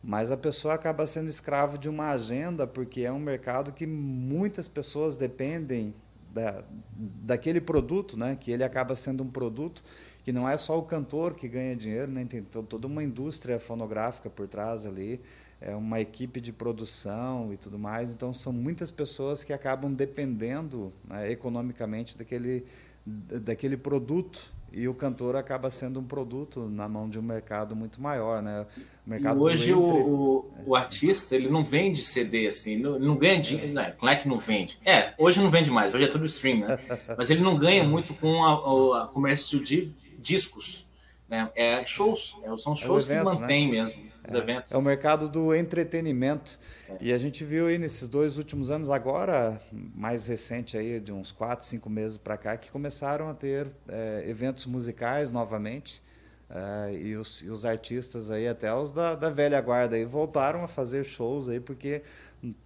mas 0.02 0.32
a 0.32 0.38
pessoa 0.38 0.74
acaba 0.74 1.06
sendo 1.06 1.28
escravo 1.28 1.78
de 1.78 1.90
uma 1.90 2.12
agenda, 2.12 2.66
porque 2.66 3.02
é 3.02 3.12
um 3.12 3.20
mercado 3.20 3.74
que 3.74 3.86
muitas 3.86 4.70
pessoas 4.70 5.18
dependem 5.18 5.94
da, 6.34 6.64
daquele 6.96 7.60
produto, 7.60 8.18
né? 8.18 8.38
que 8.40 8.52
ele 8.52 8.64
acaba 8.64 8.96
sendo 8.96 9.22
um 9.22 9.30
produto 9.30 9.84
que 10.28 10.34
não 10.34 10.46
é 10.46 10.58
só 10.58 10.78
o 10.78 10.84
cantor 10.84 11.36
que 11.36 11.48
ganha 11.48 11.74
dinheiro, 11.74 12.12
né? 12.12 12.26
tem 12.26 12.44
toda 12.44 12.86
uma 12.86 13.02
indústria 13.02 13.58
fonográfica 13.62 14.30
por 14.30 14.46
trás 14.46 14.86
ali, 14.86 15.22
é 15.62 15.74
uma 15.74 16.02
equipe 16.02 16.42
de 16.42 16.52
produção 16.52 17.54
e 17.54 17.56
tudo 17.56 17.80
mais. 17.80 18.12
Então 18.12 18.34
são 18.34 18.52
muitas 18.52 18.92
pessoas 18.92 19.42
que 19.42 19.54
acabam 19.54 19.90
dependendo 19.94 20.92
né, 21.08 21.32
economicamente 21.32 22.18
daquele, 22.18 22.66
daquele 23.06 23.78
produto 23.78 24.52
e 24.74 24.86
o 24.90 24.94
cantor 24.94 25.38
acaba 25.38 25.72
sendo 25.72 26.02
um 26.02 26.04
produto 26.04 26.68
na 26.68 26.90
mão 26.90 27.10
de 27.10 27.18
um 27.18 27.22
mercado 27.22 27.74
muito 27.74 28.02
maior, 28.02 28.42
né? 28.42 28.66
O 29.06 29.10
mercado 29.10 29.40
e 29.40 29.44
hoje 29.44 29.74
o, 29.74 29.80
o, 29.80 30.54
o, 30.66 30.76
artista 30.76 31.38
ele 31.38 31.48
não 31.48 31.64
vende 31.64 32.04
CD 32.04 32.50
assim, 32.50 32.78
não, 32.78 33.00
não 33.00 33.16
ganha 33.16 33.40
dinheiro, 33.40 33.72
não, 33.72 34.10
é 34.10 34.16
que 34.18 34.28
não 34.28 34.40
vende. 34.40 34.78
É, 34.84 35.14
hoje 35.18 35.40
não 35.42 35.50
vende 35.50 35.72
mais, 35.72 35.96
hoje 35.96 36.04
é 36.04 36.08
tudo 36.08 36.26
stream, 36.26 36.68
né? 36.68 36.78
Mas 37.18 37.30
ele 37.30 37.40
não 37.40 37.56
ganha 37.56 37.86
muito 37.86 38.14
com 38.14 38.44
a, 38.44 39.04
a 39.04 39.08
comércio 39.08 39.64
de 39.64 39.90
discos, 40.28 40.86
né? 41.30 41.50
É 41.56 41.86
shows, 41.86 42.38
é, 42.44 42.58
são 42.58 42.76
shows 42.76 43.10
é 43.10 43.14
evento, 43.14 43.30
que 43.30 43.40
mantém 43.40 43.72
né? 43.72 43.72
mesmo 43.72 44.08
os 44.28 44.36
é, 44.36 44.38
eventos. 44.38 44.72
É 44.72 44.78
o 44.78 44.82
mercado 44.82 45.30
do 45.30 45.54
entretenimento. 45.56 46.60
É. 46.90 46.98
E 47.02 47.14
a 47.14 47.18
gente 47.18 47.44
viu 47.44 47.68
aí 47.68 47.78
nesses 47.78 48.08
dois 48.08 48.38
últimos 48.38 48.70
anos, 48.70 48.90
agora 48.90 49.62
mais 49.72 50.28
recente 50.28 50.78
aí, 50.78 51.00
de 51.00 51.12
uns 51.12 51.32
quatro, 51.32 51.66
cinco 51.66 51.90
meses 51.90 52.18
para 52.18 52.38
cá, 52.38 52.58
que 52.58 52.70
começaram 52.70 53.30
a 53.30 53.34
ter 53.34 53.68
é, 53.88 54.24
eventos 54.28 54.66
musicais 54.66 55.32
novamente. 55.32 56.06
É, 56.50 56.94
e, 56.94 57.16
os, 57.18 57.42
e, 57.42 57.50
os, 57.50 57.66
artistas 57.66 58.32
aí, 58.32 58.48
até 58.48 58.74
os 58.74 58.94
da, 58.94 59.16
da, 59.16 59.30
velha 59.30 59.60
guarda 59.60 59.98
aí, 59.98 60.06
voltaram 60.06 60.64
a 60.64 60.68
fazer 60.68 61.04
shows 61.04 61.50
aí, 61.50 61.60
porque 61.60 62.02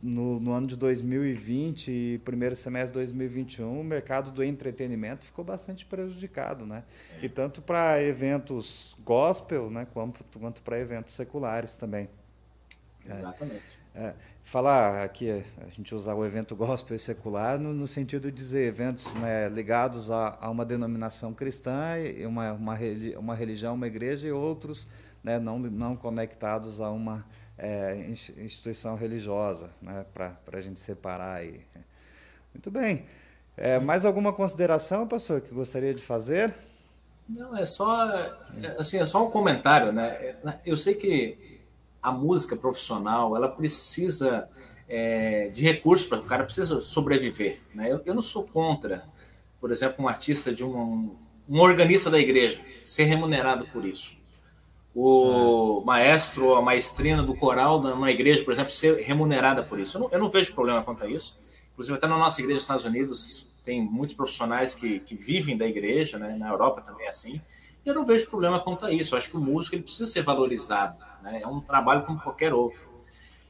no, 0.02 0.40
no, 0.40 0.52
ano 0.54 0.68
de 0.68 0.76
2020 0.76 1.92
e 1.92 2.22
primeiro 2.26 2.56
semestre 2.56 2.92
de 2.92 2.94
2021, 2.94 3.80
o 3.80 3.84
mercado 3.84 4.32
do 4.32 4.44
entretenimento 4.44 5.26
ficou 5.26 5.46
bastante 5.46 5.86
prejudicado, 5.86 6.66
né? 6.66 6.84
E 7.22 7.30
tanto 7.30 7.62
para 7.62 8.02
eventos 8.02 8.96
gospel, 9.04 9.70
né, 9.70 9.88
quanto, 9.94 10.24
quanto 10.40 10.62
para 10.62 10.80
eventos 10.80 11.14
seculares 11.14 11.78
também. 11.78 12.10
Exatamente. 13.06 13.82
É, 13.94 14.14
falar 14.44 15.04
aqui, 15.04 15.30
a 15.30 15.70
gente 15.70 15.94
usar 15.94 16.16
o 16.16 16.26
evento 16.26 16.56
gospel 16.56 16.96
e 16.96 17.00
secular 17.00 17.60
no, 17.60 17.74
no 17.74 17.86
sentido 17.86 18.32
de 18.32 18.38
dizer 18.38 18.68
eventos 18.68 19.14
né, 19.16 19.50
ligados 19.50 20.10
a, 20.10 20.38
a, 20.40 20.50
uma 20.50 20.66
denominação 20.66 21.34
cristã, 21.34 21.96
uma, 22.26 22.54
uma, 22.54 22.78
uma 23.18 23.36
religião, 23.36 23.74
uma 23.74 23.88
igreja, 23.88 24.28
e 24.28 24.32
outros 24.32 24.88
né, 25.24 25.40
não, 25.40 25.60
não 25.60 25.96
conectados 25.96 26.80
a 26.80 26.90
uma 26.90 27.26
é, 27.62 28.08
instituição 28.10 28.96
religiosa, 28.96 29.70
né, 29.80 30.04
para 30.12 30.36
a 30.52 30.62
gente 30.62 30.80
separar 30.80 31.36
aí. 31.36 31.62
Muito 32.52 32.72
bem. 32.72 33.06
É, 33.56 33.80
mais 33.80 34.04
alguma 34.04 34.34
consideração, 34.34 35.08
pastor, 35.08 35.42
que 35.42 35.54
gostaria 35.54 35.94
de 35.94 36.02
fazer? 36.02 36.56
Não, 37.30 37.56
é 37.56 37.66
só, 37.66 38.10
assim, 38.80 38.98
é 38.98 39.06
só 39.06 39.26
um 39.26 39.30
comentário, 39.30 39.92
né? 39.92 40.36
Eu 40.66 40.76
sei 40.76 40.96
que 40.96 41.62
a 42.02 42.12
música 42.12 42.56
profissional 42.56 43.36
ela 43.36 43.48
precisa 43.48 44.50
é, 44.90 45.50
de 45.50 45.62
recursos 45.62 46.08
para 46.08 46.20
o 46.20 46.26
cara 46.26 46.44
precisa 46.44 46.82
sobreviver. 46.82 47.60
Né? 47.76 47.92
Eu, 47.92 48.02
eu, 48.06 48.16
não 48.16 48.24
sou 48.24 48.44
contra, 48.44 49.06
por 49.60 49.72
exemplo, 49.72 50.04
um 50.04 50.08
artista 50.08 50.52
de 50.54 50.64
um, 50.64 51.16
um 51.48 51.60
organista 51.60 52.10
da 52.10 52.18
igreja 52.18 52.60
ser 52.84 53.04
remunerado 53.04 53.68
por 53.68 53.86
isso. 53.86 54.18
O 54.94 55.82
maestro 55.86 56.48
ou 56.48 56.56
a 56.56 56.62
maestrina 56.62 57.24
do 57.24 57.34
coral 57.36 57.82
numa 57.82 58.12
igreja, 58.12 58.44
por 58.44 58.52
exemplo, 58.52 58.72
ser 58.72 58.98
remunerada 58.98 59.64
por 59.64 59.80
isso. 59.80 59.98
Eu 59.98 60.02
não, 60.02 60.10
eu 60.12 60.20
não 60.20 60.30
vejo 60.30 60.54
problema 60.54 60.84
quanto 60.84 61.04
a 61.04 61.08
isso. 61.08 61.40
Inclusive, 61.72 61.98
até 61.98 62.08
na 62.08 62.18
nossa 62.18 62.42
igreja 62.42 62.56
dos 62.56 62.64
Estados 62.64 62.86
Unidos, 62.86 63.48
tem 63.64 63.82
muitos 63.82 64.16
profissionais 64.16 64.76
que, 64.76 65.00
que 65.00 65.16
vivem 65.16 65.58
da 65.58 65.66
igreja, 65.66 66.20
né? 66.20 66.36
na 66.38 66.50
Europa 66.50 66.82
também 66.82 67.06
é 67.06 67.10
assim. 67.10 67.42
E 67.86 67.90
eu 67.90 67.96
não 67.96 68.06
vejo 68.06 68.30
problema 68.30 68.60
quanto 68.60 68.86
a 68.86 68.92
isso. 68.92 69.14
Eu 69.16 69.18
acho 69.18 69.30
que 69.30 69.38
o 69.38 69.42
músico 69.42 69.76
ele 69.76 69.84
precisa 69.84 70.06
ser 70.06 70.24
valorizado 70.24 70.98
né? 71.22 71.42
é 71.44 71.48
um 71.48 71.62
trabalho 71.62 72.04
como 72.04 72.20
qualquer 72.20 72.54
outro. 72.54 72.90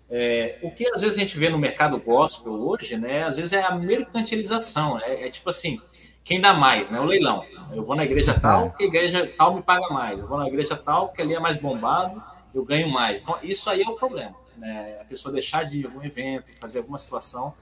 É, 0.10 0.60
o 0.62 0.70
que 0.72 0.86
às 0.90 1.02
vezes 1.02 1.18
a 1.18 1.22
gente 1.22 1.38
vê 1.38 1.48
no 1.50 1.58
mercado 1.58 1.98
gospel 1.98 2.54
hoje, 2.54 2.98
né, 2.98 3.24
às 3.24 3.38
vezes 3.38 3.54
é 3.54 3.64
a 3.64 3.74
mercantilização, 3.74 5.00
é, 5.00 5.28
é 5.28 5.30
tipo 5.30 5.50
assim, 5.50 5.80
quem 6.24 6.40
dá 6.40 6.54
mais, 6.54 6.90
né, 6.90 7.00
o 7.00 7.06
leilão. 7.06 7.44
Eu 7.74 7.84
vou 7.84 7.96
na 7.96 8.04
igreja 8.04 8.38
tal, 8.38 8.68
é. 8.68 8.70
que 8.70 8.84
a 8.84 8.88
igreja 8.88 9.30
tal 9.38 9.56
me 9.56 9.62
paga 9.62 9.90
mais. 9.90 10.20
Eu 10.20 10.28
vou 10.28 10.38
na 10.38 10.48
igreja 10.48 10.76
tal, 10.76 11.10
que 11.10 11.22
ali 11.22 11.34
é 11.34 11.40
mais 11.40 11.58
bombado, 11.58 12.22
eu 12.54 12.64
ganho 12.64 12.90
mais. 12.90 13.22
Então, 13.22 13.38
isso 13.42 13.70
aí 13.70 13.82
é 13.82 13.90
o 13.90 13.96
problema. 13.96 14.36
Né? 14.58 14.98
A 15.02 15.06
pessoa 15.06 15.32
deixar 15.32 15.64
de 15.64 15.80
ir 15.80 15.86
a 15.86 15.90
algum 15.90 16.04
evento 16.04 16.52
fazer 16.60 16.80
alguma 16.80 17.00
situação 17.00 17.54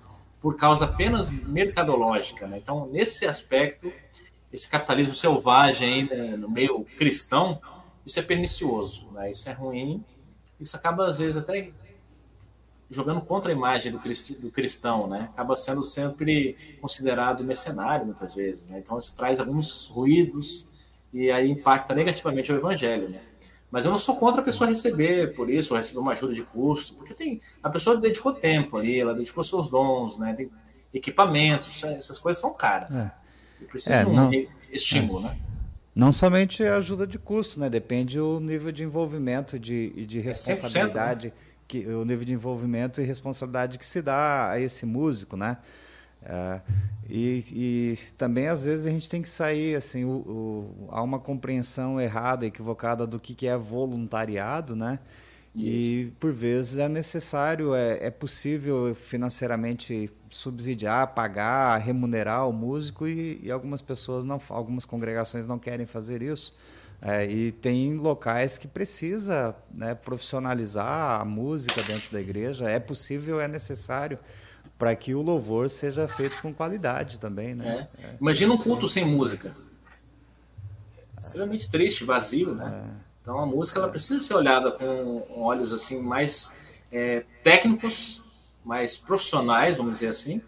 por 0.41 0.55
causa 0.55 0.85
apenas 0.85 1.29
mercadológica. 1.29 2.47
Né? 2.47 2.57
Então, 2.57 2.87
nesse 2.87 3.27
aspecto, 3.27 3.91
esse 4.51 4.67
capitalismo 4.69 5.13
selvagem 5.13 6.05
né, 6.05 6.35
no 6.37 6.49
meio 6.49 6.85
cristão, 6.97 7.61
isso 8.05 8.19
é 8.19 8.21
pernicioso, 8.21 9.09
né? 9.11 9.29
isso 9.29 9.47
é 9.47 9.53
ruim, 9.53 10.03
isso 10.59 10.75
acaba 10.75 11.07
às 11.07 11.19
vezes 11.19 11.37
até 11.37 11.71
jogando 12.89 13.21
contra 13.21 13.51
a 13.51 13.55
imagem 13.55 13.91
do, 13.91 13.99
cristão, 14.51 15.07
né? 15.07 15.29
Acaba 15.33 15.55
sendo 15.55 15.83
sempre 15.83 16.57
considerado 16.81 17.43
mercenário 17.43 18.05
muitas 18.05 18.33
vezes, 18.33 18.69
né? 18.69 18.79
Então 18.79 18.97
isso 18.97 19.15
traz 19.15 19.39
alguns 19.39 19.87
ruídos 19.87 20.67
e 21.13 21.29
aí 21.31 21.49
impacta 21.49 21.93
negativamente 21.93 22.51
o 22.51 22.55
evangelho, 22.55 23.09
né? 23.09 23.21
Mas 23.71 23.85
eu 23.85 23.91
não 23.91 23.99
sou 23.99 24.15
contra 24.15 24.41
a 24.41 24.43
pessoa 24.43 24.67
receber 24.67 25.35
por 25.35 25.49
isso, 25.49 25.73
ou 25.73 25.79
receber 25.79 25.99
uma 25.99 26.13
ajuda 26.13 26.33
de 26.33 26.41
custo, 26.43 26.95
porque 26.95 27.13
tem 27.13 27.39
a 27.61 27.69
pessoa 27.69 27.95
dedicou 27.97 28.33
tempo 28.33 28.77
ali, 28.77 28.99
ela 28.99 29.13
dedicou 29.13 29.43
seus 29.43 29.69
dons, 29.69 30.17
né? 30.17 30.33
Tem 30.33 30.49
equipamentos, 30.91 31.83
essas 31.83 32.17
coisas 32.17 32.41
são 32.41 32.53
caras. 32.53 32.97
É. 32.97 33.11
precisa 33.69 33.95
é, 33.95 34.03
de 34.03 34.09
um 34.09 34.13
não... 34.15 34.31
estímulo, 34.71 35.19
é. 35.19 35.29
né? 35.29 35.37
Não 35.93 36.11
somente 36.11 36.63
ajuda 36.63 37.05
de 37.05 37.19
custo, 37.19 37.59
né? 37.59 37.69
Depende 37.69 38.17
do 38.17 38.39
nível 38.39 38.71
de 38.71 38.83
envolvimento 38.83 39.57
e 39.57 39.59
de, 39.59 40.05
de 40.05 40.19
é 40.19 40.21
responsabilidade, 40.21 41.27
né? 41.27 41.33
Que, 41.69 41.85
o 41.85 42.03
nível 42.03 42.25
de 42.25 42.33
envolvimento 42.33 42.99
e 42.99 43.05
responsabilidade 43.05 43.77
que 43.77 43.85
se 43.85 44.01
dá 44.01 44.49
a 44.49 44.59
esse 44.59 44.85
músico, 44.85 45.37
né? 45.37 45.59
É, 46.21 46.61
e, 47.07 47.45
e, 47.51 47.99
também 48.17 48.47
às 48.47 48.65
vezes 48.65 48.85
a 48.85 48.89
gente 48.89 49.09
tem 49.09 49.21
que 49.21 49.29
sair 49.29 49.75
assim, 49.75 50.03
o, 50.03 50.09
o, 50.09 50.87
há 50.89 51.01
uma 51.01 51.19
compreensão 51.19 52.01
errada, 52.01 52.45
equivocada 52.45 53.07
do 53.07 53.19
que, 53.19 53.33
que 53.33 53.47
é 53.47 53.55
voluntariado, 53.55 54.75
né? 54.75 54.99
E 55.55 56.13
por 56.19 56.31
vezes 56.31 56.77
é 56.77 56.87
necessário, 56.87 57.73
é, 57.73 58.05
é 58.05 58.11
possível 58.11 58.93
financeiramente 58.95 60.09
subsidiar, 60.29 61.13
pagar, 61.13 61.77
remunerar 61.77 62.47
o 62.47 62.53
músico 62.53 63.07
e, 63.07 63.39
e, 63.43 63.51
algumas 63.51 63.81
pessoas 63.81 64.25
não, 64.25 64.39
algumas 64.49 64.85
congregações 64.85 65.45
não 65.47 65.59
querem 65.59 65.85
fazer 65.85 66.21
isso. 66.21 66.55
É, 67.01 67.25
e 67.25 67.51
tem 67.51 67.95
locais 67.95 68.57
que 68.57 68.67
precisa 68.67 69.55
né, 69.73 69.95
profissionalizar 69.95 71.21
a 71.21 71.25
música 71.25 71.81
dentro 71.83 72.11
da 72.11 72.19
igreja. 72.19 72.69
É 72.69 72.79
possível, 72.79 73.39
é 73.39 73.47
necessário 73.47 74.19
para 74.77 74.93
que 74.95 75.13
o 75.15 75.21
louvor 75.21 75.69
seja 75.69 76.07
feito 76.07 76.41
com 76.41 76.53
qualidade 76.53 77.19
também, 77.19 77.55
né? 77.55 77.87
É. 77.97 78.03
É, 78.03 78.15
Imagina 78.19 78.53
um 78.53 78.57
culto 78.57 78.87
sem 78.87 79.05
música. 79.05 79.55
Extremamente 81.19 81.69
triste, 81.69 82.03
vazio, 82.03 82.53
né? 82.53 82.85
É. 82.85 83.09
Então 83.21 83.39
a 83.39 83.45
música 83.45 83.79
ela 83.79 83.89
precisa 83.89 84.19
ser 84.19 84.33
olhada 84.33 84.71
com 84.71 85.25
olhos 85.35 85.71
assim 85.71 86.01
mais 86.01 86.55
é, 86.91 87.23
técnicos, 87.43 88.23
mais 88.63 88.97
profissionais, 88.97 89.77
vamos 89.77 89.93
dizer 89.93 90.07
assim, 90.07 90.41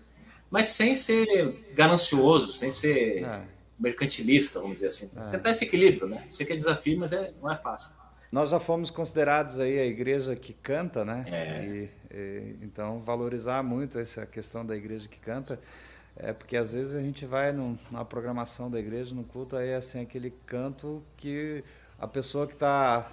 mas 0.49 0.67
sem 0.67 0.95
ser 0.95 1.71
ganancioso, 1.73 2.51
sem 2.51 2.71
ser 2.71 3.23
é. 3.23 3.43
Mercantilista, 3.81 4.59
vamos 4.59 4.77
dizer 4.77 4.89
assim. 4.89 5.09
É. 5.15 5.31
Tentar 5.31 5.51
esse 5.51 5.65
equilíbrio, 5.65 6.07
né? 6.07 6.23
Sei 6.29 6.45
que 6.45 6.53
é 6.53 6.55
desafio, 6.55 6.99
mas 6.99 7.11
é, 7.11 7.33
não 7.41 7.51
é 7.51 7.57
fácil. 7.57 7.91
Nós 8.31 8.49
já 8.49 8.59
fomos 8.59 8.89
considerados 8.89 9.59
aí 9.59 9.77
a 9.77 9.85
igreja 9.85 10.35
que 10.35 10.53
canta, 10.53 11.03
né? 11.03 11.25
É. 11.27 11.65
E, 11.65 11.89
e, 12.15 12.55
então 12.61 13.01
valorizar 13.01 13.61
muito 13.61 13.99
essa 13.99 14.25
questão 14.25 14.65
da 14.65 14.75
igreja 14.75 15.09
que 15.09 15.19
canta. 15.19 15.59
É 16.15 16.31
porque 16.31 16.55
às 16.55 16.73
vezes 16.73 16.93
a 16.95 17.01
gente 17.01 17.25
vai 17.25 17.51
no, 17.51 17.77
na 17.89 18.05
programação 18.05 18.69
da 18.69 18.79
igreja, 18.79 19.15
no 19.15 19.23
culto, 19.23 19.55
aí 19.55 19.73
assim, 19.73 20.01
aquele 20.01 20.31
canto 20.45 21.03
que 21.17 21.63
a 22.01 22.07
pessoa 22.07 22.47
que 22.47 22.53
está 22.53 23.05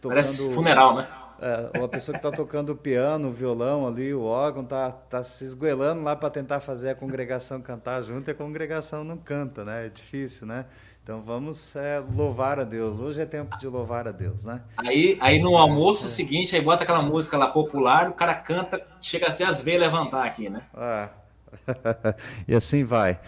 tocando. 0.00 0.08
Parece 0.08 0.52
funeral, 0.52 0.96
né? 0.96 1.08
É, 1.40 1.78
ou 1.78 1.84
a 1.84 1.88
pessoa 1.88 2.12
que 2.12 2.24
está 2.24 2.36
tocando 2.36 2.70
o 2.70 2.76
piano, 2.76 3.28
o 3.28 3.32
violão 3.32 3.86
ali, 3.86 4.12
o 4.12 4.22
órgão, 4.22 4.62
está 4.62 4.90
tá 4.90 5.22
se 5.22 5.44
esgoelando 5.44 6.02
lá 6.02 6.14
para 6.14 6.28
tentar 6.30 6.60
fazer 6.60 6.90
a 6.90 6.94
congregação 6.94 7.60
cantar 7.60 8.02
junto 8.02 8.28
e 8.28 8.32
a 8.32 8.34
congregação 8.34 9.02
não 9.04 9.16
canta, 9.16 9.64
né? 9.64 9.86
É 9.86 9.88
difícil, 9.88 10.46
né? 10.46 10.66
Então 11.02 11.20
vamos 11.20 11.74
é, 11.74 12.02
louvar 12.14 12.58
a 12.60 12.64
Deus. 12.64 13.00
Hoje 13.00 13.20
é 13.20 13.26
tempo 13.26 13.56
de 13.58 13.66
louvar 13.66 14.06
a 14.06 14.12
Deus, 14.12 14.44
né? 14.44 14.62
Aí, 14.76 15.16
aí 15.20 15.40
no 15.40 15.56
almoço 15.56 16.06
é. 16.06 16.08
seguinte, 16.08 16.54
aí 16.54 16.62
bota 16.62 16.82
aquela 16.82 17.02
música 17.02 17.36
lá 17.36 17.48
popular, 17.48 18.08
o 18.08 18.12
cara 18.12 18.34
canta, 18.34 18.84
chega 19.00 19.28
a 19.28 19.32
ser 19.32 19.44
as 19.44 19.62
veias 19.62 19.80
levantar 19.80 20.24
aqui, 20.24 20.48
né? 20.48 20.62
Ah. 20.74 21.10
e 22.46 22.54
assim 22.54 22.84
vai. 22.84 23.18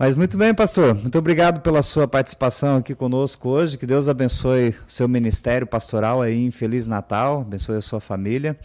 Mas 0.00 0.14
muito 0.14 0.38
bem, 0.38 0.54
pastor. 0.54 0.94
Muito 0.94 1.18
obrigado 1.18 1.60
pela 1.60 1.82
sua 1.82 2.08
participação 2.08 2.78
aqui 2.78 2.94
conosco 2.94 3.50
hoje. 3.50 3.76
Que 3.76 3.84
Deus 3.84 4.08
abençoe 4.08 4.70
o 4.70 4.74
seu 4.90 5.06
ministério 5.06 5.66
pastoral 5.66 6.22
aí 6.22 6.42
em 6.42 6.50
Feliz 6.50 6.88
Natal, 6.88 7.42
abençoe 7.42 7.76
a 7.76 7.82
sua 7.82 8.00
família. 8.00 8.58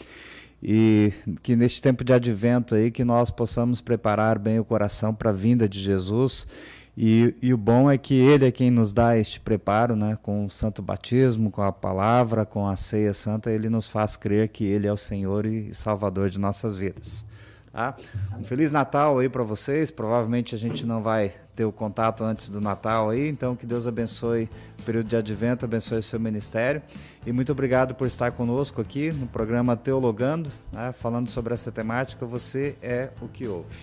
E 0.64 1.12
que 1.44 1.54
neste 1.54 1.82
tempo 1.82 2.06
de 2.06 2.14
advento 2.14 2.74
aí 2.74 2.90
que 2.90 3.04
nós 3.04 3.30
possamos 3.30 3.82
preparar 3.82 4.40
bem 4.40 4.62
o 4.62 4.64
coração 4.64 5.14
para 5.14 5.32
a 5.32 5.34
vinda 5.34 5.68
de 5.68 5.82
Jesus. 5.82 6.48
E, 6.98 7.36
e, 7.42 7.54
o 7.54 7.58
bom 7.58 7.92
é 7.92 7.98
que 7.98 8.14
Ele 8.14 8.48
é 8.48 8.52
quem 8.52 8.72
nos 8.72 8.94
dá 8.94 9.18
este 9.18 9.38
preparo, 9.42 9.94
né? 9.94 10.18
com 10.24 10.46
o 10.46 10.50
santo 10.50 10.82
batismo, 10.82 11.52
com 11.52 11.62
a 11.62 11.74
palavra, 11.74 12.46
com 12.46 12.66
a 12.66 12.78
ceia 12.78 13.14
santa, 13.14 13.52
Ele 13.52 13.68
nos 13.68 13.90
faz 13.90 14.16
crer 14.16 14.48
que 14.48 14.64
Ele 14.64 14.88
é 14.88 14.94
o 14.94 14.96
Senhor 14.96 15.46
e 15.46 15.74
Salvador 15.74 16.30
de 16.30 16.40
nossas 16.40 16.78
vidas. 16.78 17.26
Tá? 17.76 17.94
Um 18.40 18.44
Feliz 18.44 18.72
Natal 18.72 19.20
aí 19.20 19.28
para 19.28 19.44
vocês. 19.44 19.92
Provavelmente 19.92 20.56
a 20.56 20.58
gente 20.58 20.86
não 20.86 21.02
vai 21.02 21.34
ter 21.54 21.66
o 21.66 21.74
contato 21.74 22.24
antes 22.24 22.48
do 22.48 22.62
Natal 22.62 23.10
aí, 23.10 23.28
então 23.28 23.54
que 23.54 23.66
Deus 23.66 23.86
abençoe 23.86 24.50
o 24.80 24.84
período 24.84 25.08
de 25.08 25.16
advento, 25.18 25.66
abençoe 25.66 26.00
o 26.00 26.04
seu 26.04 26.18
ministério. 26.18 26.82
E 27.26 27.34
muito 27.34 27.52
obrigado 27.52 27.94
por 27.94 28.08
estar 28.08 28.32
conosco 28.32 28.80
aqui 28.80 29.12
no 29.12 29.28
programa 29.28 29.76
Teologando, 29.76 30.50
né? 30.72 30.94
falando 30.94 31.30
sobre 31.30 31.54
essa 31.54 31.70
temática. 31.70 32.26
Você 32.26 32.76
é 32.82 33.10
o 33.22 33.28
que 33.28 33.46
ouve. 33.46 33.76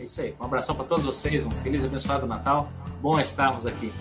É 0.00 0.04
isso 0.04 0.22
aí. 0.22 0.34
Um 0.40 0.44
abração 0.44 0.74
para 0.74 0.86
todos 0.86 1.04
vocês, 1.04 1.44
um 1.44 1.50
feliz 1.50 1.82
e 1.82 1.86
abençoado 1.86 2.26
Natal. 2.26 2.72
Bom 3.02 3.20
estarmos 3.20 3.66
aqui. 3.66 3.92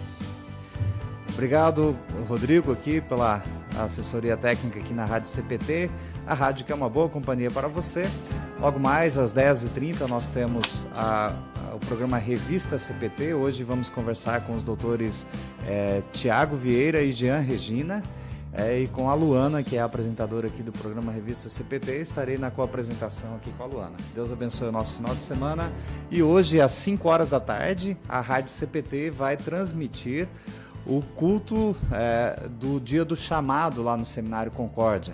Obrigado, 1.33 1.97
Rodrigo, 2.27 2.71
aqui 2.71 3.01
pela 3.01 3.41
assessoria 3.79 4.35
técnica 4.35 4.79
aqui 4.79 4.93
na 4.93 5.05
Rádio 5.05 5.29
CPT, 5.29 5.89
a 6.27 6.33
rádio 6.33 6.65
que 6.65 6.71
é 6.71 6.75
uma 6.75 6.89
boa 6.89 7.07
companhia 7.09 7.49
para 7.49 7.67
você. 7.67 8.05
Logo 8.59 8.79
mais, 8.79 9.17
às 9.17 9.33
10h30, 9.33 10.07
nós 10.07 10.29
temos 10.29 10.87
a, 10.93 11.33
a, 11.71 11.75
o 11.75 11.79
programa 11.79 12.17
Revista 12.17 12.77
CPT. 12.77 13.33
Hoje 13.33 13.63
vamos 13.63 13.89
conversar 13.89 14.41
com 14.41 14.53
os 14.53 14.61
doutores 14.61 15.25
é, 15.67 16.03
Tiago 16.11 16.55
Vieira 16.55 17.01
e 17.01 17.11
Jean 17.11 17.39
Regina. 17.39 18.03
É, 18.53 18.79
e 18.79 18.87
com 18.89 19.09
a 19.09 19.13
Luana, 19.13 19.63
que 19.63 19.77
é 19.77 19.79
a 19.79 19.85
apresentadora 19.85 20.47
aqui 20.47 20.61
do 20.61 20.73
programa 20.73 21.09
Revista 21.09 21.47
CPT, 21.47 22.01
estarei 22.01 22.37
na 22.37 22.51
co-apresentação 22.51 23.33
aqui 23.35 23.49
com 23.57 23.63
a 23.63 23.65
Luana. 23.65 23.95
Deus 24.13 24.29
abençoe 24.29 24.67
o 24.67 24.71
nosso 24.73 24.97
final 24.97 25.15
de 25.15 25.23
semana. 25.23 25.71
E 26.11 26.21
hoje, 26.21 26.59
às 26.59 26.73
5 26.73 27.07
horas 27.07 27.29
da 27.29 27.39
tarde, 27.39 27.97
a 28.09 28.19
Rádio 28.19 28.49
CPT 28.49 29.09
vai 29.09 29.37
transmitir 29.37 30.27
o 30.85 31.01
culto 31.15 31.75
é, 31.91 32.47
do 32.59 32.79
dia 32.79 33.05
do 33.05 33.15
chamado 33.15 33.83
lá 33.83 33.95
no 33.95 34.05
Seminário 34.05 34.51
Concórdia. 34.51 35.13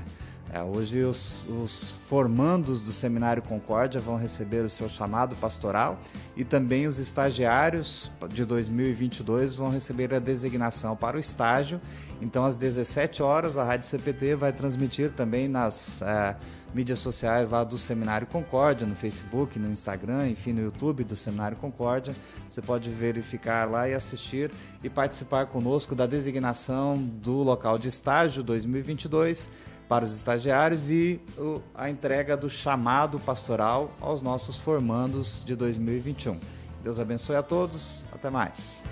É, 0.50 0.64
hoje 0.64 1.04
os, 1.04 1.46
os, 1.62 1.92
formandos 2.06 2.82
do 2.82 2.94
Seminário 2.94 3.44
Concórdia 3.44 4.00
vão 4.00 4.16
receber 4.16 4.64
o 4.64 4.70
seu 4.70 4.88
chamado 4.88 5.36
pastoral 5.36 6.00
e 6.38 6.46
também 6.46 6.88
os 6.88 7.00
estagiários 7.00 8.10
de 8.30 8.46
2022 8.46 9.56
vão 9.56 9.70
receber 9.70 10.14
a 10.14 10.20
designação 10.20 10.96
para 10.96 11.18
o 11.18 11.20
estágio. 11.20 11.82
Então, 12.22 12.46
às 12.46 12.56
17 12.56 13.22
horas, 13.22 13.58
a 13.58 13.64
Rádio 13.66 13.88
CPT 13.88 14.36
vai 14.36 14.54
transmitir 14.54 15.12
também 15.12 15.50
nas 15.50 16.02
é, 16.02 16.38
mídias 16.78 17.00
sociais 17.00 17.50
lá 17.50 17.64
do 17.64 17.76
Seminário 17.76 18.28
Concórdia, 18.28 18.86
no 18.86 18.94
Facebook, 18.94 19.58
no 19.58 19.72
Instagram, 19.72 20.30
enfim, 20.30 20.54
no 20.54 20.62
YouTube 20.62 21.04
do 21.04 21.16
Seminário 21.16 21.58
Concórdia. 21.58 22.16
Você 22.48 22.62
pode 22.62 22.92
verificar 22.92 23.68
lá 23.68 23.90
e 23.90 23.96
assistir 23.96 24.52
e 24.84 24.90
participar 24.90 25.48
conosco 25.48 25.96
da 25.96 26.06
designação 26.06 26.96
do 27.00 27.42
local 27.42 27.80
de 27.80 27.88
estágio 27.88 28.44
2022 28.44 29.50
para 29.90 30.06
os 30.06 30.14
estagiários 30.14 30.92
e 30.92 31.20
a 31.74 31.90
entrega 31.90 32.38
do 32.38 32.48
chamado 32.48 33.20
pastoral 33.20 33.92
aos 34.00 34.22
nossos 34.22 34.60
formandos 34.60 35.44
de 35.44 35.56
2021. 35.56 36.38
Deus 36.84 37.00
abençoe 37.00 37.38
a 37.38 37.42
todos. 37.42 38.08
Até 38.12 38.30
mais. 38.30 38.84